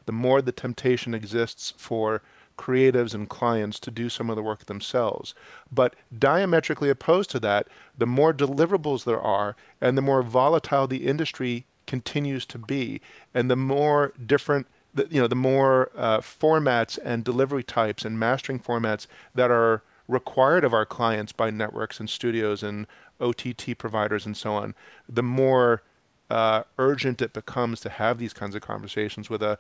the 0.07 0.13
more 0.13 0.43
the 0.43 0.53
temptation 0.53 1.15
exists 1.15 1.75
for 1.77 2.23
creatives 2.57 3.15
and 3.15 3.29
clients 3.29 3.79
to 3.81 3.91
do 3.91 4.09
some 4.09 4.31
of 4.31 4.37
the 4.37 4.43
work 4.43 4.65
themselves. 4.65 5.35
But 5.71 5.95
diametrically 6.19 6.89
opposed 6.89 7.31
to 7.31 7.41
that, 7.41 7.69
the 7.97 8.07
more 8.07 8.33
deliverables 8.33 9.05
there 9.05 9.21
are 9.21 9.57
and 9.81 9.97
the 9.97 10.03
more 10.03 10.23
volatile 10.23 10.87
the 10.87 11.07
industry 11.07 11.67
continues 11.87 12.47
to 12.47 12.59
be, 12.59 13.01
and 13.35 13.51
the 13.51 13.57
more 13.57 14.13
different 14.25 14.67
the, 14.97 15.07
you 15.11 15.21
know 15.21 15.29
the 15.29 15.37
more 15.37 15.91
uh, 15.97 16.19
formats 16.19 16.99
and 17.05 17.23
delivery 17.23 17.63
types 17.63 18.05
and 18.05 18.19
mastering 18.19 18.59
formats 18.59 19.07
that 19.35 19.51
are 19.51 19.83
required 20.09 20.65
of 20.65 20.73
our 20.73 20.87
clients 20.87 21.33
by 21.33 21.51
networks 21.51 22.01
and 22.01 22.09
studios 22.09 22.63
and 22.63 22.87
OTT 23.21 23.77
providers 23.79 24.27
and 24.27 24.37
so 24.37 24.53
on, 24.53 24.75
the 25.09 25.23
more 25.23 25.83
uh, 26.31 26.63
urgent 26.79 27.23
it 27.23 27.33
becomes 27.33 27.81
to 27.81 27.89
have 27.89 28.19
these 28.19 28.33
kinds 28.33 28.55
of 28.55 28.63
conversations 28.63 29.31
with 29.31 29.43
a 29.43 29.59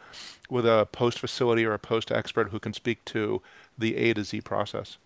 with 0.50 0.66
a 0.66 0.88
post 0.90 1.18
facility 1.20 1.64
or 1.64 1.74
a 1.74 1.78
post 1.78 2.10
expert 2.10 2.50
who 2.50 2.58
can 2.58 2.72
speak 2.72 3.04
to 3.04 3.40
the 3.78 3.96
A 3.96 4.14
to 4.14 4.24
Z 4.24 4.40
process. 4.40 4.96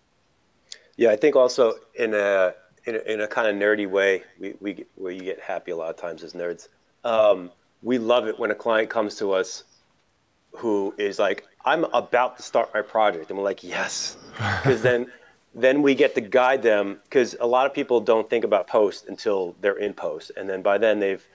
Yeah, 0.97 1.11
I 1.11 1.15
think 1.17 1.35
also 1.35 1.75
in 1.95 2.13
a 2.13 2.53
in 2.85 2.95
a, 2.95 2.99
in 2.99 3.21
a 3.21 3.27
kind 3.27 3.47
of 3.47 3.55
nerdy 3.55 3.89
way, 3.89 4.23
we, 4.39 4.55
we 4.59 4.85
where 4.95 5.11
you 5.11 5.21
get 5.21 5.39
happy 5.39 5.71
a 5.71 5.75
lot 5.75 5.89
of 5.89 5.97
times 5.97 6.23
as 6.23 6.33
nerds. 6.33 6.67
Um, 7.03 7.51
we 7.83 7.97
love 7.97 8.27
it 8.27 8.39
when 8.39 8.51
a 8.51 8.55
client 8.55 8.89
comes 8.89 9.15
to 9.17 9.31
us 9.31 9.63
who 10.53 10.93
is 10.97 11.19
like, 11.19 11.45
"I'm 11.65 11.85
about 11.85 12.37
to 12.37 12.43
start 12.43 12.73
my 12.73 12.81
project," 12.81 13.29
and 13.29 13.37
we're 13.37 13.45
like, 13.45 13.63
"Yes," 13.63 14.17
because 14.63 14.81
then 14.81 15.11
then 15.53 15.81
we 15.81 15.95
get 15.95 16.15
to 16.15 16.21
guide 16.21 16.63
them 16.63 16.99
because 17.03 17.35
a 17.39 17.47
lot 17.47 17.65
of 17.65 17.73
people 17.73 17.99
don't 17.99 18.29
think 18.29 18.43
about 18.45 18.67
post 18.67 19.07
until 19.07 19.55
they're 19.61 19.77
in 19.77 19.93
post, 19.93 20.31
and 20.37 20.49
then 20.49 20.61
by 20.61 20.77
then 20.77 20.99
they've 20.99 21.25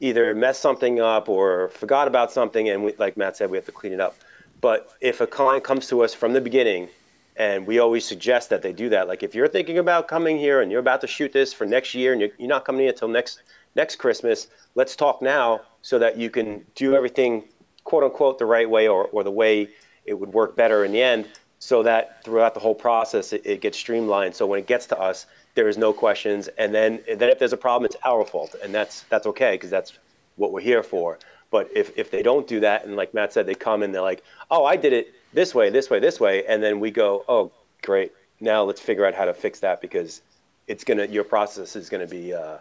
either 0.00 0.34
messed 0.34 0.60
something 0.60 1.00
up 1.00 1.28
or 1.28 1.68
forgot 1.68 2.08
about 2.08 2.32
something, 2.32 2.68
and 2.68 2.84
we, 2.84 2.94
like 2.98 3.16
Matt 3.16 3.36
said, 3.36 3.50
we 3.50 3.56
have 3.56 3.66
to 3.66 3.72
clean 3.72 3.92
it 3.92 4.00
up. 4.00 4.16
But 4.60 4.90
if 5.00 5.20
a 5.20 5.26
client 5.26 5.64
comes 5.64 5.88
to 5.88 6.02
us 6.02 6.14
from 6.14 6.32
the 6.32 6.40
beginning, 6.40 6.88
and 7.36 7.66
we 7.66 7.78
always 7.78 8.04
suggest 8.04 8.50
that 8.50 8.62
they 8.62 8.72
do 8.72 8.88
that, 8.90 9.08
like 9.08 9.22
if 9.22 9.34
you're 9.34 9.48
thinking 9.48 9.78
about 9.78 10.08
coming 10.08 10.38
here 10.38 10.60
and 10.60 10.70
you're 10.70 10.80
about 10.80 11.00
to 11.00 11.06
shoot 11.06 11.32
this 11.32 11.52
for 11.52 11.66
next 11.66 11.94
year, 11.94 12.12
and 12.12 12.20
you're, 12.20 12.30
you're 12.38 12.48
not 12.48 12.64
coming 12.64 12.82
in 12.82 12.90
until 12.90 13.08
next 13.08 13.42
next 13.74 13.96
Christmas, 13.96 14.48
let's 14.74 14.94
talk 14.94 15.20
now 15.20 15.60
so 15.82 15.98
that 15.98 16.16
you 16.16 16.30
can 16.30 16.64
do 16.74 16.94
everything 16.94 17.44
quote 17.84 18.02
unquote 18.02 18.38
the 18.38 18.46
right 18.46 18.68
way 18.68 18.88
or, 18.88 19.04
or 19.06 19.22
the 19.22 19.30
way 19.30 19.68
it 20.04 20.14
would 20.14 20.32
work 20.32 20.56
better 20.56 20.84
in 20.84 20.92
the 20.92 21.02
end 21.02 21.26
so 21.58 21.82
that 21.82 22.22
throughout 22.24 22.54
the 22.54 22.60
whole 22.60 22.74
process 22.74 23.32
it, 23.32 23.42
it 23.44 23.60
gets 23.60 23.78
streamlined. 23.78 24.34
So 24.34 24.46
when 24.46 24.58
it 24.58 24.66
gets 24.66 24.86
to 24.86 24.98
us 24.98 25.26
there 25.54 25.68
is 25.68 25.78
no 25.78 25.92
questions. 25.92 26.48
And 26.58 26.74
then 26.74 27.00
then 27.06 27.30
if 27.30 27.38
there's 27.38 27.52
a 27.52 27.58
problem 27.58 27.86
it's 27.86 27.96
our 28.04 28.24
fault. 28.24 28.54
And 28.62 28.74
that's 28.74 29.02
that's 29.04 29.26
okay 29.28 29.52
because 29.54 29.70
that's 29.70 29.92
what 30.36 30.52
we're 30.52 30.60
here 30.60 30.82
for. 30.82 31.18
But 31.50 31.70
if, 31.74 31.96
if 31.96 32.10
they 32.10 32.22
don't 32.22 32.48
do 32.48 32.60
that 32.60 32.84
and 32.84 32.96
like 32.96 33.14
matt 33.14 33.32
said 33.32 33.46
they 33.46 33.54
come 33.54 33.82
and 33.82 33.94
they're 33.94 34.02
like 34.02 34.24
oh 34.50 34.64
i 34.64 34.76
did 34.76 34.92
it 34.92 35.14
this 35.32 35.54
way 35.54 35.70
this 35.70 35.88
way 35.88 36.00
this 36.00 36.18
way 36.18 36.44
and 36.46 36.62
then 36.62 36.80
we 36.80 36.90
go 36.90 37.24
oh 37.28 37.52
great. 37.84 38.12
Now 38.40 38.64
let's 38.64 38.80
figure 38.80 39.06
out 39.06 39.14
how 39.14 39.26
to 39.26 39.34
fix 39.34 39.60
that 39.60 39.80
because 39.80 40.22
it's 40.66 40.84
gonna 40.84 41.06
your 41.06 41.24
process 41.24 41.76
is 41.76 41.88
gonna 41.88 42.06
be 42.06 42.34
uh, 42.34 42.58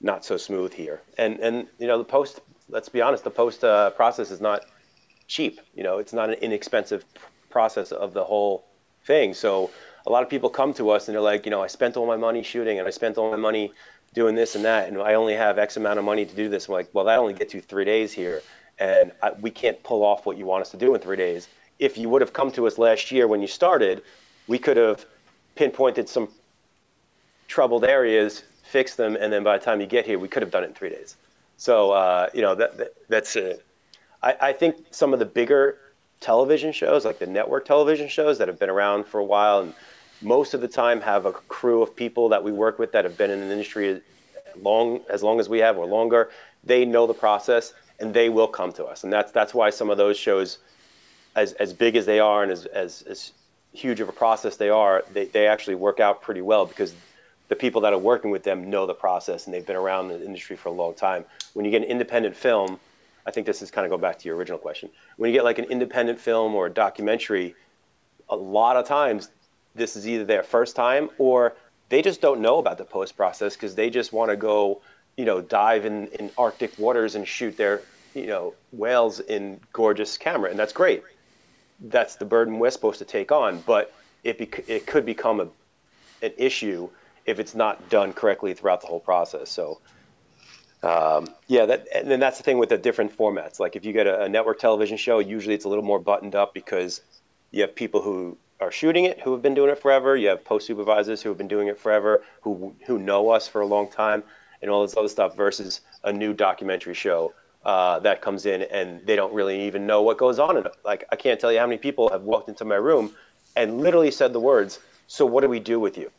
not 0.00 0.24
so 0.24 0.36
smooth 0.36 0.72
here 0.72 1.00
and 1.18 1.38
and 1.40 1.66
you 1.78 1.86
know 1.86 1.98
the 1.98 2.04
post 2.04 2.40
let's 2.68 2.88
be 2.88 3.00
honest 3.00 3.24
the 3.24 3.30
post 3.30 3.64
uh, 3.64 3.90
process 3.90 4.30
is 4.30 4.40
not 4.40 4.64
cheap. 5.30 5.60
You 5.74 5.84
know, 5.84 5.98
it's 5.98 6.12
not 6.12 6.28
an 6.28 6.34
inexpensive 6.42 7.04
process 7.48 7.92
of 7.92 8.12
the 8.12 8.24
whole 8.24 8.64
thing. 9.04 9.32
So 9.32 9.70
a 10.06 10.10
lot 10.10 10.24
of 10.24 10.28
people 10.28 10.50
come 10.50 10.74
to 10.74 10.90
us 10.90 11.08
and 11.08 11.14
they're 11.14 11.22
like, 11.22 11.46
you 11.46 11.50
know, 11.50 11.62
I 11.62 11.68
spent 11.68 11.96
all 11.96 12.06
my 12.06 12.16
money 12.16 12.42
shooting 12.42 12.78
and 12.78 12.86
I 12.86 12.90
spent 12.90 13.16
all 13.16 13.30
my 13.30 13.36
money 13.36 13.72
doing 14.12 14.34
this 14.34 14.56
and 14.56 14.64
that, 14.64 14.88
and 14.88 15.00
I 15.00 15.14
only 15.14 15.34
have 15.34 15.56
X 15.56 15.76
amount 15.76 16.00
of 16.00 16.04
money 16.04 16.26
to 16.26 16.34
do 16.34 16.48
this. 16.48 16.66
I'm 16.66 16.74
like, 16.74 16.88
well, 16.92 17.04
that 17.04 17.20
only 17.20 17.32
gets 17.32 17.54
you 17.54 17.60
three 17.60 17.84
days 17.84 18.12
here, 18.12 18.42
and 18.80 19.12
I, 19.22 19.30
we 19.40 19.52
can't 19.52 19.80
pull 19.84 20.02
off 20.02 20.26
what 20.26 20.36
you 20.36 20.46
want 20.46 20.62
us 20.62 20.72
to 20.72 20.76
do 20.76 20.92
in 20.96 21.00
three 21.00 21.16
days. 21.16 21.46
If 21.78 21.96
you 21.96 22.08
would 22.08 22.20
have 22.20 22.32
come 22.32 22.50
to 22.52 22.66
us 22.66 22.76
last 22.76 23.12
year 23.12 23.28
when 23.28 23.40
you 23.40 23.46
started, 23.46 24.02
we 24.48 24.58
could 24.58 24.76
have 24.76 25.06
pinpointed 25.54 26.08
some 26.08 26.28
troubled 27.46 27.84
areas, 27.84 28.42
fixed 28.70 28.96
them, 28.96 29.16
and 29.16 29.32
then 29.32 29.42
by 29.42 29.58
the 29.58 29.64
time 29.64 29.80
you 29.80 29.86
get 29.86 30.06
here, 30.06 30.18
we 30.18 30.28
could 30.28 30.42
have 30.42 30.50
done 30.50 30.64
it 30.64 30.68
in 30.68 30.74
three 30.74 30.90
days. 30.90 31.16
So 31.56 31.90
uh, 31.90 32.30
you 32.32 32.42
know 32.42 32.54
that, 32.54 32.78
that 32.78 32.94
that's 33.08 33.36
it. 33.36 33.64
I, 34.22 34.36
I 34.40 34.52
think 34.52 34.76
some 34.90 35.12
of 35.12 35.18
the 35.18 35.26
bigger 35.26 35.76
television 36.20 36.72
shows, 36.72 37.04
like 37.04 37.18
the 37.18 37.26
network 37.26 37.64
television 37.66 38.08
shows 38.08 38.38
that 38.38 38.48
have 38.48 38.58
been 38.58 38.70
around 38.70 39.06
for 39.06 39.18
a 39.18 39.24
while, 39.24 39.60
and 39.60 39.74
most 40.22 40.54
of 40.54 40.60
the 40.60 40.68
time 40.68 41.00
have 41.00 41.26
a 41.26 41.32
crew 41.32 41.82
of 41.82 41.94
people 41.96 42.28
that 42.30 42.44
we 42.44 42.52
work 42.52 42.78
with 42.78 42.92
that 42.92 43.04
have 43.04 43.18
been 43.18 43.30
in 43.30 43.40
the 43.40 43.52
industry 43.52 44.00
long 44.60 45.00
as 45.10 45.22
long 45.22 45.40
as 45.40 45.48
we 45.48 45.58
have 45.58 45.76
or 45.76 45.86
longer. 45.86 46.30
They 46.64 46.84
know 46.84 47.06
the 47.06 47.14
process 47.14 47.72
and 47.98 48.14
they 48.14 48.28
will 48.28 48.48
come 48.48 48.72
to 48.72 48.84
us, 48.84 49.04
and 49.04 49.12
that's 49.12 49.32
that's 49.32 49.52
why 49.52 49.70
some 49.70 49.90
of 49.90 49.98
those 49.98 50.16
shows, 50.16 50.58
as 51.34 51.52
as 51.54 51.72
big 51.72 51.96
as 51.96 52.06
they 52.06 52.20
are 52.20 52.42
and 52.42 52.52
as 52.52 52.66
as, 52.66 53.02
as 53.02 53.32
huge 53.72 54.00
of 54.00 54.08
a 54.08 54.12
process 54.12 54.56
they 54.56 54.68
are, 54.68 55.04
they, 55.12 55.26
they 55.26 55.46
actually 55.46 55.76
work 55.76 56.00
out 56.00 56.22
pretty 56.22 56.42
well 56.42 56.66
because 56.66 56.92
the 57.50 57.56
people 57.56 57.80
that 57.82 57.92
are 57.92 57.98
working 57.98 58.30
with 58.30 58.44
them 58.44 58.70
know 58.70 58.86
the 58.86 58.94
process 58.94 59.44
and 59.44 59.52
they've 59.52 59.66
been 59.66 59.76
around 59.76 60.08
the 60.08 60.24
industry 60.24 60.56
for 60.56 60.68
a 60.68 60.72
long 60.72 60.94
time. 60.94 61.24
When 61.52 61.64
you 61.64 61.70
get 61.72 61.82
an 61.82 61.88
independent 61.88 62.36
film, 62.36 62.78
I 63.26 63.32
think 63.32 63.44
this 63.44 63.60
is 63.60 63.72
kind 63.72 63.84
of 63.84 63.90
go 63.90 63.98
back 63.98 64.20
to 64.20 64.28
your 64.28 64.36
original 64.36 64.58
question. 64.58 64.88
When 65.16 65.28
you 65.28 65.36
get 65.36 65.44
like 65.44 65.58
an 65.58 65.64
independent 65.64 66.20
film 66.20 66.54
or 66.54 66.66
a 66.66 66.70
documentary, 66.70 67.56
a 68.28 68.36
lot 68.36 68.76
of 68.76 68.86
times 68.86 69.30
this 69.74 69.96
is 69.96 70.08
either 70.08 70.24
their 70.24 70.44
first 70.44 70.76
time 70.76 71.10
or 71.18 71.56
they 71.88 72.02
just 72.02 72.20
don't 72.20 72.40
know 72.40 72.58
about 72.58 72.78
the 72.78 72.84
post 72.84 73.16
process 73.16 73.56
because 73.56 73.74
they 73.74 73.90
just 73.90 74.12
want 74.12 74.30
to 74.30 74.36
go, 74.36 74.80
you 75.16 75.24
know, 75.24 75.40
dive 75.40 75.84
in, 75.84 76.06
in 76.06 76.30
Arctic 76.38 76.78
waters 76.78 77.16
and 77.16 77.26
shoot 77.26 77.56
their, 77.56 77.82
you 78.14 78.26
know, 78.26 78.54
whales 78.70 79.18
in 79.18 79.58
gorgeous 79.72 80.16
camera, 80.16 80.50
and 80.50 80.58
that's 80.58 80.72
great. 80.72 81.02
That's 81.80 82.14
the 82.14 82.24
burden 82.24 82.60
we're 82.60 82.70
supposed 82.70 83.00
to 83.00 83.04
take 83.04 83.32
on, 83.32 83.60
but 83.66 83.92
it 84.22 84.40
it 84.68 84.86
could 84.86 85.04
become 85.04 85.40
a 85.40 85.48
an 86.22 86.32
issue 86.36 86.88
if 87.30 87.38
it's 87.38 87.54
not 87.54 87.88
done 87.88 88.12
correctly 88.12 88.54
throughout 88.54 88.80
the 88.80 88.86
whole 88.86 89.00
process. 89.00 89.50
So, 89.50 89.80
um, 90.82 91.28
yeah, 91.46 91.66
that 91.66 91.88
and 91.94 92.10
then 92.10 92.20
that's 92.20 92.38
the 92.38 92.44
thing 92.44 92.58
with 92.58 92.68
the 92.68 92.78
different 92.78 93.16
formats. 93.16 93.60
Like 93.60 93.76
if 93.76 93.84
you 93.84 93.92
get 93.92 94.06
a, 94.06 94.22
a 94.24 94.28
network 94.28 94.58
television 94.58 94.96
show, 94.96 95.18
usually 95.18 95.54
it's 95.54 95.64
a 95.64 95.68
little 95.68 95.84
more 95.84 95.98
buttoned 95.98 96.34
up 96.34 96.54
because 96.54 97.00
you 97.50 97.62
have 97.62 97.74
people 97.74 98.02
who 98.02 98.38
are 98.60 98.70
shooting 98.70 99.04
it 99.04 99.20
who 99.20 99.32
have 99.32 99.42
been 99.42 99.54
doing 99.54 99.70
it 99.70 99.78
forever. 99.78 100.16
You 100.16 100.28
have 100.28 100.44
post 100.44 100.66
supervisors 100.66 101.22
who 101.22 101.30
have 101.30 101.38
been 101.38 101.48
doing 101.48 101.68
it 101.68 101.78
forever, 101.78 102.22
who 102.42 102.74
who 102.86 102.98
know 102.98 103.30
us 103.30 103.48
for 103.48 103.60
a 103.60 103.66
long 103.66 103.90
time, 103.90 104.22
and 104.62 104.70
all 104.70 104.82
this 104.82 104.96
other 104.96 105.08
stuff. 105.08 105.36
Versus 105.36 105.80
a 106.04 106.12
new 106.12 106.32
documentary 106.32 106.94
show 106.94 107.34
uh, 107.64 107.98
that 108.00 108.22
comes 108.22 108.46
in 108.46 108.62
and 108.62 109.06
they 109.06 109.16
don't 109.16 109.34
really 109.34 109.66
even 109.66 109.86
know 109.86 110.02
what 110.02 110.18
goes 110.18 110.38
on. 110.38 110.56
In 110.56 110.66
it. 110.66 110.72
Like 110.84 111.04
I 111.10 111.16
can't 111.16 111.40
tell 111.40 111.52
you 111.52 111.58
how 111.58 111.66
many 111.66 111.78
people 111.78 112.08
have 112.10 112.22
walked 112.22 112.48
into 112.48 112.64
my 112.64 112.76
room 112.76 113.12
and 113.56 113.80
literally 113.80 114.10
said 114.10 114.32
the 114.32 114.40
words, 114.40 114.78
"So 115.06 115.26
what 115.26 115.42
do 115.42 115.48
we 115.48 115.60
do 115.60 115.78
with 115.78 115.98
you?" 115.98 116.10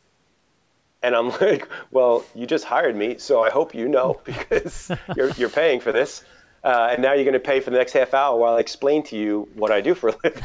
And 1.03 1.15
I'm 1.15 1.29
like, 1.41 1.67
"Well, 1.91 2.29
you 2.33 2.45
just 2.47 2.65
hired 2.65 2.95
me, 2.95 3.17
so 3.17 3.43
I 3.43 3.49
hope 3.49 3.73
you 3.73 3.87
know 3.87 4.21
because 4.25 4.93
you're 5.13 5.31
you're 5.31 5.49
paying 5.49 5.79
for 5.79 5.91
this." 5.91 6.23
Uh, 6.63 6.89
and 6.91 7.01
now 7.01 7.13
you're 7.13 7.23
going 7.23 7.33
to 7.33 7.39
pay 7.39 7.59
for 7.59 7.71
the 7.71 7.77
next 7.77 7.93
half 7.93 8.13
hour 8.13 8.37
while 8.37 8.55
I 8.55 8.59
explain 8.59 9.01
to 9.05 9.17
you 9.17 9.49
what 9.53 9.71
I 9.71 9.81
do 9.81 9.95
for 9.95 10.09
a 10.09 10.15
living, 10.23 10.43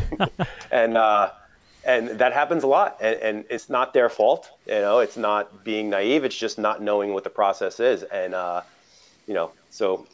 and 0.70 0.96
uh, 0.96 1.30
and 1.84 2.08
that 2.20 2.32
happens 2.32 2.64
a 2.64 2.66
lot. 2.66 2.96
And, 3.00 3.20
and 3.20 3.44
it's 3.50 3.68
not 3.68 3.92
their 3.92 4.08
fault, 4.08 4.50
you 4.66 4.74
know. 4.80 5.00
It's 5.00 5.16
not 5.18 5.64
being 5.64 5.90
naive. 5.90 6.24
It's 6.24 6.36
just 6.36 6.58
not 6.58 6.82
knowing 6.82 7.12
what 7.12 7.24
the 7.24 7.30
process 7.30 7.80
is, 7.80 8.02
and 8.04 8.34
uh, 8.34 8.62
you 9.26 9.34
know, 9.34 9.54
so 9.70 10.08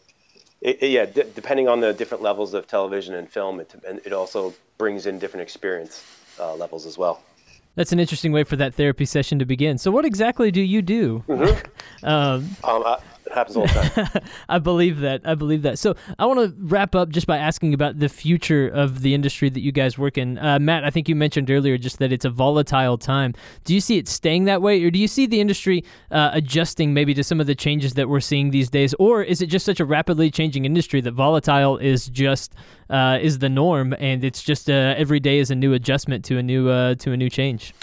it, 0.60 0.82
it- 0.82 0.90
yeah, 0.90 1.06
d- 1.06 1.24
depending 1.34 1.68
on 1.68 1.80
the 1.80 1.92
different 1.92 2.22
levels 2.22 2.54
of 2.54 2.66
television 2.66 3.14
and 3.14 3.30
film, 3.30 3.60
it, 3.60 3.74
and 3.86 4.00
it 4.04 4.12
also 4.12 4.58
brings 4.78 5.06
in 5.06 5.18
different 5.18 5.42
experience 5.42 6.06
uh, 6.38 6.54
levels 6.54 6.86
as 6.86 6.98
well. 6.98 7.31
That's 7.74 7.92
an 7.92 7.98
interesting 7.98 8.32
way 8.32 8.44
for 8.44 8.56
that 8.56 8.74
therapy 8.74 9.04
session 9.04 9.38
to 9.38 9.44
begin. 9.46 9.78
So, 9.78 9.90
what 9.90 10.04
exactly 10.04 10.50
do 10.50 10.60
you 10.60 10.82
do? 10.82 11.24
um, 12.02 12.56
Um, 12.64 12.82
I, 12.84 12.98
happens 13.30 13.56
all 13.56 13.66
the 13.66 13.72
time. 13.72 14.22
I 14.48 14.58
believe 14.58 15.00
that. 15.00 15.22
I 15.24 15.34
believe 15.34 15.62
that. 15.62 15.78
So 15.78 15.94
I 16.18 16.26
want 16.26 16.40
to 16.40 16.54
wrap 16.64 16.94
up 16.94 17.10
just 17.10 17.26
by 17.26 17.38
asking 17.38 17.74
about 17.74 17.98
the 17.98 18.08
future 18.08 18.68
of 18.68 19.02
the 19.02 19.14
industry 19.14 19.48
that 19.48 19.60
you 19.60 19.72
guys 19.72 19.98
work 19.98 20.18
in. 20.18 20.38
Uh, 20.38 20.58
Matt, 20.58 20.84
I 20.84 20.90
think 20.90 21.08
you 21.08 21.14
mentioned 21.14 21.50
earlier 21.50 21.78
just 21.78 21.98
that 21.98 22.12
it's 22.12 22.24
a 22.24 22.30
volatile 22.30 22.98
time. 22.98 23.34
Do 23.64 23.74
you 23.74 23.80
see 23.80 23.98
it 23.98 24.08
staying 24.08 24.44
that 24.44 24.62
way, 24.62 24.82
or 24.82 24.90
do 24.90 24.98
you 24.98 25.08
see 25.08 25.26
the 25.26 25.40
industry 25.40 25.84
uh, 26.10 26.30
adjusting 26.32 26.94
maybe 26.94 27.14
to 27.14 27.24
some 27.24 27.40
of 27.40 27.46
the 27.46 27.54
changes 27.54 27.94
that 27.94 28.08
we're 28.08 28.20
seeing 28.20 28.50
these 28.50 28.70
days, 28.70 28.94
or 28.98 29.22
is 29.22 29.42
it 29.42 29.46
just 29.46 29.64
such 29.64 29.80
a 29.80 29.84
rapidly 29.84 30.30
changing 30.30 30.64
industry 30.64 31.00
that 31.00 31.12
volatile 31.12 31.78
is 31.78 32.08
just 32.08 32.54
uh, 32.90 33.18
is 33.20 33.38
the 33.38 33.48
norm, 33.48 33.94
and 33.98 34.24
it's 34.24 34.42
just 34.42 34.68
uh, 34.68 34.94
every 34.96 35.20
day 35.20 35.38
is 35.38 35.50
a 35.50 35.54
new 35.54 35.72
adjustment 35.72 36.24
to 36.26 36.38
a 36.38 36.42
new 36.42 36.68
uh, 36.68 36.94
to 36.96 37.12
a 37.12 37.16
new 37.16 37.30
change? 37.30 37.74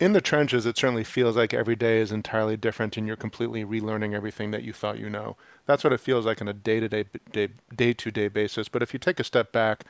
In 0.00 0.14
the 0.14 0.20
trenches, 0.22 0.64
it 0.64 0.78
certainly 0.78 1.04
feels 1.04 1.36
like 1.36 1.52
every 1.52 1.76
day 1.76 2.00
is 2.00 2.10
entirely 2.10 2.56
different, 2.56 2.96
and 2.96 3.06
you're 3.06 3.16
completely 3.16 3.66
relearning 3.66 4.14
everything 4.14 4.50
that 4.50 4.62
you 4.62 4.72
thought 4.72 4.98
you 4.98 5.10
know. 5.10 5.36
That's 5.66 5.84
what 5.84 5.92
it 5.92 6.00
feels 6.00 6.24
like 6.24 6.40
on 6.40 6.48
a 6.48 6.54
day-to-day, 6.54 7.04
day-to-day 7.76 8.28
basis. 8.28 8.68
But 8.68 8.82
if 8.82 8.94
you 8.94 8.98
take 8.98 9.20
a 9.20 9.24
step 9.24 9.52
back, 9.52 9.84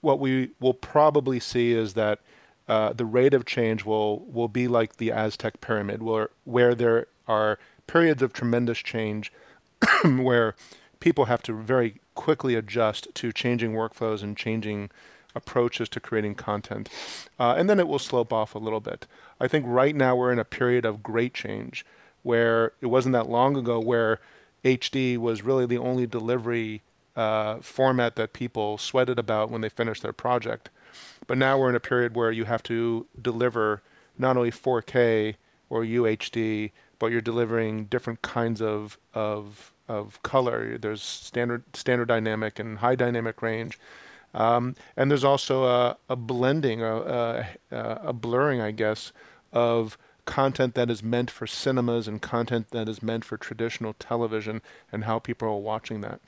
what 0.00 0.18
we 0.18 0.52
will 0.60 0.72
probably 0.72 1.38
see 1.38 1.72
is 1.72 1.92
that 1.92 2.20
uh, 2.68 2.94
the 2.94 3.04
rate 3.04 3.34
of 3.34 3.44
change 3.44 3.84
will 3.84 4.20
will 4.20 4.48
be 4.48 4.66
like 4.66 4.96
the 4.96 5.12
Aztec 5.12 5.60
pyramid, 5.60 6.02
where 6.02 6.30
where 6.44 6.74
there 6.74 7.06
are 7.28 7.58
periods 7.86 8.22
of 8.22 8.32
tremendous 8.32 8.78
change, 8.78 9.30
where 10.04 10.54
people 11.00 11.26
have 11.26 11.42
to 11.42 11.52
very 11.52 12.00
quickly 12.14 12.54
adjust 12.54 13.08
to 13.14 13.32
changing 13.32 13.72
workflows 13.72 14.22
and 14.22 14.36
changing 14.36 14.90
approaches 15.34 15.88
to 15.90 16.00
creating 16.00 16.34
content. 16.34 16.88
Uh, 17.38 17.54
and 17.56 17.68
then 17.68 17.78
it 17.78 17.88
will 17.88 17.98
slope 17.98 18.32
off 18.32 18.54
a 18.54 18.58
little 18.58 18.80
bit. 18.80 19.06
I 19.40 19.48
think 19.48 19.64
right 19.66 19.94
now 19.94 20.16
we're 20.16 20.32
in 20.32 20.38
a 20.38 20.44
period 20.44 20.84
of 20.84 21.02
great 21.02 21.34
change 21.34 21.84
where 22.22 22.72
it 22.80 22.86
wasn't 22.86 23.12
that 23.14 23.28
long 23.28 23.56
ago 23.56 23.80
where 23.80 24.20
HD 24.64 25.16
was 25.16 25.42
really 25.42 25.66
the 25.66 25.78
only 25.78 26.06
delivery 26.06 26.82
uh, 27.16 27.60
format 27.60 28.16
that 28.16 28.32
people 28.32 28.78
sweated 28.78 29.18
about 29.18 29.50
when 29.50 29.60
they 29.60 29.68
finished 29.68 30.02
their 30.02 30.12
project. 30.12 30.70
But 31.26 31.38
now 31.38 31.58
we're 31.58 31.70
in 31.70 31.74
a 31.74 31.80
period 31.80 32.14
where 32.14 32.30
you 32.30 32.44
have 32.44 32.62
to 32.64 33.06
deliver 33.20 33.82
not 34.18 34.36
only 34.36 34.50
4K 34.50 35.36
or 35.68 35.82
UHD, 35.82 36.72
but 36.98 37.06
you're 37.06 37.20
delivering 37.20 37.86
different 37.86 38.22
kinds 38.22 38.60
of 38.60 38.98
of 39.14 39.72
of 39.88 40.22
color. 40.22 40.78
There's 40.78 41.02
standard 41.02 41.64
standard 41.74 42.06
dynamic 42.06 42.58
and 42.60 42.78
high 42.78 42.94
dynamic 42.94 43.42
range. 43.42 43.78
Um, 44.34 44.76
and 44.96 45.10
there's 45.10 45.24
also 45.24 45.64
a, 45.64 45.96
a 46.08 46.16
blending, 46.16 46.82
a, 46.82 47.48
a, 47.70 47.76
a, 48.04 48.12
blurring, 48.12 48.60
I 48.60 48.70
guess, 48.70 49.12
of 49.52 49.98
content 50.24 50.74
that 50.74 50.88
is 50.90 51.02
meant 51.02 51.30
for 51.30 51.46
cinemas 51.46 52.06
and 52.06 52.22
content 52.22 52.70
that 52.70 52.88
is 52.88 53.02
meant 53.02 53.24
for 53.24 53.36
traditional 53.36 53.94
television 53.94 54.62
and 54.92 55.04
how 55.04 55.18
people 55.18 55.48
are 55.48 55.56
watching 55.56 56.00
that. 56.02 56.20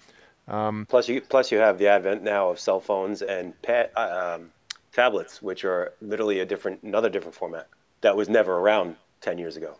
Um, 0.49 0.87
plus, 0.91 1.09
you 1.09 1.21
plus 1.21 1.53
you 1.53 1.59
have 1.59 1.79
the 1.79 1.87
advent 1.87 2.25
now 2.25 2.51
of 2.51 2.59
cell 2.59 2.81
phones 2.81 3.23
and 3.23 3.55
uh, 3.69 3.85
um, 3.97 4.51
tablets, 4.93 5.41
which 5.41 5.65
are 5.65 5.93
literally 6.03 6.41
a 6.41 6.45
different, 6.45 6.83
another 6.83 7.09
different 7.09 7.37
format 7.37 7.69
that 8.01 8.17
was 8.17 8.29
never 8.29 8.59
around 8.59 8.97
ten 9.21 9.39
years 9.39 9.57
ago. 9.57 9.77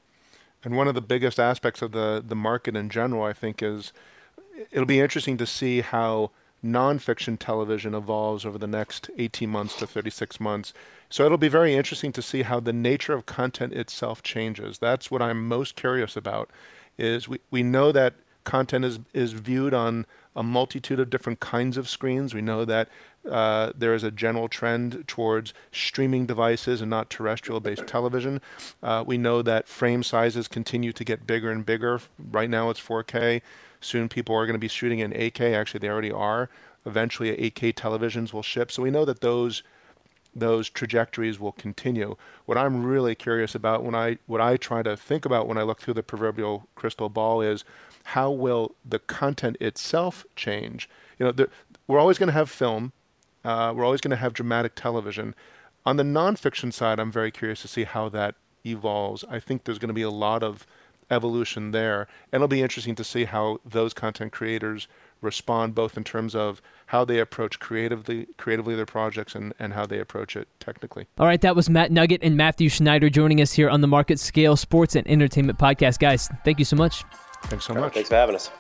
And 0.63 0.77
one 0.77 0.87
of 0.87 0.95
the 0.95 1.03
biggest 1.03 1.41
aspects 1.41 1.83
of 1.83 1.91
the 1.91 2.23
the 2.25 2.37
market 2.37 2.77
in 2.77 2.91
general, 2.91 3.25
I 3.25 3.33
think, 3.33 3.61
is 3.61 3.93
it'll 4.71 4.87
be 4.87 5.01
interesting 5.01 5.37
to 5.39 5.47
see 5.47 5.81
how 5.81 6.31
nonfiction 6.65 7.37
television 7.39 7.95
evolves 7.95 8.47
over 8.47 8.59
the 8.59 8.67
next 8.67 9.11
18 9.19 9.49
months 9.49 9.77
to 9.77 9.87
36 9.87 10.41
months. 10.41 10.73
So 11.11 11.25
it'll 11.27 11.39
be 11.39 11.49
very 11.49 11.75
interesting 11.75 12.13
to 12.13 12.23
see 12.23 12.43
how 12.43 12.61
the 12.61 12.73
nature 12.73 13.13
of 13.13 13.27
content 13.27 13.73
itself 13.73 14.23
changes. 14.23 14.79
That's 14.79 15.11
what 15.11 15.23
I'm 15.23 15.47
most 15.47 15.77
curious 15.77 16.17
about. 16.17 16.51
Is 16.99 17.29
we, 17.29 17.41
we 17.51 17.63
know 17.63 17.91
that 17.93 18.15
content 18.45 18.85
is 18.85 18.99
is 19.13 19.33
viewed 19.33 19.75
on 19.75 20.07
a 20.35 20.43
multitude 20.43 20.99
of 20.99 21.11
different 21.11 21.41
kinds 21.41 21.77
of 21.77 21.89
screens. 21.89 22.35
We 22.35 22.41
know 22.41 22.65
that 22.65 22.89
uh, 23.31 23.73
there 23.77 23.95
is 23.95 24.03
a 24.03 24.11
general 24.11 24.49
trend 24.49 25.05
towards 25.07 25.53
streaming 25.71 26.27
devices 26.27 26.81
and 26.81 26.91
not 26.91 27.11
terrestrial-based 27.11 27.87
television. 27.87 28.41
Uh, 28.83 29.05
we 29.07 29.19
know 29.19 29.43
that 29.43 29.69
frame 29.69 30.03
sizes 30.03 30.49
continue 30.49 30.93
to 30.93 31.05
get 31.05 31.27
bigger 31.27 31.51
and 31.51 31.65
bigger. 31.67 32.01
Right 32.31 32.49
now, 32.49 32.71
it's 32.71 32.81
4K. 32.81 33.43
Soon 33.81 34.09
people 34.09 34.35
are 34.35 34.47
going 34.47 34.55
to 34.55 34.59
be 34.59 34.69
shooting 34.69 35.01
in 35.01 35.13
8K. 35.13 35.55
Actually, 35.55 35.81
they 35.81 35.89
already 35.89 36.13
are. 36.13 36.49
Eventually, 36.87 37.31
8K 37.37 37.75
televisions 37.75 38.33
will 38.33 38.43
ship. 38.43 38.73
So 38.73 38.83
we 38.83 38.91
know 38.91 39.05
that 39.05 39.21
those 39.21 39.63
those 40.35 40.71
trajectories 40.71 41.39
will 41.39 41.53
continue. 41.53 42.17
What 42.47 42.57
I'm 42.57 42.83
really 42.83 43.15
curious 43.15 43.55
about 43.55 43.85
when 43.85 43.95
I 43.95 44.17
what 44.27 44.41
I 44.41 44.57
try 44.57 44.83
to 44.83 44.97
think 44.97 45.27
about 45.27 45.47
when 45.47 45.59
I 45.59 45.63
look 45.63 45.81
through 45.81 45.95
the 45.95 46.03
proverbial 46.03 46.67
crystal 46.75 47.11
ball 47.11 47.43
is 47.43 47.65
how 48.05 48.31
will 48.31 48.75
the 48.85 48.99
content 48.99 49.57
itself 49.61 50.25
change? 50.37 50.89
You 51.19 51.27
know, 51.27 51.47
we're 51.87 51.99
always 51.99 52.19
going 52.19 52.29
to 52.29 52.33
have 52.33 52.51
film. 52.51 52.93
Uh, 53.45 53.73
we're 53.75 53.85
always 53.85 54.01
going 54.01 54.11
to 54.11 54.17
have 54.17 54.33
dramatic 54.33 54.75
television. 54.75 55.35
On 55.85 55.97
the 55.97 56.03
nonfiction 56.05 56.73
side, 56.73 57.01
I'm 57.01 57.11
very 57.11 57.31
curious 57.31 57.63
to 57.63 57.69
see 57.69 57.85
how 57.85 58.09
that 58.11 58.37
evolves. 58.65 59.25
I 59.29 59.41
think 59.41 59.65
there's 59.65 59.79
going 59.79 59.89
to 59.89 59.95
be 59.95 60.03
a 60.03 60.11
lot 60.11 60.43
of 60.43 60.67
evolution 61.11 61.71
there. 61.71 62.09
And 62.33 62.39
it'll 62.39 62.49
be 62.49 62.63
interesting 62.63 62.95
to 62.97 63.05
see 63.05 63.25
how 63.25 63.59
those 63.65 63.93
content 63.93 64.33
creators 64.33 64.89
respond 65.21 65.75
both 65.75 65.97
in 65.97 66.03
terms 66.03 66.35
of 66.35 66.61
how 66.87 67.05
they 67.05 67.21
approach 67.21 67.61
creatively 67.61 68.27
creatively 68.39 68.75
their 68.75 68.87
projects 68.87 69.35
and, 69.35 69.55
and 69.59 69.73
how 69.73 69.87
they 69.87 70.01
approach 70.01 70.35
it 70.35 70.49
technically. 70.59 71.07
All 71.19 71.27
right, 71.27 71.41
that 71.43 71.55
was 71.55 71.71
Matt 71.71 71.91
Nuget 71.91 72.19
and 72.23 72.37
Matthew 72.37 72.69
Schneider 72.69 73.09
joining 73.09 73.41
us 73.41 73.53
here 73.53 73.71
on 73.71 73.83
the 73.83 73.87
MarketScale 73.87 74.59
Sports 74.59 74.97
and 74.97 75.07
Entertainment 75.07 75.59
Podcast. 75.59 76.01
Guys, 76.01 76.29
thank 76.45 76.59
you 76.59 76.65
so 76.65 76.77
much. 76.77 77.05
Thanks 77.45 77.65
so 77.67 77.75
much. 77.75 77.83
Right, 77.83 77.93
thanks 77.95 78.09
for 78.09 78.17
having 78.17 78.35
us. 78.35 78.51